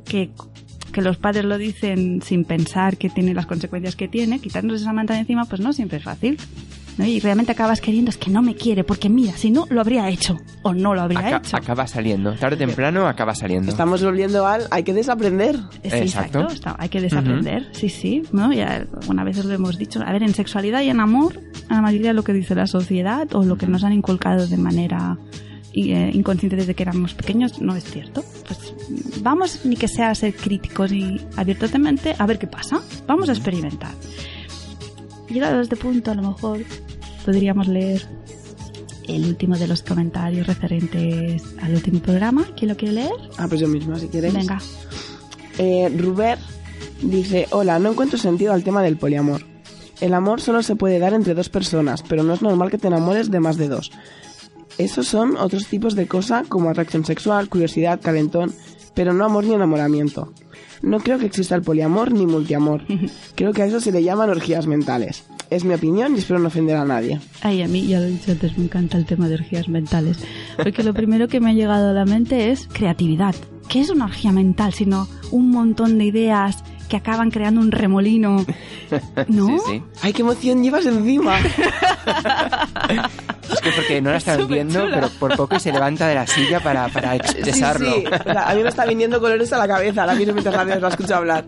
que, 0.06 0.30
que 0.94 1.02
los 1.02 1.18
padres 1.18 1.44
lo 1.44 1.58
dicen 1.58 2.22
sin 2.22 2.44
pensar 2.46 2.96
que 2.96 3.10
tiene 3.10 3.34
las 3.34 3.44
consecuencias 3.44 3.96
que 3.96 4.08
tiene, 4.08 4.38
quitarnos 4.38 4.80
esa 4.80 4.94
manta 4.94 5.12
de 5.12 5.20
encima 5.20 5.44
pues 5.44 5.60
no 5.60 5.74
siempre 5.74 5.98
es 5.98 6.04
fácil. 6.04 6.38
¿no? 6.96 7.04
Y 7.04 7.18
realmente 7.18 7.50
acabas 7.50 7.80
queriendo 7.80 8.08
es 8.10 8.16
que 8.16 8.30
no 8.30 8.40
me 8.40 8.54
quiere, 8.54 8.84
porque 8.84 9.08
mira, 9.08 9.32
si 9.32 9.50
no 9.50 9.66
lo 9.68 9.80
habría 9.80 10.08
hecho 10.08 10.36
o 10.62 10.72
no 10.72 10.94
lo 10.94 11.02
habría 11.02 11.18
Aca- 11.26 11.36
hecho. 11.38 11.56
acaba 11.56 11.88
saliendo. 11.88 12.34
Tarde 12.36 12.54
o 12.54 12.58
temprano 12.68 13.08
acaba 13.08 13.34
saliendo. 13.34 13.68
Estamos 13.68 14.00
volviendo 14.04 14.46
al... 14.46 14.62
Hay 14.70 14.84
que 14.84 14.94
desaprender. 14.94 15.56
Sí, 15.56 15.88
Exacto. 15.88 16.38
exacto. 16.38 16.52
está- 16.54 16.76
hay 16.78 16.88
que 16.88 17.00
desaprender, 17.00 17.66
sí, 17.72 17.88
sí. 17.88 18.22
¿no? 18.32 18.52
Ya 18.52 18.86
algunas 19.02 19.24
veces 19.24 19.44
lo 19.44 19.52
hemos 19.54 19.76
dicho. 19.76 20.00
A 20.06 20.12
ver, 20.12 20.22
en 20.22 20.32
sexualidad 20.34 20.82
y 20.82 20.88
en 20.90 21.00
amor, 21.00 21.40
la 21.68 21.82
mayoría 21.82 22.08
de 22.10 22.14
lo 22.14 22.22
que 22.22 22.32
dice 22.32 22.54
la 22.54 22.68
sociedad 22.68 23.26
o 23.34 23.42
lo 23.44 23.56
que 23.58 23.66
nos 23.66 23.82
han 23.82 23.92
inculcado 23.92 24.46
de 24.46 24.56
manera 24.56 25.18
eh, 25.74 26.10
inconsciente 26.12 26.56
desde 26.56 26.74
que 26.74 26.82
éramos 26.82 27.14
pequeños 27.14 27.60
no 27.60 27.74
es 27.74 27.84
cierto. 27.84 28.24
Pues 28.46 28.74
vamos, 29.22 29.64
ni 29.64 29.76
que 29.76 29.88
sea 29.88 30.10
a 30.10 30.14
ser 30.14 30.34
críticos 30.34 30.92
y 30.92 31.20
abiertamente, 31.36 32.14
a 32.18 32.26
ver 32.26 32.38
qué 32.38 32.46
pasa. 32.46 32.80
Vamos 33.06 33.28
a 33.28 33.32
experimentar. 33.32 33.92
Llegado 35.28 35.58
a 35.58 35.62
este 35.62 35.76
punto, 35.76 36.10
a 36.12 36.14
lo 36.14 36.22
mejor 36.22 36.60
podríamos 37.24 37.66
leer 37.66 38.02
el 39.08 39.24
último 39.26 39.56
de 39.56 39.66
los 39.66 39.82
comentarios 39.82 40.46
referentes 40.46 41.42
al 41.60 41.74
último 41.74 42.00
programa. 42.00 42.44
¿Quién 42.56 42.70
lo 42.70 42.76
quiere 42.76 42.94
leer? 42.94 43.12
Ah, 43.36 43.46
pues 43.48 43.60
yo 43.60 43.68
misma, 43.68 43.98
si 43.98 44.08
queréis. 44.08 44.34
Venga. 44.34 44.58
Eh, 45.58 45.92
Ruber 45.96 46.38
dice, 47.02 47.46
hola, 47.50 47.78
no 47.78 47.90
encuentro 47.92 48.18
sentido 48.18 48.52
al 48.52 48.64
tema 48.64 48.82
del 48.82 48.96
poliamor. 48.96 49.42
El 50.00 50.14
amor 50.14 50.40
solo 50.40 50.62
se 50.62 50.76
puede 50.76 50.98
dar 50.98 51.14
entre 51.14 51.34
dos 51.34 51.48
personas, 51.48 52.02
pero 52.02 52.22
no 52.22 52.34
es 52.34 52.42
normal 52.42 52.70
que 52.70 52.78
te 52.78 52.88
enamores 52.88 53.30
de 53.30 53.40
más 53.40 53.56
de 53.56 53.68
dos. 53.68 53.90
Esos 54.78 55.06
son 55.06 55.36
otros 55.36 55.66
tipos 55.66 55.94
de 55.94 56.06
cosa 56.06 56.44
como 56.48 56.70
atracción 56.70 57.04
sexual, 57.04 57.48
curiosidad, 57.48 58.00
calentón, 58.00 58.52
pero 58.94 59.12
no 59.12 59.24
amor 59.24 59.44
ni 59.44 59.54
enamoramiento. 59.54 60.32
No 60.82 61.00
creo 61.00 61.18
que 61.18 61.26
exista 61.26 61.54
el 61.54 61.62
poliamor 61.62 62.12
ni 62.12 62.26
multiamor. 62.26 62.82
Creo 63.34 63.52
que 63.52 63.62
a 63.62 63.66
eso 63.66 63.80
se 63.80 63.90
le 63.90 64.02
llaman 64.02 64.28
orgías 64.28 64.66
mentales. 64.66 65.24
Es 65.48 65.64
mi 65.64 65.72
opinión 65.74 66.14
y 66.14 66.18
espero 66.18 66.38
no 66.40 66.48
ofender 66.48 66.76
a 66.76 66.84
nadie. 66.84 67.20
Ay, 67.42 67.62
a 67.62 67.68
mí, 67.68 67.86
ya 67.86 68.00
lo 68.00 68.06
he 68.06 68.10
dicho 68.10 68.32
antes, 68.32 68.58
me 68.58 68.64
encanta 68.64 68.98
el 68.98 69.06
tema 69.06 69.28
de 69.28 69.34
orgías 69.34 69.68
mentales. 69.68 70.18
Porque 70.56 70.82
lo 70.82 70.92
primero 70.92 71.28
que 71.28 71.40
me 71.40 71.50
ha 71.50 71.54
llegado 71.54 71.90
a 71.90 71.92
la 71.92 72.04
mente 72.04 72.50
es 72.50 72.68
creatividad. 72.70 73.34
¿Qué 73.68 73.80
es 73.80 73.88
una 73.88 74.04
orgía 74.04 74.32
mental? 74.32 74.74
Sino 74.74 75.08
un 75.30 75.50
montón 75.50 75.96
de 75.96 76.04
ideas 76.04 76.62
que 76.88 76.96
acaban 76.96 77.30
creando 77.30 77.60
un 77.60 77.72
remolino. 77.72 78.44
¿No? 79.28 79.46
Sí, 79.46 79.64
sí. 79.66 79.82
¡Ay, 80.02 80.12
qué 80.12 80.22
emoción 80.22 80.62
llevas 80.62 80.86
encima! 80.86 81.38
Es 83.52 83.60
que 83.60 83.70
porque 83.72 84.00
no 84.02 84.10
la 84.10 84.16
están 84.18 84.46
viendo, 84.48 84.86
pero 84.92 85.08
por 85.18 85.36
poco 85.36 85.56
y 85.56 85.60
se 85.60 85.72
levanta 85.72 86.06
de 86.08 86.14
la 86.14 86.26
silla 86.26 86.60
para, 86.60 86.88
para 86.88 87.16
expresarlo. 87.16 87.92
Sí, 87.92 88.00
sí. 88.00 88.06
O 88.26 88.32
sea, 88.32 88.50
a 88.50 88.54
mí 88.54 88.62
me 88.62 88.68
está 88.68 88.84
viniendo 88.86 89.20
colores 89.20 89.52
a 89.52 89.58
la 89.58 89.68
cabeza 89.68 90.02
ahora 90.02 90.14
mismo 90.14 90.32
mientras 90.34 90.54
la, 90.54 90.76
la 90.76 90.88
escucho 90.88 91.14
hablar. 91.16 91.44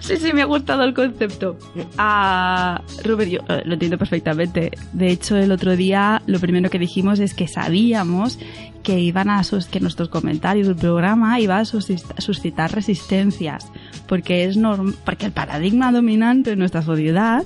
Sí, 0.00 0.16
sí, 0.16 0.32
me 0.32 0.42
ha 0.42 0.46
gustado 0.46 0.82
el 0.84 0.94
concepto. 0.94 1.56
Ah, 1.98 2.80
Rubén, 3.04 3.30
yo 3.30 3.40
eh, 3.48 3.62
lo 3.64 3.74
entiendo 3.74 3.98
perfectamente. 3.98 4.70
De 4.92 5.08
hecho, 5.10 5.36
el 5.36 5.52
otro 5.52 5.76
día 5.76 6.22
lo 6.26 6.38
primero 6.40 6.70
que 6.70 6.78
dijimos 6.78 7.18
es 7.20 7.34
que 7.34 7.48
sabíamos 7.48 8.38
que 8.82 8.98
iban 8.98 9.28
a 9.28 9.44
sus, 9.44 9.66
que 9.66 9.78
nuestros 9.78 10.08
comentarios 10.08 10.66
del 10.66 10.76
programa 10.76 11.38
iba 11.38 11.58
a 11.58 11.62
suscit- 11.64 12.18
suscitar 12.18 12.72
resistencias, 12.72 13.70
porque 14.06 14.44
es 14.44 14.56
norm- 14.56 14.94
porque 15.04 15.26
el 15.26 15.32
paradigma 15.32 15.92
dominante 15.92 16.52
en 16.52 16.58
nuestra 16.60 16.80
sociedad 16.80 17.44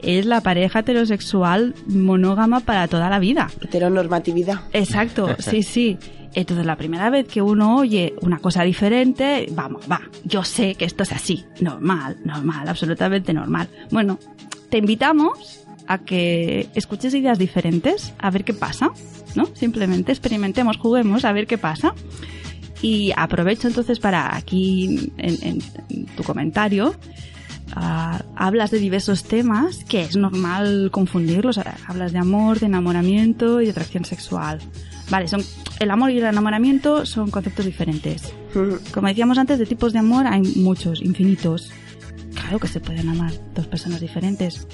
es 0.00 0.26
la 0.26 0.40
pareja 0.40 0.80
heterosexual 0.80 1.74
monógama 1.86 2.60
para 2.60 2.88
toda 2.88 3.10
la 3.10 3.18
vida. 3.18 3.50
Heteronormatividad. 3.60 4.60
Exacto, 4.72 5.28
sí, 5.38 5.62
sí. 5.62 5.98
Entonces, 6.34 6.66
la 6.66 6.76
primera 6.76 7.10
vez 7.10 7.26
que 7.26 7.42
uno 7.42 7.78
oye 7.78 8.14
una 8.20 8.38
cosa 8.38 8.62
diferente, 8.62 9.46
vamos, 9.52 9.86
va, 9.90 10.02
yo 10.24 10.44
sé 10.44 10.74
que 10.74 10.84
esto 10.84 11.02
es 11.02 11.12
así, 11.12 11.44
normal, 11.60 12.18
normal, 12.24 12.68
absolutamente 12.68 13.32
normal. 13.32 13.68
Bueno, 13.90 14.18
te 14.68 14.78
invitamos 14.78 15.64
a 15.86 15.98
que 15.98 16.68
escuches 16.74 17.14
ideas 17.14 17.38
diferentes, 17.38 18.12
a 18.18 18.30
ver 18.30 18.44
qué 18.44 18.52
pasa, 18.52 18.90
¿no? 19.34 19.46
Simplemente 19.54 20.12
experimentemos, 20.12 20.76
juguemos, 20.76 21.24
a 21.24 21.32
ver 21.32 21.46
qué 21.46 21.56
pasa. 21.56 21.94
Y 22.82 23.12
aprovecho 23.16 23.66
entonces 23.66 23.98
para 23.98 24.36
aquí 24.36 25.12
en, 25.16 25.58
tu 26.16 26.22
comentario. 26.22 26.94
Ah, 27.74 28.22
hablas 28.36 28.70
de 28.70 28.78
diversos 28.78 29.24
temas 29.24 29.84
que 29.84 30.02
es 30.02 30.16
normal 30.16 30.90
confundirlos. 30.92 31.58
Hablas 31.86 32.12
de 32.12 32.18
amor, 32.18 32.60
de 32.60 32.66
enamoramiento 32.66 33.60
y 33.60 33.64
de 33.66 33.70
atracción 33.72 34.04
sexual. 34.04 34.58
Vale, 35.10 35.26
son, 35.28 35.42
el 35.80 35.90
amor 35.90 36.10
y 36.10 36.18
el 36.18 36.24
enamoramiento 36.24 37.06
son 37.06 37.30
conceptos 37.30 37.64
diferentes. 37.64 38.32
Como 38.92 39.08
decíamos 39.08 39.38
antes, 39.38 39.58
de 39.58 39.66
tipos 39.66 39.92
de 39.92 40.00
amor 40.00 40.26
hay 40.26 40.42
muchos, 40.56 41.00
infinitos. 41.02 41.70
Claro 42.34 42.58
que 42.58 42.68
se 42.68 42.80
pueden 42.80 43.08
amar 43.08 43.32
dos 43.54 43.66
personas 43.66 44.00
diferentes 44.00 44.66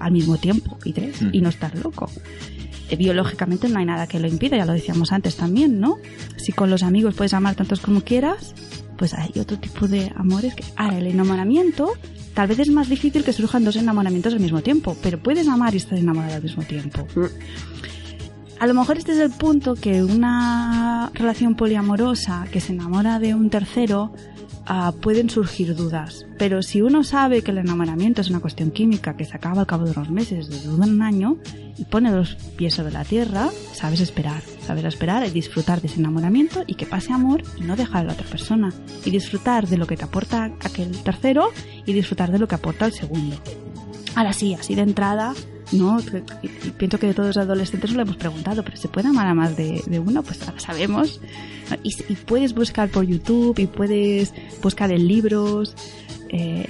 al 0.00 0.12
mismo 0.12 0.36
tiempo 0.36 0.78
y 0.84 0.92
tres 0.92 1.22
Mm. 1.22 1.28
y 1.32 1.40
no 1.40 1.48
estar 1.48 1.76
loco. 1.78 2.10
Eh, 2.90 2.96
Biológicamente 2.96 3.68
no 3.68 3.78
hay 3.78 3.84
nada 3.84 4.06
que 4.06 4.18
lo 4.18 4.28
impida, 4.28 4.56
ya 4.56 4.64
lo 4.64 4.72
decíamos 4.72 5.12
antes 5.12 5.36
también, 5.36 5.78
¿no? 5.80 5.96
Si 6.36 6.52
con 6.52 6.70
los 6.70 6.82
amigos 6.82 7.14
puedes 7.14 7.34
amar 7.34 7.54
tantos 7.54 7.80
como 7.80 8.00
quieras, 8.02 8.54
pues 8.98 9.14
hay 9.14 9.30
otro 9.40 9.58
tipo 9.58 9.88
de 9.88 10.12
amores 10.16 10.54
que... 10.54 10.64
Ahora, 10.76 10.98
el 10.98 11.06
enamoramiento 11.06 11.92
tal 12.34 12.48
vez 12.48 12.58
es 12.58 12.70
más 12.70 12.88
difícil 12.88 13.24
que 13.24 13.32
surjan 13.32 13.64
dos 13.64 13.76
enamoramientos 13.76 14.34
al 14.34 14.40
mismo 14.40 14.60
tiempo, 14.60 14.96
pero 15.02 15.22
puedes 15.22 15.48
amar 15.48 15.74
y 15.74 15.78
estar 15.78 15.96
enamorado 15.96 16.34
al 16.34 16.42
mismo 16.42 16.62
tiempo. 16.64 17.06
A 18.60 18.66
lo 18.66 18.74
mejor 18.74 18.98
este 18.98 19.12
es 19.12 19.18
el 19.18 19.30
punto 19.30 19.74
que 19.74 20.02
una 20.02 21.10
relación 21.14 21.54
poliamorosa 21.54 22.46
que 22.50 22.60
se 22.60 22.72
enamora 22.72 23.20
de 23.20 23.34
un 23.34 23.50
tercero 23.50 24.12
ah, 24.68 24.92
pueden 25.00 25.30
surgir 25.30 25.74
dudas. 25.74 26.26
Pero 26.38 26.62
si 26.62 26.82
uno 26.82 27.02
sabe 27.02 27.42
que 27.42 27.50
el 27.50 27.58
enamoramiento 27.58 28.20
es 28.20 28.30
una 28.30 28.40
cuestión 28.40 28.70
química 28.70 29.16
que 29.16 29.24
se 29.24 29.36
acaba 29.36 29.62
al 29.62 29.66
cabo 29.66 29.84
de 29.84 29.90
unos 29.90 30.10
meses, 30.10 30.48
de 30.48 30.68
un 30.68 31.02
año, 31.02 31.38
y 31.76 31.84
pone 31.84 32.10
los 32.10 32.34
pies 32.56 32.74
sobre 32.74 32.92
la 32.92 33.04
tierra, 33.04 33.48
sabes 33.72 34.00
esperar. 34.00 34.42
Sabes 34.60 34.84
esperar 34.84 35.26
y 35.26 35.30
disfrutar 35.30 35.80
de 35.80 35.86
ese 35.86 36.00
enamoramiento 36.00 36.64
y 36.66 36.74
que 36.74 36.86
pase 36.86 37.12
amor 37.12 37.42
y 37.56 37.62
no 37.62 37.76
dejar 37.76 38.02
a 38.02 38.08
la 38.08 38.12
otra 38.12 38.26
persona. 38.26 38.72
Y 39.04 39.10
disfrutar 39.10 39.66
de 39.66 39.78
lo 39.78 39.86
que 39.86 39.96
te 39.96 40.04
aporta 40.04 40.52
aquel 40.62 40.90
tercero 41.02 41.50
y 41.86 41.92
disfrutar 41.92 42.30
de 42.30 42.38
lo 42.38 42.48
que 42.48 42.56
aporta 42.56 42.86
el 42.86 42.92
segundo. 42.92 43.36
Ahora 44.14 44.32
sí, 44.32 44.54
así 44.54 44.74
de 44.74 44.82
entrada, 44.82 45.34
¿no? 45.72 45.98
Pienso 46.76 46.98
que 46.98 47.08
de 47.08 47.14
todos 47.14 47.28
los 47.28 47.36
adolescentes 47.36 47.92
lo 47.92 48.02
hemos 48.02 48.16
preguntado, 48.16 48.62
pero 48.62 48.76
¿se 48.76 48.88
puede 48.88 49.08
amar 49.08 49.26
a 49.26 49.34
más 49.34 49.56
de, 49.56 50.02
uno? 50.04 50.22
Pues 50.22 50.38
sabemos. 50.58 51.20
Y, 51.82 51.94
y 52.08 52.16
puedes 52.16 52.54
buscar 52.54 52.88
por 52.88 53.04
YouTube 53.04 53.58
y 53.58 53.66
puedes 53.66 54.32
buscar 54.62 54.90
en 54.90 55.06
libros 55.06 55.74
eh, 56.30 56.68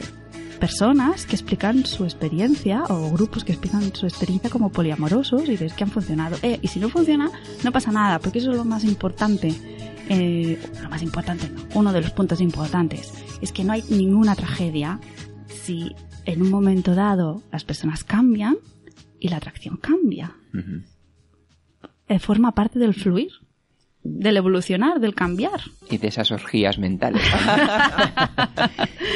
personas 0.59 1.25
que 1.25 1.37
explican 1.37 1.87
su 1.87 2.05
experiencia 2.05 2.83
o 2.89 3.11
grupos 3.13 3.45
que 3.45 3.53
explican 3.53 3.95
su 3.95 4.07
experiencia 4.07 4.51
como 4.51 4.71
poliamorosos 4.71 5.49
y 5.49 5.57
ves 5.57 5.73
que 5.73 5.85
han 5.85 5.91
funcionado. 5.91 6.37
Eh, 6.43 6.59
y 6.61 6.69
si 6.69 6.81
no 6.81 6.89
funciona, 6.89 7.31
no 7.65 7.73
pasa 7.73 7.93
nada, 7.93 8.19
porque 8.19 8.41
eso 8.41 8.51
es 8.51 8.57
lo 8.57 8.65
más 8.65 8.85
importante. 8.85 9.55
Eh, 10.11 10.59
lo 10.83 10.89
más 10.89 11.03
importante, 11.03 11.51
no, 11.51 11.63
uno 11.75 11.93
de 11.93 12.01
los 12.01 12.11
puntos 12.13 12.41
importantes 12.41 13.13
es 13.43 13.53
que 13.53 13.63
no 13.63 13.75
hay 13.75 13.85
ninguna 13.91 14.35
tragedia 14.35 15.01
si 15.49 15.95
en 16.25 16.43
un 16.43 16.51
momento 16.51 16.95
dado 16.95 17.43
las 17.53 17.65
personas 17.65 18.05
cambian 18.05 18.57
y 19.21 19.29
la 19.29 19.37
atracción 19.39 19.77
cambia. 19.77 20.35
Eh, 22.09 22.19
forma 22.19 22.53
parte 22.53 22.79
del 22.79 22.95
fluir. 22.95 23.31
del 24.05 24.37
evolucionar, 24.39 25.01
del 25.01 25.15
cambiar. 25.15 25.61
Y 25.91 25.99
de 25.99 26.09
esas 26.09 26.31
orgías 26.31 26.79
mentales. 26.79 27.23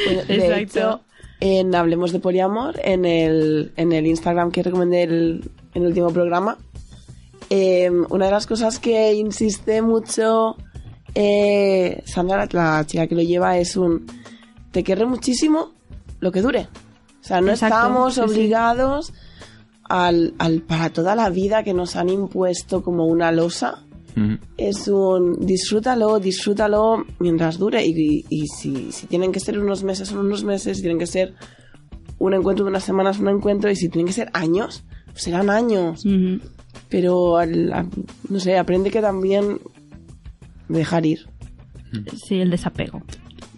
Bueno, 0.05 0.23
de 0.27 0.35
Exacto. 0.35 0.57
hecho, 0.57 1.01
en 1.39 1.73
Hablemos 1.75 2.11
de 2.11 2.19
Poliamor, 2.19 2.79
en 2.83 3.05
el, 3.05 3.71
en 3.77 3.91
el 3.93 4.05
Instagram 4.05 4.51
que 4.51 4.63
recomendé 4.63 5.03
el- 5.03 5.49
en 5.73 5.81
el 5.81 5.87
último 5.89 6.11
programa, 6.11 6.57
eh, 7.49 7.89
una 8.09 8.25
de 8.25 8.31
las 8.31 8.45
cosas 8.45 8.79
que 8.79 9.13
insiste 9.13 9.81
mucho 9.81 10.57
eh, 11.15 12.01
Sandra, 12.05 12.47
la, 12.51 12.83
chica 12.85 13.07
que 13.07 13.15
lo 13.15 13.21
lleva, 13.21 13.57
es 13.57 13.75
un 13.77 14.05
te 14.71 14.83
querré 14.83 15.05
muchísimo 15.05 15.71
lo 16.19 16.31
que 16.31 16.41
dure. 16.41 16.67
O 17.21 17.23
sea, 17.23 17.39
no 17.41 17.51
Exacto, 17.51 17.75
estamos 17.77 18.13
sí, 18.15 18.21
sí. 18.21 18.25
Al, 19.89 20.33
al 20.37 20.61
para 20.61 20.89
toda 20.91 21.15
la 21.15 21.29
vida 21.29 21.63
que 21.63 21.73
nos 21.73 21.95
han 21.95 22.09
impuesto 22.09 22.81
como 22.83 23.05
una 23.05 23.31
losa 23.31 23.83
es 24.57 24.87
un 24.87 25.43
disfrútalo, 25.43 26.19
disfrútalo 26.19 27.03
mientras 27.19 27.57
dure. 27.57 27.83
Y, 27.83 28.23
y 28.29 28.45
si, 28.47 28.91
si 28.91 29.07
tienen 29.07 29.31
que 29.31 29.39
ser 29.39 29.57
unos 29.57 29.83
meses, 29.83 30.07
son 30.09 30.19
unos 30.19 30.43
meses. 30.43 30.77
Si 30.77 30.83
tienen 30.83 30.99
que 30.99 31.07
ser 31.07 31.33
un 32.19 32.35
encuentro 32.35 32.63
de 32.63 32.69
unas 32.69 32.83
semanas, 32.83 33.17
un 33.19 33.29
encuentro. 33.29 33.71
Y 33.71 33.75
si 33.75 33.89
tienen 33.89 34.05
que 34.05 34.13
ser 34.13 34.29
años, 34.33 34.83
pues 35.07 35.23
serán 35.23 35.49
años. 35.49 36.03
Pero, 36.89 37.37
al- 37.37 37.73
a- 37.73 37.87
no 38.29 38.39
sé, 38.39 38.55
aprende 38.59 38.91
que 38.91 39.01
también 39.01 39.59
dejar 40.69 41.07
ir. 41.07 41.27
Sí, 42.27 42.35
el 42.39 42.51
desapego. 42.51 43.01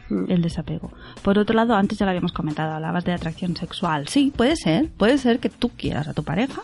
Mm. 0.09 0.25
El 0.29 0.41
desapego. 0.41 0.91
Por 1.23 1.37
otro 1.37 1.55
lado, 1.55 1.75
antes 1.75 1.97
ya 1.97 2.05
lo 2.05 2.11
habíamos 2.11 2.31
comentado, 2.31 2.73
hablabas 2.73 3.05
de 3.05 3.13
atracción 3.13 3.55
sexual. 3.55 4.07
Sí, 4.07 4.31
puede 4.35 4.55
ser. 4.55 4.89
Puede 4.89 5.17
ser 5.17 5.39
que 5.39 5.49
tú 5.49 5.69
quieras 5.69 6.07
a 6.07 6.13
tu 6.13 6.23
pareja 6.23 6.61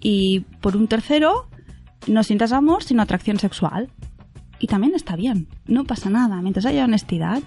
y 0.00 0.40
por 0.60 0.76
un 0.76 0.88
tercero 0.88 1.48
no 2.06 2.22
sientas 2.22 2.52
amor, 2.52 2.82
sino 2.82 3.02
atracción 3.02 3.38
sexual. 3.38 3.90
Y 4.58 4.66
también 4.66 4.94
está 4.94 5.16
bien. 5.16 5.46
No 5.66 5.84
pasa 5.84 6.10
nada. 6.10 6.40
Mientras 6.42 6.66
haya 6.66 6.84
honestidad. 6.84 7.42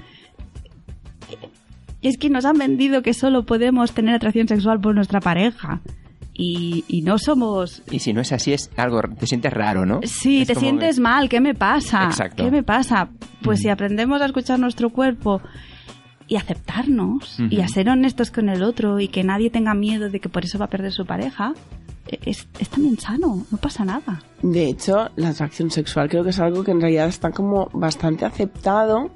Es 2.02 2.18
que 2.18 2.30
nos 2.30 2.46
han 2.46 2.58
vendido 2.58 3.02
que 3.02 3.14
solo 3.14 3.46
podemos 3.46 3.94
tener 3.94 4.16
atracción 4.16 4.48
sexual 4.48 4.80
por 4.80 4.96
nuestra 4.96 5.20
pareja. 5.20 5.82
Y, 6.36 6.84
y 6.88 7.04
no 7.04 7.20
somos 7.20 7.84
Y 7.92 8.00
si 8.00 8.12
no 8.12 8.22
es 8.22 8.32
así, 8.32 8.54
es 8.54 8.72
algo, 8.76 9.02
te 9.20 9.28
sientes 9.28 9.54
raro, 9.54 9.86
¿no? 9.86 10.00
Sí, 10.04 10.42
Es 10.42 10.48
te 10.48 10.56
como 10.56 10.66
sientes 10.66 10.96
que- 10.96 11.02
mal, 11.02 11.30
¿qué 11.30 11.40
me 11.40 11.54
pasa? 11.54 12.06
Exacto. 12.06 12.44
¿Qué 12.44 12.50
me 12.52 12.64
pasa? 12.64 13.10
Pues 13.44 13.60
si 13.60 13.70
aprendemos 13.70 14.20
a 14.22 14.26
escuchar 14.26 14.60
nuestro 14.60 14.90
cuerpo 14.90 15.42
y 16.28 16.38
aceptarnos 16.38 17.38
y 17.50 17.60
a 17.62 17.68
ser 17.68 17.90
honestos 17.90 18.32
con 18.32 18.50
el 18.50 18.64
otro 18.64 19.00
y 19.00 19.10
que 19.10 19.24
nadie 19.24 19.50
tenga 19.50 19.74
miedo 19.76 20.10
de 20.10 20.20
que 20.20 20.30
por 20.30 20.44
eso 20.46 20.58
va 20.58 20.66
a 20.66 20.70
perder 20.70 20.92
su 20.92 21.06
pareja, 21.06 21.54
e- 22.08 22.18
es, 22.26 22.48
es 22.60 22.70
también 22.70 22.98
sano, 22.98 23.46
no 23.52 23.58
pasa 23.60 23.86
nada. 23.86 24.22
De 24.42 24.68
hecho, 24.70 25.12
la 25.18 25.30
atracción 25.30 25.70
sexual 25.70 26.10
creo 26.10 26.24
que 26.24 26.32
es 26.32 26.40
algo 26.40 26.64
que 26.64 26.72
en 26.72 26.82
realidad 26.82 27.10
está 27.10 27.30
como 27.32 27.70
bastante 27.74 28.26
aceptado. 28.26 29.12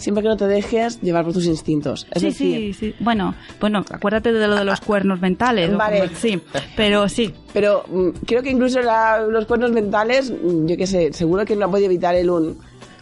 Siempre 0.00 0.22
que 0.22 0.28
no 0.30 0.36
te 0.36 0.46
dejes 0.46 1.00
llevar 1.02 1.24
por 1.24 1.34
tus 1.34 1.44
instintos. 1.46 2.06
Es 2.10 2.20
sí, 2.22 2.26
decir, 2.28 2.56
sí, 2.56 2.72
sí. 2.72 2.94
Bueno, 3.00 3.34
bueno, 3.60 3.84
acuérdate 3.90 4.32
de 4.32 4.48
lo 4.48 4.56
de 4.56 4.64
los 4.64 4.80
cuernos 4.80 5.20
mentales. 5.20 5.76
Vale. 5.76 6.00
como- 6.08 6.14
sí, 6.18 6.40
pero 6.76 7.08
sí. 7.08 7.34
Pero 7.52 7.84
mm, 7.86 8.08
creo 8.26 8.42
que 8.42 8.50
incluso 8.50 8.80
la- 8.80 9.18
los 9.20 9.44
cuernos 9.46 9.70
mentales, 9.72 10.30
mm, 10.30 10.66
yo 10.66 10.76
qué 10.76 10.86
sé, 10.86 11.12
seguro 11.12 11.44
que 11.44 11.54
no 11.54 11.70
podido 11.70 11.86
evitar 11.86 12.14
el 12.14 12.30
un. 12.30 12.58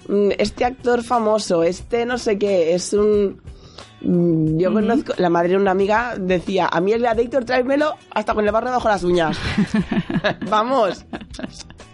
mm, 0.09 0.30
Este 0.38 0.64
actor 0.64 1.03
famoso, 1.05 1.62
este 1.62 2.05
no 2.05 2.18
sé 2.18 2.36
qué, 2.38 2.74
es 2.74 2.92
un. 2.92 3.40
mm, 4.01 4.59
Yo 4.59 4.72
conozco, 4.72 5.12
la 5.18 5.30
madre 5.30 5.51
de 5.51 5.57
una 5.57 5.70
amiga 5.70 6.14
decía, 6.18 6.68
a 6.72 6.80
mí 6.80 6.92
el 6.92 6.99
Gladiator 7.01 7.44
tráemelo 7.44 7.94
hasta 8.11 8.34
con 8.34 8.44
el 8.44 8.51
barro 8.53 8.70
bajo 8.70 8.88
las 8.88 9.05
uñas. 9.05 9.38
Vamos, 10.51 11.05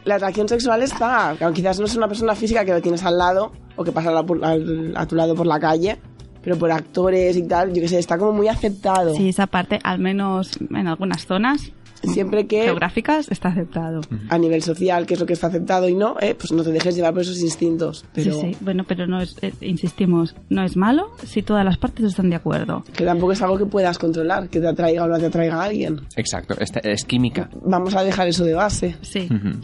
la 0.05 0.17
atracción 0.17 0.49
sexual 0.49 0.83
está, 0.83 1.31
aunque 1.31 1.61
quizás 1.63 1.79
no 1.81 1.87
es 1.87 1.97
una 1.97 2.09
persona 2.09 2.35
física 2.35 2.65
que 2.65 2.73
lo 2.73 2.81
tienes 2.83 3.03
al 3.05 3.19
lado 3.19 3.53
o 3.77 3.85
que 3.85 3.93
pasa 3.93 4.11
a 4.17 5.07
tu 5.07 5.15
lado 5.17 5.35
por 5.35 5.47
la 5.47 5.59
calle, 5.59 5.99
pero 6.43 6.57
por 6.59 6.71
actores 6.71 7.37
y 7.37 7.43
tal, 7.49 7.73
yo 7.73 7.81
qué 7.83 7.89
sé, 7.89 7.99
está 7.99 8.19
como 8.19 8.33
muy 8.33 8.49
aceptado. 8.49 9.15
Sí, 9.15 9.29
esa 9.31 9.47
parte, 9.47 9.79
al 9.83 9.99
menos 9.99 10.51
en 10.61 10.87
algunas 10.89 11.27
zonas 11.27 11.73
Siempre 12.03 12.47
que 12.47 12.65
geográficas, 12.65 13.31
está 13.31 13.49
aceptado. 13.49 14.03
a 14.29 14.37
nivel 14.37 14.63
social, 14.63 15.07
qué 15.07 15.15
es 15.15 15.21
lo 15.21 15.25
que 15.25 15.33
está 15.33 15.47
aceptado 15.47 15.89
y 15.89 15.95
no, 15.95 16.17
eh, 16.21 16.35
pues 16.35 16.53
no 16.53 16.63
te 16.63 16.71
dejes 16.71 16.95
llevar 16.95 17.15
por 17.15 17.23
esos 17.23 17.41
instintos. 17.41 18.05
Pero 18.13 18.35
Sí, 18.35 18.41
sí. 18.53 18.57
Bueno, 18.61 18.85
pero 18.87 19.07
no 19.07 19.23
es, 19.23 19.35
eh, 19.41 19.55
insistimos, 19.63 20.35
no 20.51 20.63
es 20.65 20.77
malo 20.77 21.13
si 21.25 21.41
todas 21.41 21.65
las 21.65 21.79
partes 21.79 22.05
están 22.05 22.29
de 22.29 22.37
acuerdo. 22.37 22.85
que 22.95 23.07
tampoco 23.07 23.33
es 23.33 23.41
algo 23.41 23.57
que 23.57 23.65
puedas 23.65 23.97
controlar, 23.99 24.51
que 24.51 24.61
te 24.61 24.69
atraiga 24.69 25.05
o 25.05 25.07
no 25.09 25.19
te 25.19 25.25
atraiga 25.27 25.63
a 25.63 25.65
alguien. 25.65 26.03
Exacto, 26.17 26.55
esta- 26.61 26.81
es 26.81 27.07
química. 27.07 27.49
Vamos 27.65 27.95
a 27.97 28.03
dejar 28.05 28.29
eso 28.29 28.45
de 28.45 28.53
base. 28.53 28.97
Sí. 29.01 29.27
Ujú. 29.35 29.61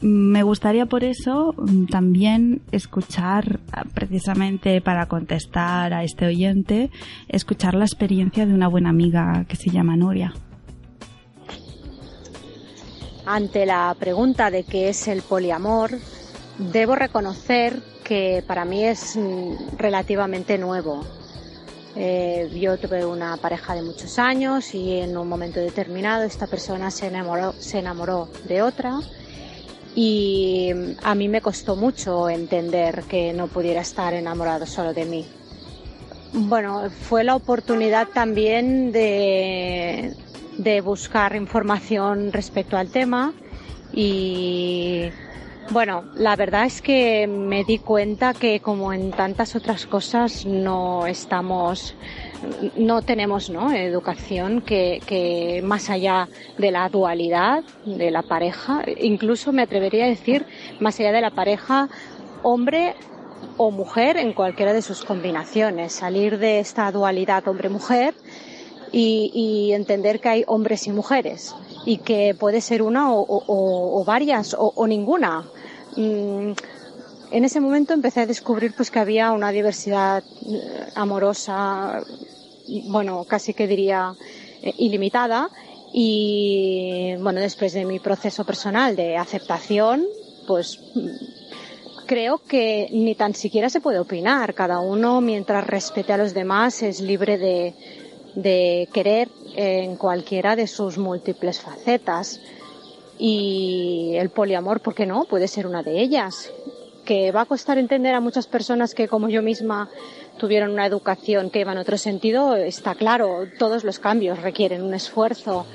Me 0.00 0.42
gustaría 0.42 0.84
por 0.86 1.04
eso 1.04 1.54
mm, 1.56 1.86
también 1.86 2.60
escuchar, 2.70 3.60
ah, 3.72 3.84
precisamente 3.94 4.80
para 4.82 5.06
contestar 5.06 5.94
a 5.94 6.04
este 6.04 6.26
oyente, 6.26 6.90
escuchar 7.28 7.74
la 7.74 7.86
experiencia 7.86 8.44
de 8.44 8.52
una 8.52 8.68
buena 8.68 8.90
amiga 8.90 9.46
que 9.48 9.56
se 9.56 9.70
llama 9.70 9.96
Nuria. 9.96 10.34
Ante 13.24 13.64
la 13.64 13.94
pregunta 13.98 14.50
de 14.50 14.64
qué 14.64 14.90
es 14.90 15.08
el 15.08 15.22
poliamor, 15.22 15.90
debo 16.58 16.94
reconocer 16.94 17.82
que 18.04 18.44
para 18.46 18.64
mí 18.66 18.84
es 18.84 19.16
mm, 19.16 19.78
relativamente 19.78 20.58
nuevo. 20.58 21.04
Eh, 21.96 22.50
yo 22.60 22.76
tuve 22.76 23.06
una 23.06 23.38
pareja 23.38 23.74
de 23.74 23.80
muchos 23.80 24.18
años 24.18 24.74
y 24.74 24.98
en 24.98 25.16
un 25.16 25.26
momento 25.26 25.58
determinado 25.60 26.24
esta 26.24 26.46
persona 26.46 26.90
se 26.90 27.06
enamoró, 27.06 27.54
se 27.54 27.78
enamoró 27.78 28.28
de 28.46 28.60
otra 28.60 29.00
y 29.96 30.70
a 31.02 31.14
mí 31.14 31.26
me 31.26 31.40
costó 31.40 31.74
mucho 31.74 32.28
entender 32.28 33.04
que 33.08 33.32
no 33.32 33.48
pudiera 33.48 33.80
estar 33.80 34.12
enamorado 34.12 34.66
solo 34.66 34.92
de 34.92 35.06
mí. 35.06 35.26
Bueno, 36.32 36.90
fue 36.90 37.24
la 37.24 37.34
oportunidad 37.34 38.08
también 38.08 38.92
de, 38.92 40.14
de 40.58 40.80
buscar 40.82 41.34
información 41.34 42.30
respecto 42.30 42.76
al 42.76 42.90
tema 42.90 43.32
y 43.92 45.10
bueno, 45.70 46.04
la 46.14 46.36
verdad 46.36 46.66
es 46.66 46.82
que 46.82 47.26
me 47.26 47.64
di 47.64 47.78
cuenta 47.78 48.34
que 48.34 48.60
como 48.60 48.92
en 48.92 49.10
tantas 49.12 49.56
otras 49.56 49.86
cosas 49.86 50.44
no 50.44 51.06
estamos, 51.06 51.94
no 52.76 53.02
tenemos 53.02 53.50
¿no? 53.50 53.72
educación 53.72 54.60
que, 54.60 55.00
que 55.06 55.62
más 55.64 55.90
allá 55.90 56.28
de 56.58 56.70
la 56.70 56.88
dualidad 56.88 57.64
de 57.84 58.10
la 58.10 58.22
pareja, 58.22 58.82
incluso 59.00 59.52
me 59.52 59.62
atrevería 59.62 60.04
a 60.04 60.08
decir 60.08 60.46
más 60.80 60.98
allá 61.00 61.12
de 61.12 61.20
la 61.20 61.30
pareja, 61.30 61.88
hombre 62.42 62.94
o 63.56 63.70
mujer 63.70 64.16
en 64.16 64.32
cualquiera 64.32 64.72
de 64.72 64.82
sus 64.82 65.04
combinaciones, 65.04 65.92
salir 65.92 66.38
de 66.38 66.60
esta 66.60 66.90
dualidad 66.92 67.46
hombre-mujer 67.48 68.14
y, 68.92 69.30
y 69.34 69.72
entender 69.72 70.20
que 70.20 70.28
hay 70.28 70.44
hombres 70.46 70.86
y 70.86 70.90
mujeres 70.90 71.54
y 71.84 71.98
que 71.98 72.34
puede 72.38 72.60
ser 72.60 72.82
una 72.82 73.12
o, 73.12 74.04
varias 74.04 74.54
o, 74.54 74.72
o 74.74 74.86
ninguna. 74.86 75.44
Mm, 75.96 76.52
en 77.30 77.44
ese 77.44 77.60
momento 77.60 77.92
empecé 77.92 78.20
a 78.20 78.26
descubrir 78.26 78.72
pues 78.74 78.90
que 78.90 78.98
había 78.98 79.32
una 79.32 79.50
diversidad 79.50 80.22
eh, 80.48 80.86
amorosa, 80.94 82.02
bueno, 82.88 83.24
casi 83.24 83.54
que 83.54 83.66
diría 83.66 84.14
eh, 84.62 84.74
ilimitada 84.78 85.50
y 85.92 87.14
bueno, 87.20 87.40
después 87.40 87.72
de 87.72 87.84
mi 87.84 87.98
proceso 87.98 88.44
personal 88.44 88.96
de 88.96 89.16
aceptación, 89.16 90.04
pues 90.46 90.78
mm, 90.94 92.06
creo 92.06 92.38
que 92.38 92.88
ni 92.92 93.14
tan 93.14 93.34
siquiera 93.34 93.70
se 93.70 93.80
puede 93.80 93.98
opinar. 93.98 94.54
Cada 94.54 94.80
uno, 94.80 95.20
mientras 95.20 95.66
respete 95.66 96.12
a 96.12 96.18
los 96.18 96.34
demás, 96.34 96.82
es 96.82 97.00
libre 97.00 97.38
de, 97.38 97.74
de 98.34 98.88
querer 98.92 99.28
en 99.56 99.96
cualquiera 99.96 100.56
de 100.56 100.66
sus 100.66 100.98
múltiples 100.98 101.60
facetas. 101.60 102.40
Y 103.18 104.12
el 104.16 104.28
poliamor, 104.30 104.80
¿por 104.80 104.94
qué 104.94 105.06
no? 105.06 105.24
Puede 105.24 105.48
ser 105.48 105.66
una 105.66 105.82
de 105.82 106.00
ellas. 106.00 106.52
Que 107.04 107.32
va 107.32 107.42
a 107.42 107.46
costar 107.46 107.78
entender 107.78 108.14
a 108.14 108.20
muchas 108.20 108.46
personas 108.46 108.94
que, 108.94 109.08
como 109.08 109.28
yo 109.28 109.40
misma, 109.40 109.88
tuvieron 110.38 110.70
una 110.70 110.86
educación 110.86 111.50
que 111.50 111.60
iba 111.60 111.72
en 111.72 111.78
otro 111.78 111.98
sentido, 111.98 112.56
está 112.56 112.94
claro. 112.94 113.46
Todos 113.58 113.84
los 113.84 113.98
cambios 113.98 114.40
requieren 114.42 114.82
un 114.82 114.94
esfuerzo. 114.94 115.66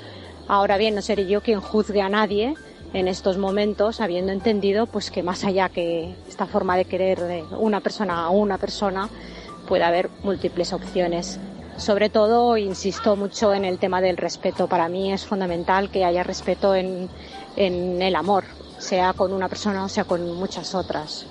Ahora 0.48 0.76
bien, 0.76 0.94
no 0.94 1.02
seré 1.02 1.26
yo 1.26 1.40
quien 1.40 1.60
juzgue 1.60 2.00
a 2.00 2.08
nadie 2.08 2.54
en 2.92 3.08
estos 3.08 3.38
momentos, 3.38 4.00
habiendo 4.00 4.32
entendido 4.32 4.86
pues 4.86 5.10
que 5.10 5.22
más 5.22 5.44
allá 5.44 5.68
que 5.68 6.14
esta 6.28 6.46
forma 6.46 6.76
de 6.76 6.84
querer 6.84 7.20
de 7.20 7.42
una 7.58 7.80
persona 7.80 8.24
a 8.24 8.30
una 8.30 8.58
persona, 8.58 9.08
puede 9.66 9.84
haber 9.84 10.10
múltiples 10.22 10.72
opciones. 10.72 11.38
Sobre 11.78 12.10
todo, 12.10 12.56
insisto 12.58 13.16
mucho 13.16 13.54
en 13.54 13.64
el 13.64 13.78
tema 13.78 14.00
del 14.02 14.18
respeto. 14.18 14.68
Para 14.68 14.88
mí 14.88 15.12
es 15.12 15.24
fundamental 15.24 15.90
que 15.90 16.04
haya 16.04 16.22
respeto 16.22 16.74
en, 16.74 17.08
en 17.56 18.02
el 18.02 18.14
amor, 18.14 18.44
sea 18.78 19.14
con 19.14 19.32
una 19.32 19.48
persona 19.48 19.84
o 19.84 19.88
sea 19.88 20.04
con 20.04 20.34
muchas 20.34 20.74
otras. 20.74 21.26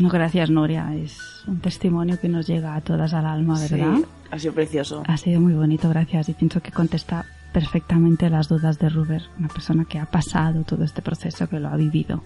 No, 0.00 0.08
gracias 0.08 0.50
Nuria, 0.50 0.94
es 0.94 1.18
un 1.46 1.60
testimonio 1.60 2.18
que 2.18 2.28
nos 2.28 2.46
llega 2.46 2.74
a 2.74 2.80
todas 2.80 3.12
al 3.14 3.26
alma, 3.26 3.58
¿verdad? 3.60 3.94
Sí, 3.96 4.04
ha 4.30 4.38
sido 4.38 4.54
precioso. 4.54 5.02
Ha 5.06 5.16
sido 5.16 5.40
muy 5.40 5.52
bonito, 5.54 5.88
gracias. 5.88 6.28
Y 6.28 6.34
pienso 6.34 6.60
que 6.60 6.72
contesta 6.72 7.24
perfectamente 7.52 8.30
las 8.30 8.48
dudas 8.48 8.78
de 8.78 8.88
Ruber, 8.88 9.22
una 9.38 9.48
persona 9.48 9.84
que 9.84 9.98
ha 9.98 10.06
pasado 10.06 10.62
todo 10.64 10.84
este 10.84 11.02
proceso, 11.02 11.48
que 11.48 11.60
lo 11.60 11.68
ha 11.68 11.76
vivido. 11.76 12.22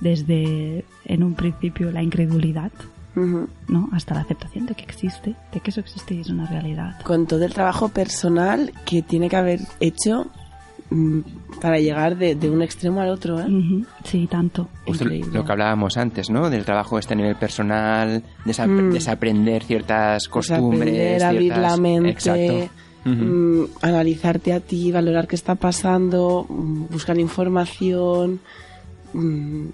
desde 0.00 0.84
en 1.06 1.22
un 1.22 1.34
principio 1.34 1.90
la 1.90 2.02
incredulidad, 2.02 2.70
Ujú. 3.16 3.48
¿no? 3.66 3.88
Hasta 3.92 4.14
la 4.14 4.20
aceptación 4.20 4.66
de 4.66 4.74
que 4.74 4.82
existe, 4.84 5.34
de 5.52 5.60
que 5.60 5.70
eso 5.70 5.80
existe 5.80 6.14
y 6.14 6.20
es 6.20 6.28
una 6.28 6.46
realidad. 6.46 7.00
Con 7.02 7.26
todo 7.26 7.44
el 7.46 7.54
trabajo 7.54 7.88
personal 7.88 8.72
que 8.84 9.00
tiene 9.00 9.30
que 9.30 9.36
haber 9.36 9.60
hecho 9.80 10.26
para 11.60 11.78
llegar 11.78 12.16
de, 12.16 12.34
de 12.36 12.48
un 12.48 12.62
extremo 12.62 13.00
al 13.00 13.08
otro, 13.08 13.40
¿eh? 13.40 13.46
Sí, 14.04 14.26
tanto. 14.30 14.68
Justo 14.86 15.04
lo 15.04 15.44
que 15.44 15.52
hablábamos 15.52 15.96
antes, 15.96 16.30
¿no? 16.30 16.48
Del 16.48 16.64
trabajo 16.64 16.98
este 16.98 17.14
a 17.14 17.16
nivel 17.16 17.36
personal, 17.36 18.22
desap- 18.44 18.68
Mm. 18.68 18.92
desaprender 18.92 19.64
ciertas 19.64 20.28
costumbres. 20.28 20.92
Desaprender, 20.94 21.24
abrir 21.24 21.52
ciertas- 21.52 21.70
la 21.72 21.76
mente, 21.76 22.10
Exacto. 22.10 22.68
Mm, 23.04 23.64
analizarte 23.82 24.52
a 24.52 24.58
ti, 24.60 24.90
valorar 24.90 25.28
qué 25.28 25.36
está 25.36 25.54
pasando, 25.54 26.44
mm, 26.48 26.86
buscar 26.90 27.18
información. 27.18 28.40
mm, 29.12 29.66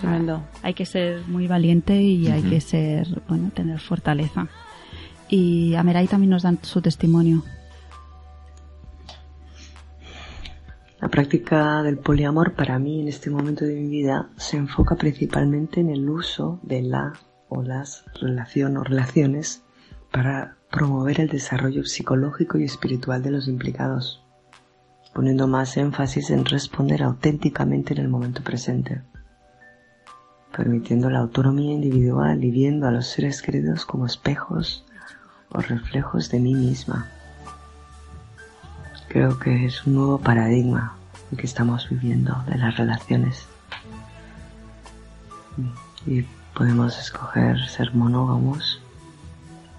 tremendo. 0.00 0.42
Hay 0.62 0.74
que 0.74 0.84
ser 0.84 1.22
muy 1.28 1.46
valiente 1.46 2.00
y 2.00 2.28
hay 2.28 2.42
que 2.42 2.60
ser, 2.60 3.06
bueno, 3.28 3.50
tener 3.54 3.78
fortaleza. 3.80 4.48
Y 5.28 5.74
a 5.74 5.82
Meray 5.82 6.06
también 6.08 6.30
nos 6.30 6.42
dan 6.42 6.58
su 6.62 6.80
testimonio. 6.82 7.42
La 11.00 11.08
práctica 11.08 11.82
del 11.82 11.98
poliamor 11.98 12.54
para 12.54 12.78
mí 12.78 13.02
en 13.02 13.08
este 13.08 13.28
momento 13.28 13.66
de 13.66 13.74
mi 13.74 13.86
vida 13.86 14.30
se 14.36 14.56
enfoca 14.56 14.96
principalmente 14.96 15.80
en 15.80 15.90
el 15.90 16.08
uso 16.08 16.58
de 16.62 16.82
la 16.82 17.12
o 17.48 17.62
las 17.62 18.04
relaciones 18.14 19.62
para 20.10 20.56
promover 20.70 21.20
el 21.20 21.28
desarrollo 21.28 21.84
psicológico 21.84 22.58
y 22.58 22.64
espiritual 22.64 23.22
de 23.22 23.30
los 23.30 23.46
implicados, 23.46 24.24
poniendo 25.14 25.46
más 25.46 25.76
énfasis 25.76 26.30
en 26.30 26.44
responder 26.44 27.02
auténticamente 27.02 27.92
en 27.92 28.00
el 28.00 28.08
momento 28.08 28.42
presente, 28.42 29.02
permitiendo 30.56 31.10
la 31.10 31.18
autonomía 31.20 31.72
individual 31.72 32.42
y 32.42 32.50
viendo 32.50 32.88
a 32.88 32.90
los 32.90 33.06
seres 33.06 33.42
queridos 33.42 33.84
como 33.84 34.06
espejos 34.06 34.84
o 35.50 35.60
reflejos 35.60 36.30
de 36.30 36.40
mí 36.40 36.54
misma. 36.54 37.10
Creo 39.16 39.38
que 39.38 39.64
es 39.64 39.86
un 39.86 39.94
nuevo 39.94 40.18
paradigma 40.18 40.94
el 41.32 41.38
que 41.38 41.46
estamos 41.46 41.88
viviendo 41.88 42.36
de 42.46 42.58
las 42.58 42.76
relaciones. 42.76 43.46
Y 46.04 46.20
podemos 46.54 46.98
escoger 46.98 47.66
ser 47.66 47.94
monógamos 47.94 48.78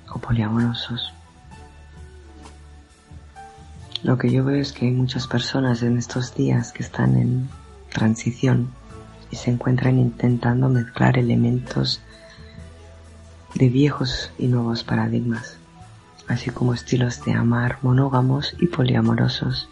o 0.10 0.18
poliamorosos. 0.18 1.14
Lo 4.02 4.18
que 4.18 4.32
yo 4.32 4.44
veo 4.44 4.60
es 4.60 4.74
que 4.74 4.88
hay 4.88 4.92
muchas 4.92 5.28
personas 5.28 5.84
en 5.84 6.00
estos 6.00 6.34
días 6.34 6.72
que 6.72 6.82
están 6.82 7.16
en 7.16 7.48
transición 7.94 8.72
y 9.30 9.36
se 9.36 9.52
encuentran 9.52 10.00
intentando 10.00 10.68
mezclar 10.68 11.16
elementos 11.16 12.02
de 13.54 13.70
viejos 13.70 14.32
y 14.40 14.48
nuevos 14.48 14.84
paradigmas 14.84 15.57
así 16.28 16.50
como 16.50 16.74
estilos 16.74 17.24
de 17.24 17.34
amar 17.34 17.80
monógamos 17.82 18.56
y 18.60 18.68
poliamorosos. 18.68 19.70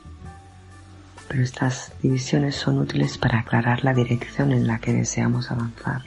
Pero 1.28 1.44
estas 1.44 1.92
divisiones 2.02 2.56
son 2.56 2.80
útiles 2.80 3.18
para 3.18 3.40
aclarar 3.40 3.84
la 3.84 3.94
dirección 3.94 4.52
en 4.52 4.68
la 4.68 4.80
que 4.80 4.94
deseamos 4.94 5.52
avanzar. 5.52 6.04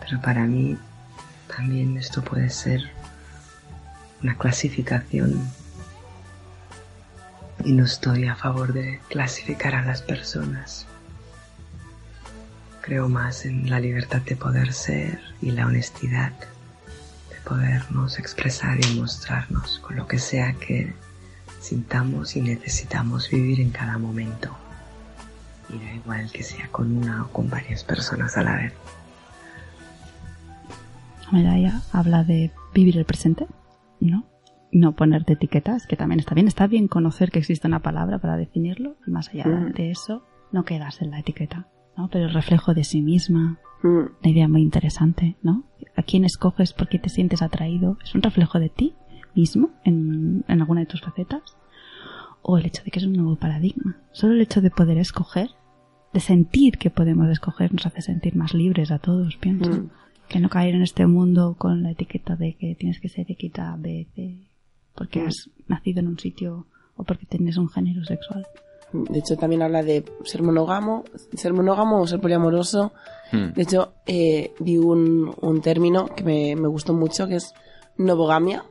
Pero 0.00 0.20
para 0.20 0.44
mí 0.44 0.76
también 1.54 1.96
esto 1.96 2.22
puede 2.22 2.50
ser 2.50 2.90
una 4.22 4.36
clasificación 4.36 5.40
y 7.64 7.72
no 7.72 7.84
estoy 7.84 8.26
a 8.26 8.34
favor 8.34 8.72
de 8.72 9.00
clasificar 9.08 9.74
a 9.74 9.84
las 9.84 10.02
personas. 10.02 10.86
Creo 12.80 13.08
más 13.08 13.44
en 13.46 13.70
la 13.70 13.78
libertad 13.78 14.20
de 14.22 14.34
poder 14.34 14.72
ser 14.72 15.20
y 15.40 15.52
la 15.52 15.66
honestidad 15.66 16.32
podernos 17.44 18.18
expresar 18.18 18.78
y 18.84 18.98
mostrarnos 18.98 19.78
con 19.80 19.96
lo 19.96 20.06
que 20.06 20.18
sea 20.18 20.54
que 20.54 20.92
sintamos 21.60 22.36
y 22.36 22.42
necesitamos 22.42 23.30
vivir 23.30 23.60
en 23.60 23.70
cada 23.70 23.98
momento. 23.98 24.50
Y 25.68 25.78
da 25.78 25.94
igual 25.94 26.30
que 26.32 26.42
sea 26.42 26.68
con 26.68 26.96
una 26.96 27.22
o 27.24 27.28
con 27.28 27.48
varias 27.48 27.84
personas 27.84 28.36
a 28.36 28.42
la 28.42 28.56
vez. 28.56 28.72
Medalla 31.30 31.80
habla 31.92 32.24
de 32.24 32.50
vivir 32.74 32.98
el 32.98 33.04
presente, 33.04 33.46
¿no? 34.00 34.24
No 34.70 34.92
ponerte 34.92 35.34
etiquetas, 35.34 35.86
que 35.86 35.96
también 35.96 36.20
está 36.20 36.34
bien. 36.34 36.48
Está 36.48 36.66
bien 36.66 36.88
conocer 36.88 37.30
que 37.30 37.38
existe 37.38 37.66
una 37.66 37.80
palabra 37.80 38.18
para 38.18 38.36
definirlo 38.36 38.96
y 39.06 39.10
más 39.10 39.28
allá 39.28 39.46
Mm. 39.46 39.72
de 39.72 39.90
eso, 39.90 40.24
no 40.50 40.64
quedarse 40.64 41.04
en 41.04 41.10
la 41.12 41.20
etiqueta, 41.20 41.66
¿no? 41.96 42.08
Pero 42.10 42.26
el 42.26 42.34
reflejo 42.34 42.74
de 42.74 42.84
sí 42.84 43.00
misma, 43.02 43.58
Mm, 43.82 43.98
una 44.20 44.30
idea 44.30 44.46
muy 44.48 44.62
interesante, 44.62 45.36
¿no? 45.42 45.64
A 46.02 46.04
quién 46.04 46.24
escoges, 46.24 46.72
por 46.72 46.88
qué 46.88 46.98
te 46.98 47.08
sientes 47.08 47.42
atraído, 47.42 47.96
es 48.04 48.12
un 48.16 48.22
reflejo 48.22 48.58
de 48.58 48.68
ti 48.70 48.92
mismo 49.36 49.70
en, 49.84 50.44
en 50.48 50.60
alguna 50.60 50.80
de 50.80 50.86
tus 50.86 51.00
facetas, 51.00 51.42
o 52.42 52.58
el 52.58 52.66
hecho 52.66 52.82
de 52.82 52.90
que 52.90 52.98
es 52.98 53.06
un 53.06 53.12
nuevo 53.12 53.36
paradigma. 53.36 53.96
Solo 54.10 54.32
el 54.34 54.40
hecho 54.40 54.60
de 54.60 54.70
poder 54.72 54.98
escoger, 54.98 55.50
de 56.12 56.18
sentir 56.18 56.76
que 56.78 56.90
podemos 56.90 57.28
escoger, 57.30 57.72
nos 57.72 57.86
hace 57.86 58.02
sentir 58.02 58.34
más 58.34 58.52
libres 58.52 58.90
a 58.90 58.98
todos, 58.98 59.36
pienso. 59.36 59.70
Mm. 59.70 59.90
Que 60.28 60.40
no 60.40 60.48
caer 60.48 60.74
en 60.74 60.82
este 60.82 61.06
mundo 61.06 61.54
con 61.56 61.82
la 61.84 61.92
etiqueta 61.92 62.34
de 62.34 62.54
que 62.54 62.74
tienes 62.74 62.98
que 63.00 63.08
ser 63.08 63.30
X, 63.30 63.58
A, 63.60 63.76
B, 63.78 64.08
C, 64.16 64.38
porque 64.96 65.20
Mm. 65.22 65.26
has 65.28 65.50
nacido 65.68 66.00
en 66.00 66.08
un 66.08 66.18
sitio 66.18 66.66
o 66.96 67.04
porque 67.04 67.26
tienes 67.26 67.56
un 67.58 67.68
género 67.68 68.04
sexual. 68.04 68.44
De 68.92 69.18
hecho, 69.18 69.36
también 69.36 69.62
habla 69.62 69.82
de 69.82 70.04
ser 70.24 70.42
monógamo, 70.42 71.04
ser 71.34 71.52
monógamo 71.52 72.00
o 72.00 72.06
ser 72.06 72.20
poliamoroso. 72.20 72.92
Hmm. 73.32 73.52
De 73.54 73.62
hecho, 73.62 73.94
eh, 74.06 74.52
vi 74.58 74.76
un, 74.76 75.34
un 75.40 75.60
término 75.60 76.06
que 76.06 76.24
me, 76.24 76.56
me 76.56 76.68
gustó 76.68 76.92
mucho, 76.92 77.26
que 77.26 77.36
es 77.36 77.54
novogamia, 77.96 78.64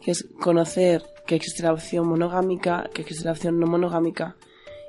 que 0.00 0.10
es 0.10 0.26
conocer 0.40 1.02
que 1.26 1.34
existe 1.34 1.62
la 1.62 1.72
opción 1.72 2.06
monogámica, 2.06 2.88
que 2.92 3.02
existe 3.02 3.26
la 3.26 3.32
opción 3.32 3.60
no 3.60 3.66
monogámica, 3.66 4.36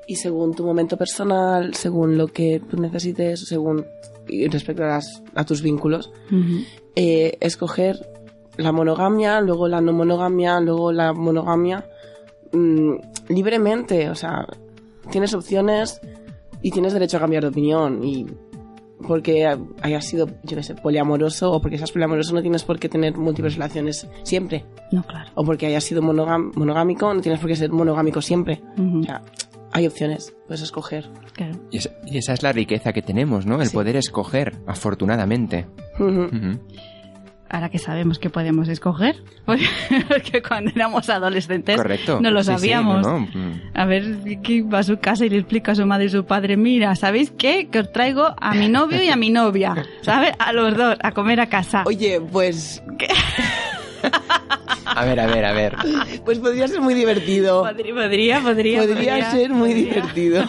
y 0.08 0.16
según 0.16 0.54
tu 0.54 0.64
momento 0.66 0.98
personal, 0.98 1.74
según 1.76 2.18
lo 2.18 2.28
que 2.28 2.62
tú 2.70 2.78
necesites, 2.78 3.46
según 3.46 3.86
y 4.28 4.48
respecto 4.48 4.84
a, 4.84 4.88
las, 4.88 5.22
a 5.36 5.46
tus 5.46 5.62
vínculos, 5.62 6.12
eh, 6.96 7.38
escoger 7.42 8.08
la 8.58 8.72
monogamia, 8.72 9.42
luego 9.42 9.68
la 9.68 9.82
no 9.82 9.94
monogamia, 9.94 10.60
luego 10.60 10.92
la 10.92 11.14
monogamia 11.14 11.86
mm, 12.54 12.94
libremente, 13.30 14.10
o 14.10 14.16
sea, 14.16 14.46
tienes 15.12 15.34
opciones 15.34 16.00
y 16.62 16.72
tienes 16.72 16.94
derecho 16.94 17.18
a 17.18 17.20
cambiar 17.20 17.44
de 17.44 17.50
opinión 17.50 18.04
y 18.04 18.26
porque 19.06 19.46
hayas 19.82 20.06
sido, 20.06 20.28
yo 20.44 20.56
qué 20.56 20.64
sé, 20.64 20.76
poliamoroso 20.76 21.52
o 21.52 21.62
porque 21.62 21.78
seas 21.78 21.92
poliamoroso 21.92 22.34
no 22.34 22.42
tienes 22.42 22.64
por 22.64 22.80
qué 22.80 22.88
tener 22.88 23.18
múltiples 23.18 23.56
relaciones 23.56 24.08
siempre 24.24 24.64
No, 24.94 25.04
claro. 25.04 25.30
o 25.36 25.44
porque 25.44 25.66
hayas 25.66 25.84
sido 25.84 26.02
monogámico 26.02 27.14
no 27.14 27.20
tienes 27.20 27.42
por 27.42 27.50
qué 27.50 27.56
ser 27.58 27.70
monogámico 27.72 28.22
siempre. 28.22 28.62
Ujú. 28.78 29.00
O 29.00 29.04
sea, 29.04 29.22
hay 29.74 29.88
opciones, 29.88 30.34
puedes 30.48 30.62
escoger. 30.62 31.10
Claro. 31.34 31.60
Y, 31.72 31.78
esa, 31.78 31.90
y 32.06 32.18
esa 32.20 32.34
es 32.34 32.44
la 32.44 32.54
riqueza 32.54 32.94
que 32.94 33.02
tenemos, 33.02 33.46
¿no? 33.46 33.60
El 33.62 33.68
Sí. 33.68 33.74
poder 33.74 33.96
escoger, 33.98 34.54
afortunadamente. 34.68 35.66
Ujú. 36.00 36.26
Ujú. 36.26 36.60
Ahora 37.54 37.70
que 37.70 37.78
sabemos 37.78 38.18
que 38.18 38.32
podemos 38.32 38.68
escoger, 38.68 39.16
porque 39.46 40.42
cuando 40.42 40.72
éramos 40.76 41.08
adolescentes 41.08 41.76
Correcto. 41.78 42.20
no 42.20 42.32
lo 42.32 42.42
Sí, 42.44 42.48
sí, 42.50 42.56
sabíamos. 42.58 43.06
no, 43.06 43.20
no. 43.20 43.28
Mm. 43.28 43.62
A 43.76 43.86
ver, 43.86 44.42
que 44.42 44.64
va 44.64 44.80
a 44.80 44.84
su 44.84 44.98
casa 44.98 45.24
y 45.24 45.30
le 45.30 45.38
explica 45.38 45.74
a 45.74 45.76
su 45.76 45.86
madre 45.86 46.06
y 46.06 46.10
su 46.10 46.26
padre, 46.26 46.58
mira, 46.58 46.96
¿sabéis 46.96 47.32
qué? 47.38 47.68
Que 47.72 47.82
os 47.82 47.92
traigo 47.92 48.34
a 48.42 48.56
mi 48.56 48.70
novio 48.70 49.04
y 49.04 49.10
a 49.10 49.16
mi 49.16 49.30
novia, 49.30 49.76
¿sabes? 50.02 50.34
A 50.40 50.52
los 50.52 50.76
dos, 50.76 50.98
a 51.04 51.12
comer 51.12 51.40
a 51.42 51.46
casa. 51.46 51.84
Oye, 51.86 52.20
pues, 52.20 52.82
A 54.96 55.06
ver, 55.06 55.20
a 55.20 55.26
ver, 55.28 55.46
a 55.46 55.54
ver. 55.54 55.76
pues 56.26 56.40
podría 56.40 56.68
ser 56.68 56.82
muy 56.82 56.94
divertido. 56.94 57.62
Podría, 57.64 57.94
podría, 57.94 58.40
podría. 58.42 58.82
Podría 58.82 59.32
ser 59.32 59.50
muy 59.52 59.70
podría. 59.70 59.94
divertido. 59.94 60.44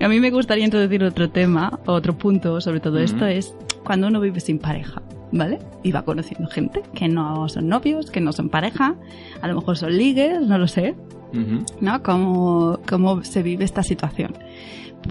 A 0.00 0.08
mí 0.08 0.20
me 0.20 0.30
gustaría 0.30 0.64
introducir 0.64 1.04
otro 1.04 1.30
tema, 1.30 1.78
otro 1.86 2.16
punto 2.16 2.60
sobre 2.60 2.80
todo 2.80 2.98
esto, 2.98 3.26
es 3.26 3.54
cuando 3.84 4.08
uno 4.08 4.20
vive 4.20 4.40
sin 4.40 4.58
pareja, 4.58 5.02
¿vale? 5.32 5.58
Y 5.82 5.92
va 5.92 6.02
conociendo 6.02 6.48
gente 6.48 6.82
que 6.94 7.08
no 7.08 7.48
son 7.48 7.68
novios, 7.68 8.10
que 8.10 8.20
no 8.20 8.32
son 8.32 8.48
pareja, 8.48 8.94
a 9.42 9.48
lo 9.48 9.56
mejor 9.56 9.76
son 9.76 9.96
ligues, 9.96 10.40
no 10.40 10.58
lo 10.58 10.66
sé, 10.68 10.94
Ujú. 11.32 11.64
¿no? 11.80 12.02
Cómo, 12.02 12.80
cómo 12.88 13.22
se 13.24 13.42
vive 13.42 13.64
esta 13.64 13.82
situación. 13.82 14.34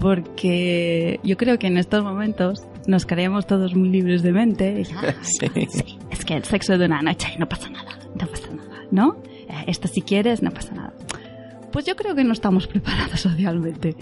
Porque 0.00 1.18
yo 1.24 1.36
creo 1.36 1.58
que 1.58 1.66
en 1.66 1.76
estos 1.78 2.02
momentos 2.04 2.62
nos 2.86 3.06
creemos 3.06 3.46
todos 3.46 3.74
muy 3.74 3.88
libres 3.88 4.22
de 4.22 4.32
mente. 4.32 4.82
y, 4.88 4.92
"Ah, 4.96 5.14
Sí. 5.22 5.46
sí, 5.68 5.98
que 6.30 6.36
el 6.36 6.44
sexo 6.44 6.78
de 6.78 6.86
una 6.86 7.02
noche 7.02 7.34
no 7.40 7.48
pasa 7.48 7.68
nada, 7.70 7.90
no 8.14 8.24
pasa 8.28 8.46
nada, 8.54 8.84
¿no? 8.92 9.16
Eh, 9.48 9.64
Esto 9.66 9.88
si 9.88 10.00
quieres, 10.00 10.42
no 10.44 10.52
pasa 10.52 10.72
nada. 10.72 10.92
Pues 11.72 11.84
yo 11.86 11.96
creo 11.96 12.14
que 12.14 12.22
no 12.22 12.32
estamos 12.32 12.68
preparados 12.68 13.18
socialmente. 13.28 13.96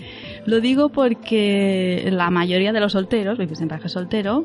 Lo 0.45 0.61
digo 0.61 0.91
porque 0.91 2.07
la 2.13 2.29
mayoría 2.31 2.73
de 2.75 2.81
los 2.81 2.93
solteros, 2.93 3.39
vives 3.39 3.63
en 3.63 3.69
pareja 3.69 3.89
soltero, 3.89 4.45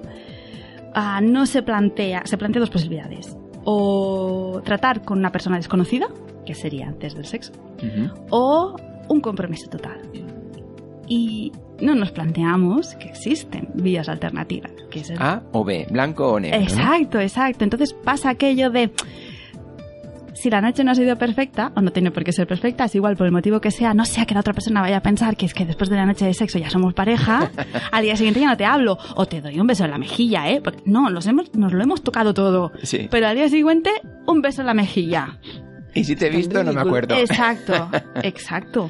ah, 0.93 1.19
no 1.21 1.45
se 1.45 1.61
plantea, 1.61 2.21
se 2.25 2.37
plantea 2.37 2.61
dos 2.61 2.69
posibilidades. 2.69 3.35
O 3.65 4.61
tratar 4.63 5.01
con 5.03 5.19
una 5.19 5.33
persona 5.33 5.57
desconocida, 5.57 6.07
que 6.45 6.55
sería 6.55 6.87
antes 6.87 7.15
del 7.15 7.25
sexo, 7.25 7.51
Ujú. 7.79 8.13
o 8.29 8.75
un 9.09 9.19
compromiso 9.19 9.69
total. 9.69 9.99
Y 11.09 11.51
no 11.83 11.95
nos 11.95 12.11
planteamos 12.11 12.95
que 12.95 13.09
existen 13.09 13.69
vías 13.75 14.09
alternativas. 14.09 14.71
Que 14.89 15.01
es 15.01 15.09
el- 15.09 15.21
A 15.21 15.43
o 15.51 15.63
B, 15.63 15.85
blanco 15.91 16.31
o 16.31 16.39
negro. 16.39 16.57
¿no? 16.59 16.63
Exacto, 16.63 17.19
exacto. 17.19 17.63
Entonces 17.63 17.93
pasa 17.93 18.29
aquello 18.29 18.69
de 18.69 18.91
si 20.33 20.49
la 20.49 20.61
noche 20.61 20.83
no 20.83 20.91
ha 20.91 20.95
sido 20.95 21.15
perfecta, 21.15 21.71
o 21.75 21.81
no 21.81 21.91
tiene 21.91 22.11
por 22.11 22.23
qué 22.23 22.31
ser 22.33 22.47
perfecta, 22.47 22.85
es 22.85 22.95
igual 22.95 23.15
por 23.15 23.27
el 23.27 23.31
motivo 23.31 23.61
que 23.61 23.71
sea, 23.71 23.93
no 23.93 24.03
sea 24.03 24.25
que 24.25 24.33
la 24.33 24.39
otra 24.41 24.51
persona 24.53 24.81
vaya 24.81 24.97
a 24.97 25.01
pensar 25.01 25.37
que 25.37 25.45
es 25.45 25.53
que 25.53 25.63
después 25.65 25.89
de 25.89 25.95
la 25.95 26.05
noche 26.05 26.25
de 26.25 26.33
sexo 26.33 26.57
ya 26.59 26.69
somos 26.69 26.93
pareja, 26.93 27.51
al 27.91 28.03
día 28.03 28.15
siguiente 28.17 28.39
ya 28.41 28.47
no 28.47 28.57
te 28.57 28.65
hablo, 28.65 28.97
o 29.15 29.25
te 29.25 29.41
doy 29.41 29.59
un 29.59 29.67
beso 29.67 29.85
en 29.85 29.91
la 29.91 29.97
mejilla, 29.97 30.49
¿eh? 30.49 30.59
Porque 30.61 30.81
no, 30.85 31.09
nos, 31.09 31.27
hemos, 31.27 31.53
nos 31.55 31.71
lo 31.71 31.83
hemos 31.83 32.01
tocado 32.03 32.33
todo. 32.33 32.71
Sí. 32.81 33.07
Pero 33.11 33.27
al 33.27 33.35
día 33.35 33.47
siguiente, 33.47 33.91
un 34.25 34.41
beso 34.41 34.61
en 34.61 34.67
la 34.67 34.73
mejilla. 34.73 35.37
Y 35.93 36.03
si 36.03 36.15
te 36.15 36.27
he 36.27 36.29
visto, 36.29 36.63
no 36.63 36.73
me 36.73 36.81
acuerdo. 36.81 37.15
Exacto, 37.15 37.89
exacto. 38.23 38.89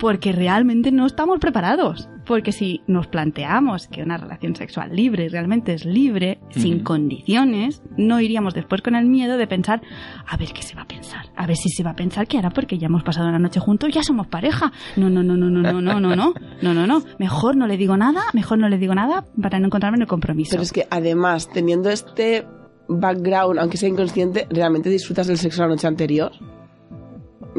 Porque 0.00 0.32
realmente 0.32 0.90
no 0.90 1.06
estamos 1.06 1.38
preparados. 1.38 2.08
Porque 2.26 2.52
si 2.52 2.80
nos 2.86 3.06
planteamos 3.06 3.88
que 3.88 4.02
una 4.02 4.16
relación 4.16 4.56
sexual 4.56 4.94
libre 4.94 5.28
realmente 5.28 5.74
es 5.74 5.84
libre, 5.84 6.38
sin 6.50 6.82
condiciones, 6.82 7.82
no 7.96 8.20
iríamos 8.20 8.54
después 8.54 8.82
con 8.82 8.94
el 8.94 9.06
miedo 9.06 9.36
de 9.36 9.46
pensar, 9.46 9.82
a 10.26 10.36
ver 10.36 10.52
qué 10.52 10.62
se 10.62 10.74
va 10.74 10.82
a 10.82 10.86
pensar, 10.86 11.26
a 11.36 11.46
ver 11.46 11.56
si 11.56 11.68
se 11.70 11.82
va 11.82 11.90
a 11.90 11.96
pensar 11.96 12.26
que 12.28 12.36
ahora 12.36 12.50
porque 12.50 12.78
ya 12.78 12.86
hemos 12.86 13.02
pasado 13.02 13.28
una 13.28 13.38
noche 13.38 13.60
juntos 13.60 13.90
ya 13.92 14.02
somos 14.02 14.26
pareja. 14.28 14.72
No, 14.96 15.10
no, 15.10 15.22
no, 15.22 15.36
no, 15.36 15.50
no, 15.50 15.60
no, 15.60 15.80
no, 15.80 16.00
no, 16.00 16.16
no, 16.16 16.34
no, 16.62 16.74
no, 16.74 16.86
no. 16.86 17.02
Mejor 17.18 17.56
no 17.56 17.66
le 17.66 17.76
digo 17.76 17.96
nada, 17.96 18.22
mejor 18.32 18.58
no 18.58 18.68
le 18.68 18.78
digo 18.78 18.94
nada 18.94 19.24
para 19.40 19.58
no 19.58 19.66
encontrarme 19.66 19.96
en 19.96 20.02
el 20.02 20.08
compromiso. 20.08 20.52
Pero 20.52 20.62
es 20.62 20.72
que 20.72 20.86
además, 20.90 21.50
teniendo 21.50 21.90
este 21.90 22.46
background, 22.88 23.58
aunque 23.58 23.76
sea 23.76 23.88
inconsciente, 23.88 24.46
¿realmente 24.50 24.88
disfrutas 24.88 25.26
del 25.26 25.38
sexo 25.38 25.62
la 25.62 25.68
noche 25.68 25.86
anterior? 25.86 26.32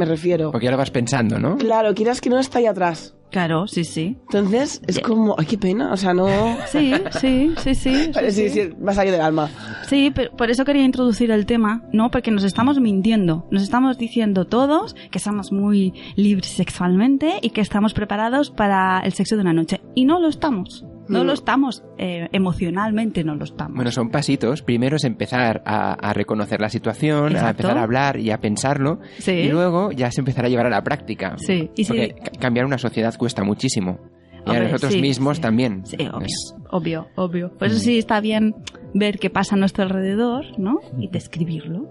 Me 0.02 0.06
refiero. 0.06 0.50
Porque 0.52 0.66
ya 0.66 0.72
lo 0.72 0.78
vas 0.78 0.90
pensando, 0.90 1.38
¿no? 1.38 1.60
Claro, 1.60 1.94
quieras 1.94 2.22
que 2.22 2.32
no 2.32 2.40
está 2.40 2.58
ahí 2.58 2.66
atrás. 2.66 3.14
Claro, 3.30 3.68
sí, 3.68 3.84
sí. 3.84 4.18
Entonces, 4.24 4.82
es 4.88 5.00
como, 5.00 5.36
ay, 5.38 5.46
qué 5.46 5.60
pena, 5.60 5.94
o 5.94 5.96
sea, 5.96 6.12
no... 6.16 6.28
Sí, 6.72 6.92
sí, 7.20 7.54
sí, 7.60 7.76
sí. 7.76 8.12
Vale, 8.12 8.32
sí, 8.32 8.50
sí, 8.50 8.70
va 8.84 8.94
a 8.94 8.96
salir 8.96 9.12
del 9.12 9.22
alma. 9.22 9.52
Sí, 9.88 10.12
pero 10.14 10.32
por 10.36 10.50
eso 10.50 10.66
quería 10.66 10.84
introducir 10.84 11.30
el 11.30 11.46
tema, 11.46 11.84
¿no? 11.94 12.10
Porque 12.10 12.32
nos 12.32 12.44
estamos 12.44 12.80
mintiendo. 12.80 13.48
Nos 13.52 13.62
estamos 13.62 14.00
diciendo 14.00 14.46
todos 14.46 14.96
que 15.12 15.20
somos 15.20 15.52
muy 15.52 15.94
libres 16.16 16.48
sexualmente 16.48 17.36
y 17.44 17.52
que 17.52 17.62
estamos 17.62 17.94
preparados 17.94 18.50
para 18.50 19.02
el 19.02 19.14
sexo 19.14 19.36
de 19.36 19.44
una 19.44 19.54
noche. 19.54 19.82
Y 19.94 20.06
no 20.06 20.20
lo 20.20 20.28
estamos. 20.28 20.84
No 21.12 21.24
lo 21.24 21.34
estamos. 21.34 21.84
eh, 21.98 22.28
emocionalmente 22.32 23.24
no 23.24 23.36
lo 23.36 23.44
estamos. 23.44 23.76
Bueno, 23.76 23.92
son 23.92 24.10
pasitos. 24.10 24.62
Primero 24.62 24.96
es 24.96 25.04
empezar 25.04 25.62
a, 25.66 25.94
a 25.94 26.14
reconocer 26.14 26.62
la 26.62 26.70
situación, 26.70 27.36
a 27.36 27.50
empezar 27.52 27.78
a 27.78 27.84
hablar 27.84 28.18
y 28.20 28.32
a 28.32 28.40
pensarlo. 28.40 29.00
Sí. 29.20 29.32
Y 29.32 29.50
luego 29.50 29.92
ya 29.92 30.12
se 30.12 30.22
empezará 30.22 30.48
a 30.48 30.50
llevar 30.50 30.68
a 30.68 30.70
la 30.70 30.84
práctica. 30.84 31.36
Sí, 31.38 31.70
y 31.76 31.86
Porque 31.86 32.16
ca- 32.16 32.32
cambiar 32.40 32.66
una 32.66 32.78
sociedad 32.78 33.14
cuesta 33.18 33.44
muchísimo. 33.44 34.00
Y 34.48 34.56
a 34.56 34.60
nosotros 34.64 34.94
sí, 34.94 35.02
mismos 35.02 35.38
sí. 35.38 35.42
también. 35.44 35.86
Sí, 35.86 35.98
obvio, 36.12 36.26
Es- 36.26 36.56
obvio, 36.72 37.08
obvio. 37.16 37.52
Por 37.58 37.68
eso 37.68 37.78
sí 37.78 37.98
está 38.00 38.20
bien 38.22 38.56
ver 38.94 39.20
qué 39.20 39.30
pasa 39.30 39.56
a 39.56 39.60
nuestro 39.60 39.84
alrededor, 39.84 40.46
¿no? 40.58 40.80
Y 40.98 41.10
describirlo. 41.10 41.88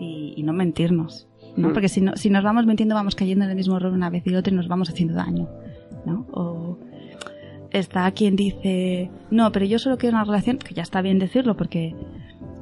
Y, 0.00 0.32
y 0.34 0.42
no 0.44 0.54
mentirnos, 0.54 1.28
¿no? 1.58 1.74
Porque 1.74 1.88
si, 1.90 2.00
no, 2.00 2.16
si 2.16 2.30
nos 2.30 2.42
vamos 2.42 2.64
mintiendo 2.64 2.94
vamos 2.94 3.14
cayendo 3.14 3.44
en 3.44 3.50
el 3.50 3.56
mismo 3.56 3.76
error 3.76 3.92
una 3.92 4.08
vez 4.08 4.22
y 4.26 4.34
otra 4.34 4.50
y 4.50 4.56
nos 4.56 4.66
vamos 4.66 4.88
haciendo 4.88 5.12
daño, 5.14 5.46
¿no? 6.06 6.26
O 6.32 6.78
está 7.72 8.10
quien 8.12 8.36
dice, 8.36 9.10
no, 9.30 9.52
pero 9.52 9.66
yo 9.66 9.78
solo 9.78 9.98
quiero 9.98 10.16
una 10.16 10.24
relación, 10.24 10.58
que 10.58 10.74
ya 10.74 10.82
está 10.82 11.02
bien 11.02 11.18
decirlo 11.18 11.56
porque 11.56 11.94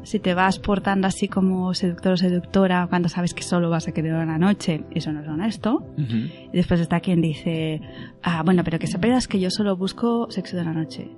si 0.03 0.19
te 0.19 0.35
vas 0.35 0.59
portando 0.59 1.07
así 1.07 1.29
como 1.29 1.75
seductor 1.75 2.13
o 2.13 2.17
seductora 2.17 2.87
cuando 2.89 3.09
sabes 3.09 3.35
que 3.35 3.43
solo 3.43 3.69
vas 3.69 3.89
a 3.89 3.93
querer 3.93 4.15
una 4.15 4.39
noche, 4.39 4.85
eso 4.93 5.13
no 5.13 5.21
es 5.21 5.29
honesto. 5.29 5.85
Y 5.97 6.57
después 6.57 6.81
está 6.81 7.01
quien 7.01 7.21
dice, 7.21 7.81
ah, 8.23 8.43
bueno, 8.43 8.65
pero 8.65 8.79
que 8.79 8.87
sepas 8.87 9.29
que 9.29 9.39
yo 9.39 9.51
solo 9.51 9.77
busco 9.77 10.31
sexo 10.31 10.57
de 10.57 10.65
la 10.65 10.73
noche. 10.73 11.11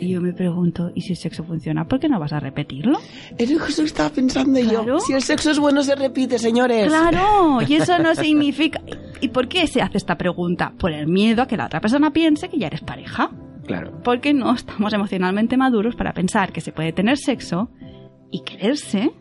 Y 0.00 0.08
yo 0.08 0.20
me 0.22 0.32
pregunto, 0.32 0.90
¿y 0.94 1.02
si 1.02 1.10
el 1.12 1.18
sexo 1.18 1.44
funciona? 1.44 1.86
¿Por 1.86 2.00
qué 2.00 2.08
no 2.08 2.18
vas 2.18 2.32
a 2.32 2.40
repetirlo? 2.40 2.98
Es 3.36 3.50
lo 3.50 3.64
que 3.64 3.70
yo 3.72 3.84
estaba 3.84 4.08
pensando 4.08 4.58
Claro. 4.58 4.84
yo. 4.86 4.98
Si 5.00 5.12
el 5.12 5.22
sexo 5.22 5.50
es 5.50 5.58
bueno, 5.58 5.82
se 5.82 5.94
repite, 5.94 6.38
señores. 6.38 6.86
Claro, 6.88 7.60
y 7.68 7.74
eso 7.74 7.98
no 7.98 8.14
significa... 8.14 8.80
¿Y 9.20 9.28
por 9.28 9.46
qué 9.48 9.66
se 9.66 9.82
hace 9.82 9.98
esta 9.98 10.16
pregunta? 10.16 10.72
Por 10.78 10.92
el 10.92 11.06
miedo 11.06 11.42
a 11.42 11.46
que 11.46 11.56
la 11.58 11.66
otra 11.66 11.80
persona 11.82 12.10
piense 12.12 12.48
que 12.48 12.58
ya 12.58 12.68
eres 12.68 12.80
pareja. 12.80 13.30
Claro. 13.66 14.00
Porque 14.02 14.32
no 14.32 14.54
estamos 14.54 14.92
emocionalmente 14.94 15.56
maduros 15.58 15.94
para 15.96 16.14
pensar 16.14 16.50
que 16.50 16.62
se 16.62 16.72
puede 16.72 16.92
tener 16.92 17.18
sexo 17.18 17.70
y 18.30 18.40
quererse 18.42 19.12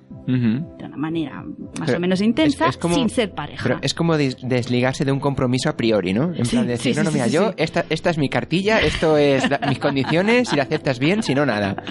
De 0.77 0.85
una 0.85 0.97
manera 0.97 1.41
más 1.43 1.85
Pero 1.87 1.97
o 1.97 2.01
menos 2.01 2.21
intensa 2.21 2.65
es- 2.65 2.75
es 2.75 2.77
como- 2.77 2.93
sin 2.95 3.09
ser 3.09 3.31
pareja. 3.33 3.63
Pero 3.63 3.79
es 3.81 3.93
como 3.95 4.15
des- 4.15 4.37
desligarse 4.41 5.03
de 5.05 5.11
un 5.11 5.19
compromiso 5.19 5.69
a 5.69 5.75
priori, 5.75 6.13
¿no? 6.13 6.33
En 6.35 6.45
Sí, 6.45 6.51
plan 6.55 6.67
de 6.67 6.73
decir, 6.73 6.93
sí, 6.93 6.97
no, 6.99 7.03
no, 7.05 7.11
mira, 7.11 7.25
sí, 7.25 7.31
yo, 7.31 7.47
sí. 7.49 7.53
Esta, 7.57 7.85
esta 7.89 8.09
es 8.11 8.17
mi 8.19 8.29
cartilla, 8.29 8.79
esto 8.79 9.17
es 9.17 9.49
la- 9.49 9.59
mis 9.67 9.79
condiciones, 9.79 10.49
si 10.49 10.55
la 10.55 10.63
aceptas 10.63 10.99
bien, 10.99 11.23
si 11.23 11.33
no, 11.33 11.45
nada. 11.45 11.81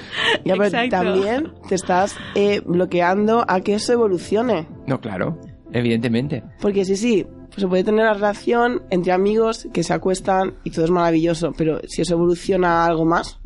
Ya, 0.44 0.54
pero 0.56 0.88
también 0.88 1.52
te 1.68 1.74
estás 1.74 2.16
eh, 2.36 2.60
bloqueando 2.64 3.44
a 3.48 3.60
que 3.60 3.74
eso 3.74 3.92
evolucione. 3.92 4.66
No, 4.86 5.00
claro, 5.00 5.38
evidentemente. 5.72 6.44
Porque 6.60 6.84
sí, 6.84 6.96
sí, 6.96 7.26
pues 7.48 7.60
se 7.62 7.66
puede 7.66 7.82
tener 7.82 8.02
una 8.02 8.14
relación 8.14 8.82
entre 8.90 9.12
amigos 9.12 9.66
que 9.72 9.82
se 9.82 9.92
acuestan 9.94 10.54
y 10.64 10.70
todo 10.70 10.84
es 10.84 10.90
maravilloso, 10.92 11.52
pero 11.58 11.80
si 11.88 12.02
eso 12.02 12.14
evoluciona 12.14 12.84
a 12.84 12.86
algo 12.86 13.04
más, 13.04 13.40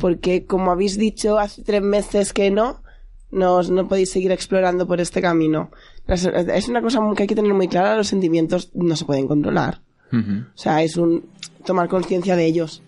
porque 0.00 0.46
como 0.46 0.70
habéis 0.70 0.98
dicho 0.98 1.38
hace 1.38 1.62
tres 1.62 1.82
meses 1.82 2.32
que 2.32 2.50
no, 2.50 2.82
no, 3.30 3.62
no 3.62 3.88
podéis 3.88 4.10
seguir 4.10 4.32
explorando 4.32 4.86
por 4.86 5.00
este 5.00 5.20
camino. 5.20 5.70
Es 6.06 6.68
una 6.68 6.82
cosa 6.82 7.00
que 7.16 7.22
hay 7.22 7.28
que 7.28 7.34
tener 7.34 7.54
muy 7.54 7.68
clara, 7.68 7.96
los 7.96 8.08
sentimientos 8.08 8.70
no 8.74 8.96
se 8.96 9.04
pueden 9.04 9.28
controlar. 9.28 9.80
O 10.12 10.58
sea, 10.58 10.82
es 10.82 10.96
un 10.96 11.24
tomar 11.64 11.88
conciencia 11.88 12.34
de 12.34 12.44
ellos, 12.44 12.82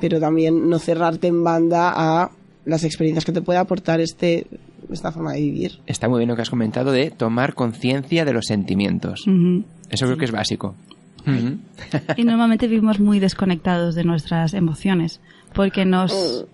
pero 0.00 0.20
también 0.20 0.68
no 0.68 0.78
cerrarte 0.78 1.26
en 1.28 1.42
banda 1.42 1.92
a 1.94 2.30
las 2.66 2.84
experiencias 2.84 3.24
que 3.24 3.32
te 3.32 3.40
puede 3.40 3.58
aportar 3.58 4.00
este 4.00 4.46
esta 4.92 5.10
forma 5.10 5.32
de 5.32 5.40
vivir. 5.40 5.80
Está 5.86 6.08
muy 6.08 6.18
bien 6.18 6.28
lo 6.28 6.36
que 6.36 6.42
has 6.42 6.50
comentado 6.50 6.92
de 6.92 7.10
tomar 7.10 7.54
conciencia 7.54 8.26
de 8.26 8.32
los 8.34 8.46
sentimientos. 8.46 9.24
Eso 9.88 10.06
creo 10.06 10.18
que 10.18 10.26
es 10.26 10.30
básico. 10.30 10.74
Y 12.16 12.24
normalmente 12.24 12.66
vivimos 12.66 13.00
muy 13.00 13.18
desconectados 13.18 13.94
de 13.94 14.04
nuestras 14.04 14.52
emociones 14.52 15.20
porque 15.54 15.86
nos 15.86 16.46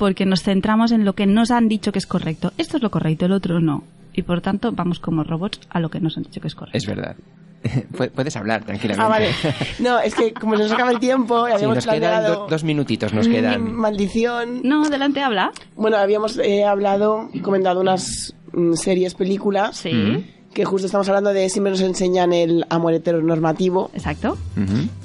porque 0.00 0.24
nos 0.24 0.42
centramos 0.42 0.92
en 0.92 1.04
lo 1.04 1.12
que 1.12 1.26
nos 1.26 1.50
han 1.50 1.68
dicho 1.68 1.92
que 1.92 1.98
es 1.98 2.06
correcto. 2.06 2.52
Esto 2.56 2.78
es 2.78 2.82
lo 2.82 2.90
correcto, 2.90 3.26
el 3.26 3.32
otro 3.32 3.60
no. 3.60 3.84
Y 4.14 4.22
por 4.22 4.40
tanto 4.40 4.72
vamos 4.72 4.98
como 4.98 5.22
robots 5.24 5.60
a 5.68 5.78
lo 5.78 5.90
que 5.90 6.00
nos 6.00 6.16
han 6.16 6.22
dicho 6.24 6.40
que 6.40 6.48
es 6.48 6.54
correcto. 6.54 6.78
Es 6.78 6.86
verdad. 6.86 7.14
Pu- 7.62 8.10
Puedes 8.10 8.34
hablar 8.36 8.64
tranquilamente. 8.64 9.04
Ah, 9.04 9.08
vale. 9.08 9.28
No, 9.78 10.00
es 10.00 10.14
que 10.14 10.32
como 10.32 10.56
se 10.56 10.62
nos 10.62 10.72
acaba 10.72 10.90
el 10.90 10.98
tiempo, 10.98 11.46
y 11.46 11.50
Sí, 11.50 11.54
habíamos 11.56 11.76
nos 11.76 11.86
quedan 11.86 12.24
do- 12.24 12.46
dos 12.48 12.64
minutitos, 12.64 13.12
nos 13.12 13.28
quedan. 13.28 13.72
maldición. 13.74 14.62
No, 14.64 14.86
adelante 14.86 15.20
habla. 15.20 15.52
Bueno, 15.76 15.98
habíamos 15.98 16.38
eh, 16.38 16.64
hablado 16.64 17.28
y 17.34 17.40
comentado 17.40 17.80
unas 17.82 18.34
mm, 18.54 18.72
series, 18.74 19.14
películas, 19.14 19.76
Sí. 19.76 20.24
Que 20.54 20.64
justo 20.64 20.86
estamos 20.86 21.08
hablando 21.08 21.32
de 21.32 21.48
siempre 21.50 21.70
nos 21.70 21.80
enseñan 21.82 22.32
el 22.32 22.64
amor 22.70 22.92
heteronormativo, 22.94 23.90
Exacto. 23.94 24.36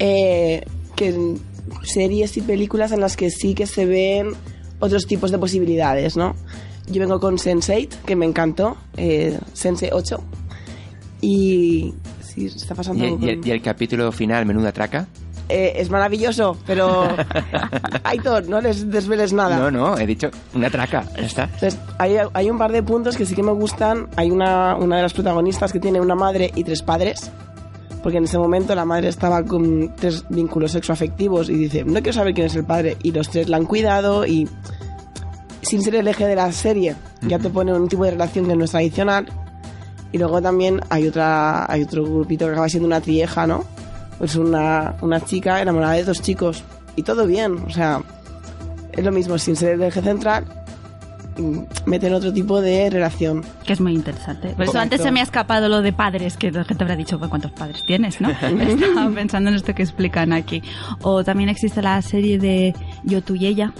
Eh, 0.00 0.64
que 0.96 1.36
series 1.84 2.36
y 2.36 2.40
películas 2.40 2.90
en 2.92 3.00
las 3.00 3.16
que 3.16 3.30
sí 3.30 3.54
que 3.54 3.66
se 3.66 3.86
ven 3.86 4.30
otros 4.80 5.06
tipos 5.06 5.30
de 5.30 5.38
posibilidades, 5.38 6.16
¿no? 6.16 6.34
Yo 6.88 7.00
vengo 7.00 7.18
con 7.20 7.36
Sense8, 7.36 7.88
que 8.06 8.14
me 8.16 8.26
encantó, 8.26 8.76
eh, 8.96 9.38
Sense 9.54 9.90
8, 9.92 10.22
y 11.20 11.94
sí, 12.20 12.46
está 12.46 12.74
pasando 12.74 13.04
¿Y, 13.04 13.08
y 13.08 13.28
el, 13.30 13.38
con- 13.40 13.48
y 13.48 13.50
el 13.50 13.62
capítulo 13.62 14.12
final, 14.12 14.46
menuda 14.46 14.72
traca? 14.72 15.06
Eh, 15.48 15.74
es 15.76 15.90
maravilloso, 15.90 16.56
pero 16.66 17.06
Aitor, 18.04 18.48
no 18.48 18.60
les 18.60 18.90
desveles 18.90 19.32
nada. 19.32 19.56
No, 19.58 19.70
no, 19.70 19.96
he 19.96 20.04
dicho 20.04 20.28
una 20.54 20.68
traca. 20.70 21.04
Ya 21.16 21.22
está. 21.24 21.44
Entonces, 21.44 21.78
hay, 21.98 22.16
hay 22.32 22.50
un 22.50 22.58
par 22.58 22.72
de 22.72 22.82
puntos 22.82 23.16
que 23.16 23.24
sí 23.24 23.34
que 23.36 23.44
me 23.44 23.52
gustan. 23.52 24.08
Hay 24.16 24.32
una, 24.32 24.74
una 24.74 24.96
de 24.96 25.02
las 25.02 25.12
protagonistas 25.14 25.72
que 25.72 25.78
tiene 25.78 26.00
una 26.00 26.16
madre 26.16 26.50
y 26.56 26.64
tres 26.64 26.82
padres. 26.82 27.30
Porque 28.06 28.18
en 28.18 28.24
ese 28.24 28.38
momento 28.38 28.72
la 28.76 28.84
madre 28.84 29.08
estaba 29.08 29.42
con 29.42 29.92
tres 29.96 30.24
vínculos 30.28 30.70
sexoafectivos 30.70 31.50
y 31.50 31.54
dice, 31.54 31.82
no 31.84 31.94
quiero 31.94 32.12
saber 32.12 32.34
quién 32.34 32.46
es 32.46 32.54
el 32.54 32.62
padre. 32.62 32.96
Y 33.02 33.10
los 33.10 33.28
tres 33.28 33.48
la 33.48 33.56
han 33.56 33.64
cuidado 33.64 34.24
y 34.24 34.48
sin 35.60 35.82
ser 35.82 35.96
el 35.96 36.06
eje 36.06 36.24
de 36.24 36.36
la 36.36 36.52
serie, 36.52 36.94
ya 37.22 37.40
te 37.40 37.50
pone 37.50 37.74
un 37.74 37.88
tipo 37.88 38.04
de 38.04 38.12
relación 38.12 38.46
que 38.46 38.54
no 38.54 38.64
es 38.64 38.70
tradicional. 38.70 39.26
Y 40.12 40.18
luego 40.18 40.40
también 40.40 40.82
hay 40.88 41.08
otra 41.08 41.68
hay 41.68 41.82
otro 41.82 42.04
grupito 42.04 42.46
que 42.46 42.52
acaba 42.52 42.68
siendo 42.68 42.86
una 42.86 43.00
trieja, 43.00 43.44
¿no? 43.44 43.64
Pues 44.18 44.36
una, 44.36 44.94
una 45.00 45.20
chica 45.24 45.60
enamorada 45.60 45.94
de 45.94 46.04
dos 46.04 46.22
chicos. 46.22 46.62
Y 46.94 47.02
todo 47.02 47.26
bien, 47.26 47.56
o 47.66 47.70
sea, 47.70 48.02
es 48.92 49.04
lo 49.04 49.10
mismo, 49.10 49.36
sin 49.36 49.56
ser 49.56 49.72
el 49.72 49.82
eje 49.82 50.00
central, 50.00 50.44
mm, 51.38 51.58
meten 51.86 52.12
otro 52.14 52.32
tipo 52.32 52.60
de 52.60 52.90
relación. 52.90 53.44
Que 53.64 53.72
es 53.74 53.80
muy 53.80 53.94
interesante. 53.94 54.48
Por 54.48 54.62
eso 54.64 54.72
Correcto. 54.72 54.78
antes 54.80 55.02
se 55.02 55.10
me 55.12 55.20
ha 55.20 55.22
escapado 55.22 55.68
lo 55.68 55.82
de 55.82 55.92
padres, 55.92 56.36
que 56.36 56.50
la 56.50 56.64
gente 56.64 56.84
habrá 56.84 56.96
dicho, 56.96 57.18
"Pues, 57.18 57.28
¿cuántos 57.30 57.52
padres 57.52 57.82
tienes? 57.86 58.20
¿no? 58.20 58.30
Estaba 58.42 59.10
pensando 59.10 59.50
en 59.50 59.56
esto 59.56 59.74
que 59.74 59.82
explican 59.82 60.32
aquí. 60.32 60.62
O 61.02 61.24
también 61.24 61.48
existe 61.48 61.82
la 61.82 62.00
serie 62.02 62.38
de 62.38 62.74
Yo, 63.04 63.22
tú 63.22 63.34
y 63.34 63.46
ella. 63.46 63.72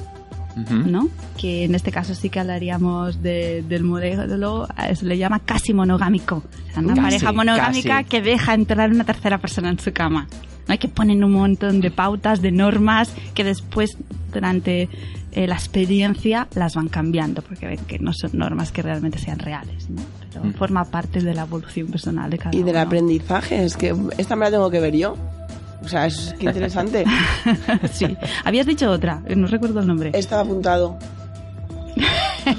¿no? 0.71 1.09
Que 1.37 1.65
en 1.65 1.75
este 1.75 1.93
caso 1.93 2.15
sí 2.15 2.31
que 2.31 2.41
hablaríamos 2.41 3.23
de- 3.23 3.63
del 3.69 3.85
modelo, 3.85 4.67
eh, 4.89 4.97
se 4.97 5.05
le 5.05 5.19
llama 5.19 5.41
casi 5.41 5.75
monogámico. 5.75 6.37
O 6.37 6.73
sea, 6.73 6.83
una 6.83 6.95
Casi, 6.95 7.01
pareja 7.03 7.33
monogámica 7.33 7.89
casi. 7.99 8.05
que 8.09 8.23
deja 8.23 8.55
entrar 8.55 8.91
una 8.91 9.05
tercera 9.05 9.37
persona 9.37 9.69
en 9.69 9.79
su 9.79 9.93
cama. 9.93 10.27
¿No? 10.69 10.79
Que 10.79 10.89
ponen 10.89 11.23
un 11.25 11.33
montón 11.33 11.81
de 11.81 11.91
pautas, 11.91 12.43
de 12.43 12.51
normas, 12.53 13.13
que 13.35 13.45
después, 13.45 13.97
durante 14.33 14.89
eh, 15.33 15.47
la 15.47 15.55
experiencia, 15.55 16.49
las 16.55 16.75
van 16.75 16.89
cambiando, 16.89 17.43
porque 17.43 17.67
ven 17.67 17.79
que 17.87 17.99
no 17.99 18.13
son 18.13 18.31
normas 18.35 18.73
que 18.73 18.83
realmente 18.83 19.19
sean 19.19 19.39
reales. 19.39 19.89
¿no? 19.91 20.03
Pero 20.33 20.45
Mm. 20.45 20.53
forma 20.55 20.85
parte 20.85 21.21
de 21.21 21.33
la 21.35 21.43
evolución 21.43 21.87
personal 21.89 22.31
de 22.31 22.39
cada 22.39 22.55
Y 22.55 22.63
del 22.63 22.75
uno. 22.75 22.81
aprendizaje, 22.81 23.65
es 23.65 23.77
que 23.77 23.95
esta 24.19 24.37
me 24.37 24.45
la 24.47 24.51
tengo 24.51 24.71
que 24.71 24.81
ver 24.81 24.95
yo. 24.97 25.17
O 25.83 25.89
sea, 25.89 26.07
es 26.07 26.35
que 26.39 26.47
interesante. 26.47 27.05
sí. 27.93 28.17
Habías 28.45 28.67
dicho 28.67 28.91
otra, 28.91 29.23
no 29.37 29.47
recuerdo 29.47 29.81
el 29.81 29.87
nombre. 29.87 30.11
Estaba 30.15 30.43
apuntado. 30.43 30.99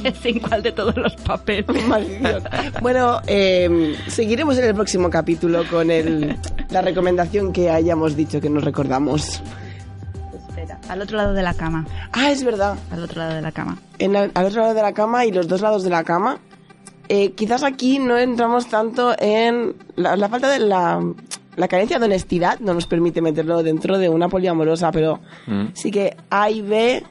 ¿En 0.24 0.40
cuál 0.40 0.64
de 0.64 0.72
todos 0.72 0.96
los 0.98 1.16
papeles? 1.18 1.66
Maldición. 1.88 2.44
Bueno, 2.82 3.22
eh, 3.28 3.96
seguiremos 4.08 4.58
en 4.58 4.66
el 4.66 4.74
próximo 4.76 5.10
capítulo 5.10 5.64
con 5.70 5.90
el, 5.92 6.38
la 6.70 6.82
recomendación 6.82 7.52
que 7.54 7.70
hayamos 7.70 8.16
dicho 8.16 8.40
que 8.42 8.50
nos 8.50 8.64
recordamos. 8.64 9.42
Espera, 10.50 10.80
al 10.90 11.02
otro 11.02 11.18
lado 11.18 11.34
de 11.34 11.44
la 11.44 11.54
cama. 11.54 11.86
Ah, 12.12 12.32
es 12.32 12.44
verdad. 12.44 12.78
Al 12.92 13.04
otro 13.04 13.20
lado 13.22 13.36
de 13.36 13.42
la 13.42 13.52
cama. 13.52 13.78
En 14.00 14.14
la- 14.14 14.30
al 14.34 14.46
otro 14.46 14.62
lado 14.62 14.74
de 14.74 14.82
la 14.82 14.94
cama 14.94 15.26
y 15.26 15.32
los 15.32 15.48
dos 15.48 15.62
lados 15.62 15.84
de 15.84 15.90
la 15.90 16.04
cama. 16.04 16.40
Eh, 17.10 17.32
quizás 17.32 17.64
aquí 17.64 18.00
no 18.00 18.18
entramos 18.18 18.68
tanto 18.68 19.16
en 19.18 19.76
la, 19.96 20.18
la 20.18 20.28
falta 20.28 20.50
de 20.50 20.60
la, 20.60 21.00
la 21.56 21.68
carencia 21.70 22.00
de 22.00 22.06
honestidad 22.06 22.60
no 22.60 22.74
nos 22.74 22.86
permite 22.86 23.22
meterlo 23.22 23.64
dentro 23.64 23.98
de 23.98 24.10
una 24.10 24.28
poliamorosa, 24.28 24.92
pero 24.92 25.22
Mm. 25.48 25.68
sí 25.74 25.90
que 25.90 26.18
A 26.30 26.50
y 26.50 26.62
B 26.62 27.04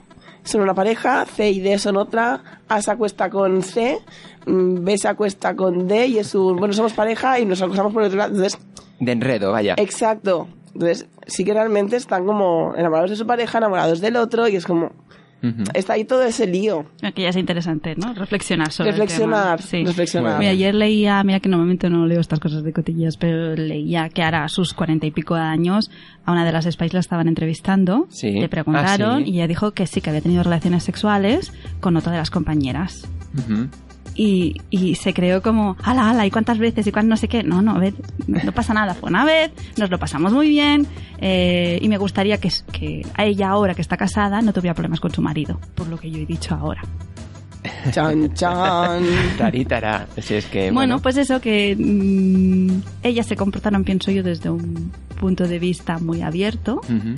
son 0.46 0.60
una 0.62 0.74
pareja, 0.74 1.24
C 1.26 1.50
y 1.50 1.60
D 1.60 1.78
son 1.78 1.96
otra, 1.96 2.60
A 2.68 2.80
se 2.82 2.90
acuesta 2.90 3.28
con 3.30 3.62
C, 3.62 3.98
mm, 4.46 4.84
B 4.84 4.98
se 4.98 5.08
acuesta 5.08 5.54
con 5.56 5.86
D 5.88 6.06
y 6.06 6.18
es 6.18 6.34
un, 6.34 6.56
bueno, 6.56 6.72
somos 6.74 6.92
pareja 6.92 7.38
y 7.40 7.44
nos 7.46 7.60
acostamos 7.62 7.92
por 7.92 8.02
el 8.02 8.08
otro 8.08 8.18
lado. 8.18 8.34
Entonces, 8.34 8.58
De 9.00 9.12
enredo, 9.12 9.52
vaya. 9.52 9.74
exacto. 9.76 10.48
Entonces, 10.74 11.06
sí 11.26 11.44
que 11.44 11.54
realmente 11.54 11.96
están 11.96 12.26
como 12.26 12.74
enamorados 12.76 13.10
de 13.10 13.16
su 13.16 13.26
pareja, 13.26 13.58
enamorados 13.58 14.00
del 14.00 14.16
otro 14.16 14.46
y 14.48 14.56
es 14.56 14.66
como, 14.66 14.92
Ujú. 15.42 15.64
está 15.74 15.92
ahí 15.92 16.04
todo 16.04 16.22
ese 16.22 16.46
lío. 16.46 16.86
Que 17.14 17.22
ya 17.22 17.28
es 17.28 17.36
interesante, 17.36 17.94
¿no? 17.96 18.14
Reflexionar 18.14 18.72
sobre 18.72 18.90
Reflexionar, 18.92 19.58
el 19.60 19.64
tema. 19.64 19.68
Sí. 19.70 19.84
reflexionar. 19.84 20.38
Mira, 20.38 20.50
ayer 20.52 20.74
leía, 20.74 21.22
mira 21.24 21.40
que 21.40 21.48
normalmente 21.48 21.90
no 21.90 22.06
leo 22.06 22.20
estas 22.20 22.40
cosas 22.40 22.62
de 22.64 22.72
cotillas, 22.72 23.16
pero 23.16 23.54
leía 23.54 24.08
que 24.08 24.22
ahora 24.22 24.44
a 24.44 24.48
sus 24.48 24.72
cuarenta 24.72 25.06
y 25.06 25.10
pico 25.10 25.34
de 25.34 25.42
años 25.42 25.90
a 26.24 26.32
una 26.32 26.44
de 26.44 26.52
las 26.52 26.64
Spice 26.64 26.94
la 26.94 27.00
estaban 27.00 27.28
entrevistando, 27.28 28.06
Sí. 28.10 28.30
le 28.32 28.48
preguntaron 28.48 29.22
Ah, 29.22 29.24
sí. 29.24 29.30
y 29.30 29.34
ella 29.36 29.46
dijo 29.46 29.72
que 29.72 29.86
sí, 29.86 30.00
que 30.00 30.10
había 30.10 30.22
tenido 30.22 30.42
relaciones 30.42 30.82
sexuales 30.84 31.52
con 31.80 31.96
otra 31.96 32.12
de 32.12 32.18
las 32.18 32.30
compañeras. 32.30 33.06
Ujú. 33.38 33.68
Y, 34.16 34.62
y 34.70 34.94
se 34.94 35.12
creó 35.12 35.42
como, 35.42 35.76
ala, 35.82 36.08
ala, 36.08 36.24
¿y 36.26 36.30
cuántas 36.30 36.58
veces? 36.58 36.86
¿Y 36.86 36.92
cuántas 36.92 37.10
no 37.10 37.16
sé 37.18 37.28
qué? 37.28 37.42
No, 37.42 37.60
no, 37.60 37.72
a 37.72 37.78
ver, 37.78 37.92
no 38.26 38.52
pasa 38.52 38.72
nada, 38.72 38.94
fue 38.94 39.10
una 39.10 39.24
vez, 39.24 39.52
nos 39.76 39.90
lo 39.90 39.98
pasamos 39.98 40.32
muy 40.32 40.48
bien 40.48 40.86
eh, 41.18 41.78
y 41.82 41.88
me 41.88 41.98
gustaría 41.98 42.38
que, 42.38 42.50
que 42.72 43.04
a 43.14 43.24
ella 43.26 43.50
ahora 43.50 43.74
que 43.74 43.82
está 43.82 43.96
casada 43.98 44.40
no 44.40 44.52
tuviera 44.54 44.74
problemas 44.74 45.00
con 45.00 45.12
su 45.12 45.20
marido, 45.20 45.60
por 45.74 45.88
lo 45.88 45.98
que 45.98 46.10
yo 46.10 46.18
he 46.18 46.26
dicho 46.26 46.54
ahora. 46.54 46.82
Chan, 47.90 48.32
chan. 48.34 49.02
Taritara. 49.38 50.06
Si 50.18 50.34
es 50.34 50.46
que, 50.46 50.70
Bueno, 50.70 51.00
pues 51.00 51.16
eso, 51.16 51.40
que 51.40 51.76
mm, 51.76 52.82
ellas 53.02 53.26
se 53.26 53.36
comportaron, 53.36 53.84
pienso 53.84 54.10
yo, 54.10 54.22
desde 54.22 54.50
un 54.50 54.92
punto 55.20 55.46
de 55.46 55.58
vista 55.58 55.98
muy 55.98 56.22
abierto 56.22 56.76
Ujú. 56.84 57.16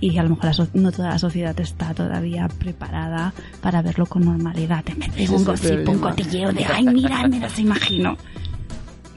Y 0.00 0.16
a 0.18 0.22
lo 0.22 0.30
mejor 0.30 0.44
la 0.46 0.52
so- 0.52 0.68
no 0.74 0.92
toda 0.92 1.10
la 1.10 1.18
sociedad 1.18 1.58
está 1.60 1.94
todavía 1.94 2.48
preparada 2.48 3.32
para 3.60 3.82
verlo 3.82 4.06
con 4.06 4.24
normalidad. 4.24 4.84
En 4.88 4.98
vez 5.00 5.14
de 5.30 5.36
un 5.36 5.44
gossip, 5.44 5.88
un 5.88 5.98
cotilleo 5.98 6.52
de, 6.52 6.64
ay, 6.64 6.84
mira, 6.84 7.26
me 7.28 7.40
las 7.40 7.58
imagino. 7.58 8.16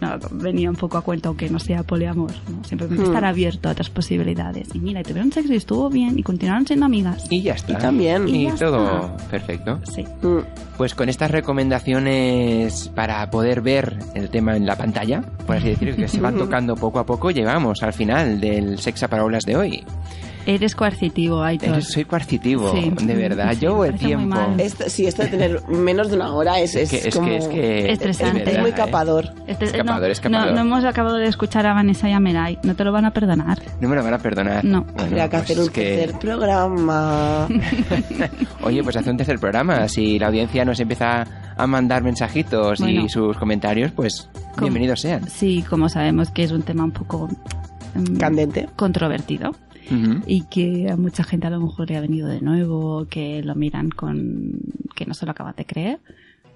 No, 0.01 0.09
venía 0.31 0.67
un 0.67 0.75
poco 0.75 0.97
a 0.97 1.01
cuento, 1.03 1.29
aunque 1.29 1.47
no 1.47 1.59
sea 1.59 1.83
poliamor, 1.83 2.31
¿no? 2.49 2.63
Simplemente 2.63 3.03
Hmm. 3.03 3.07
estar 3.09 3.23
abierto 3.23 3.69
a 3.69 3.73
otras 3.73 3.91
posibilidades. 3.91 4.69
Y 4.73 4.79
mira, 4.79 5.01
y 5.01 5.03
tuvieron 5.03 5.31
sexo 5.31 5.53
y 5.53 5.57
estuvo 5.57 5.91
bien 5.91 6.17
y 6.17 6.23
continuaron 6.23 6.65
siendo 6.65 6.87
amigas. 6.87 7.27
Y 7.29 7.43
ya 7.43 7.53
está. 7.53 7.73
Y 7.73 7.75
también. 7.75 8.27
Y, 8.27 8.31
Y 8.31 8.45
ya 8.47 8.55
todo 8.55 9.15
perfecto. 9.29 9.79
Sí. 9.83 10.03
Mm. 10.23 10.39
Pues 10.75 10.95
con 10.95 11.07
estas 11.07 11.29
recomendaciones 11.29 12.89
para 12.95 13.29
poder 13.29 13.61
ver 13.61 13.99
el 14.15 14.29
tema 14.29 14.57
en 14.57 14.65
la 14.65 14.75
pantalla, 14.75 15.21
por 15.45 15.57
así 15.57 15.69
decirlo, 15.69 15.95
que 15.95 16.07
se 16.07 16.19
van 16.19 16.35
tocando 16.37 16.75
poco 16.75 16.97
a 16.97 17.05
poco, 17.05 17.29
llegamos 17.29 17.83
al 17.83 17.93
final 17.93 18.39
del 18.41 18.79
Sexa 18.79 19.07
para 19.07 19.23
Olas 19.23 19.45
de 19.45 19.55
hoy. 19.55 19.83
Eres 20.45 20.75
coercitivo, 20.75 21.43
Aitor. 21.43 21.69
Eres- 21.69 21.87
soy 21.91 22.05
coercitivo, 22.05 22.71
Sí. 22.73 22.91
de 23.03 23.13
verdad. 23.15 23.51
Sí, 23.53 23.59
Yo 23.61 23.85
el 23.85 23.95
tiempo. 23.95 24.25
mal. 24.27 24.59
Esto, 24.59 24.85
sí, 24.87 25.05
esto 25.05 25.21
de 25.23 25.27
tener 25.29 25.67
menos 25.67 26.09
de 26.09 26.15
una 26.15 26.33
hora 26.33 26.59
es, 26.59 26.75
es, 26.75 26.91
Es 26.91 27.01
que, 27.03 27.09
es 27.09 27.15
como... 27.15 27.27
que, 27.27 27.37
es 27.37 27.47
que- 27.47 27.91
Estresante. 27.91 28.37
es 28.37 28.41
es 28.41 28.45
verdad, 28.47 28.61
muy 28.61 28.71
¿eh? 28.71 28.73
capador. 28.73 29.33
Este- 29.47 29.65
Escapador, 29.65 30.01
no, 30.01 30.07
escapador. 30.07 30.47
No, 30.47 30.53
no 30.55 30.61
hemos 30.61 30.83
acabado 30.85 31.17
de 31.17 31.27
escuchar 31.27 31.65
a 31.67 31.73
Vanessa 31.73 32.09
y 32.09 32.13
a 32.13 32.19
Meray. 32.19 32.57
No 32.63 32.75
te 32.75 32.83
lo 32.83 32.91
van 32.91 33.05
a 33.05 33.11
perdonar. 33.11 33.59
No 33.79 33.87
me 33.87 33.95
lo 33.95 34.03
van 34.03 34.13
a 34.15 34.17
perdonar. 34.19 34.65
No. 34.65 34.81
Bueno, 34.83 35.01
Habría 35.03 35.23
que 35.29 35.37
pues 35.37 35.43
hacer 35.43 35.59
un 35.59 35.69
tercer 35.69 36.19
programa. 36.19 37.47
Oye, 38.63 38.83
pues 38.83 38.95
hace 38.95 39.09
un 39.11 39.17
tercer 39.17 39.39
programa. 39.39 39.87
Si 39.87 40.17
la 40.19 40.27
audiencia 40.27 40.65
nos 40.65 40.79
empieza 40.79 41.25
a 41.55 41.67
mandar 41.67 42.03
mensajitos 42.03 42.79
Bueno. 42.79 43.01
y 43.01 43.09
sus 43.09 43.37
comentarios, 43.37 43.91
pues 43.91 44.27
bienvenidos 44.59 45.01
sean. 45.01 45.27
Sí, 45.29 45.63
como 45.69 45.87
sabemos 45.89 46.31
que 46.31 46.43
es 46.43 46.51
un 46.51 46.63
tema 46.63 46.83
un 46.83 46.91
poco 46.91 47.29
mm, 47.95 48.17
Candente. 48.17 48.67
controvertido 48.75 49.51
Y 50.25 50.45
que 50.45 50.89
a 50.89 50.97
mucha 50.97 51.23
gente 51.23 51.47
a 51.47 51.49
lo 51.49 51.59
mejor 51.59 51.89
le 51.89 51.97
ha 51.97 52.01
venido 52.01 52.27
de 52.27 52.41
nuevo, 52.41 53.05
que 53.09 53.41
lo 53.43 53.55
miran 53.55 53.89
con 53.89 54.59
que 54.95 55.05
no 55.05 55.13
se 55.13 55.25
lo 55.25 55.31
acaban 55.31 55.55
de 55.55 55.65
creer. 55.65 55.99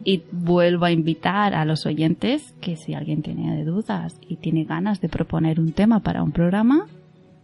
Y 0.04 0.24
vuelvo 0.32 0.86
a 0.86 0.92
invitar 0.92 1.54
a 1.54 1.66
los 1.66 1.86
oyentes 1.86 2.54
que 2.62 2.76
si 2.76 2.94
alguien 2.94 3.22
tiene 3.22 3.64
dudas 3.64 4.20
y 4.28 4.38
tiene 4.38 4.66
ganas 4.66 5.02
de 5.02 5.10
proponer 5.10 5.60
un 5.60 5.72
tema 5.72 6.02
para 6.02 6.22
un 6.22 6.32
programa, 6.32 6.88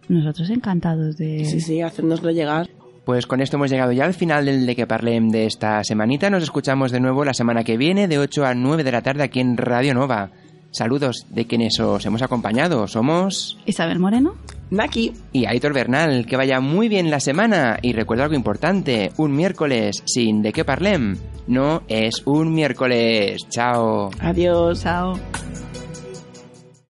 nosotros 0.10 0.50
encantados 0.50 1.18
de... 1.18 1.46
Sí, 1.46 1.62
sí, 1.62 1.82
hacérnoslo 1.82 2.32
llegar. 2.32 2.70
Pues 3.06 3.26
con 3.26 3.42
esto 3.42 3.58
hemos 3.58 3.72
llegado 3.72 3.92
ya 3.92 4.06
al 4.06 4.14
final 4.14 4.46
del 4.46 4.66
de 4.66 4.76
que 4.76 4.86
parlem 4.86 5.30
de 5.30 5.46
esta 5.46 5.84
semanita. 5.84 6.30
Nos 6.30 6.44
escuchamos 6.44 6.92
de 6.92 7.00
nuevo 7.00 7.26
la 7.26 7.34
semana 7.34 7.64
que 7.64 7.78
viene 7.78 8.08
de 8.08 8.20
8 8.20 8.46
a 8.46 8.54
9 8.54 8.84
de 8.84 8.92
la 8.92 9.02
tarde 9.02 9.24
aquí 9.24 9.40
en 9.40 9.58
Radio 9.58 9.94
Nova. 9.94 10.32
Saludos 10.72 11.26
de 11.30 11.46
quienes 11.46 11.80
os 11.80 12.06
hemos 12.06 12.22
acompañado. 12.22 12.88
Somos 12.88 13.58
Isabel 13.66 14.00
Moreno. 14.00 14.36
Naki. 14.70 15.12
y 15.34 15.46
Aitor 15.46 15.74
Bernal. 15.74 16.26
Que 16.26 16.38
vaya 16.38 16.62
muy 16.62 16.88
bien 16.88 17.12
la 17.12 17.20
semana 17.20 17.78
y 17.82 17.92
recuerda 17.92 18.24
algo 18.24 18.36
importante. 18.36 19.12
Un 19.18 19.36
miércoles 19.36 20.02
sin 20.06 20.42
de 20.42 20.54
qué 20.54 20.64
parlem 20.64 21.18
no 21.48 21.84
es 21.90 22.22
un 22.26 22.54
miércoles. 22.54 23.42
Chao. 23.50 24.12
Adiós. 24.22 24.82
Chao. 24.82 25.20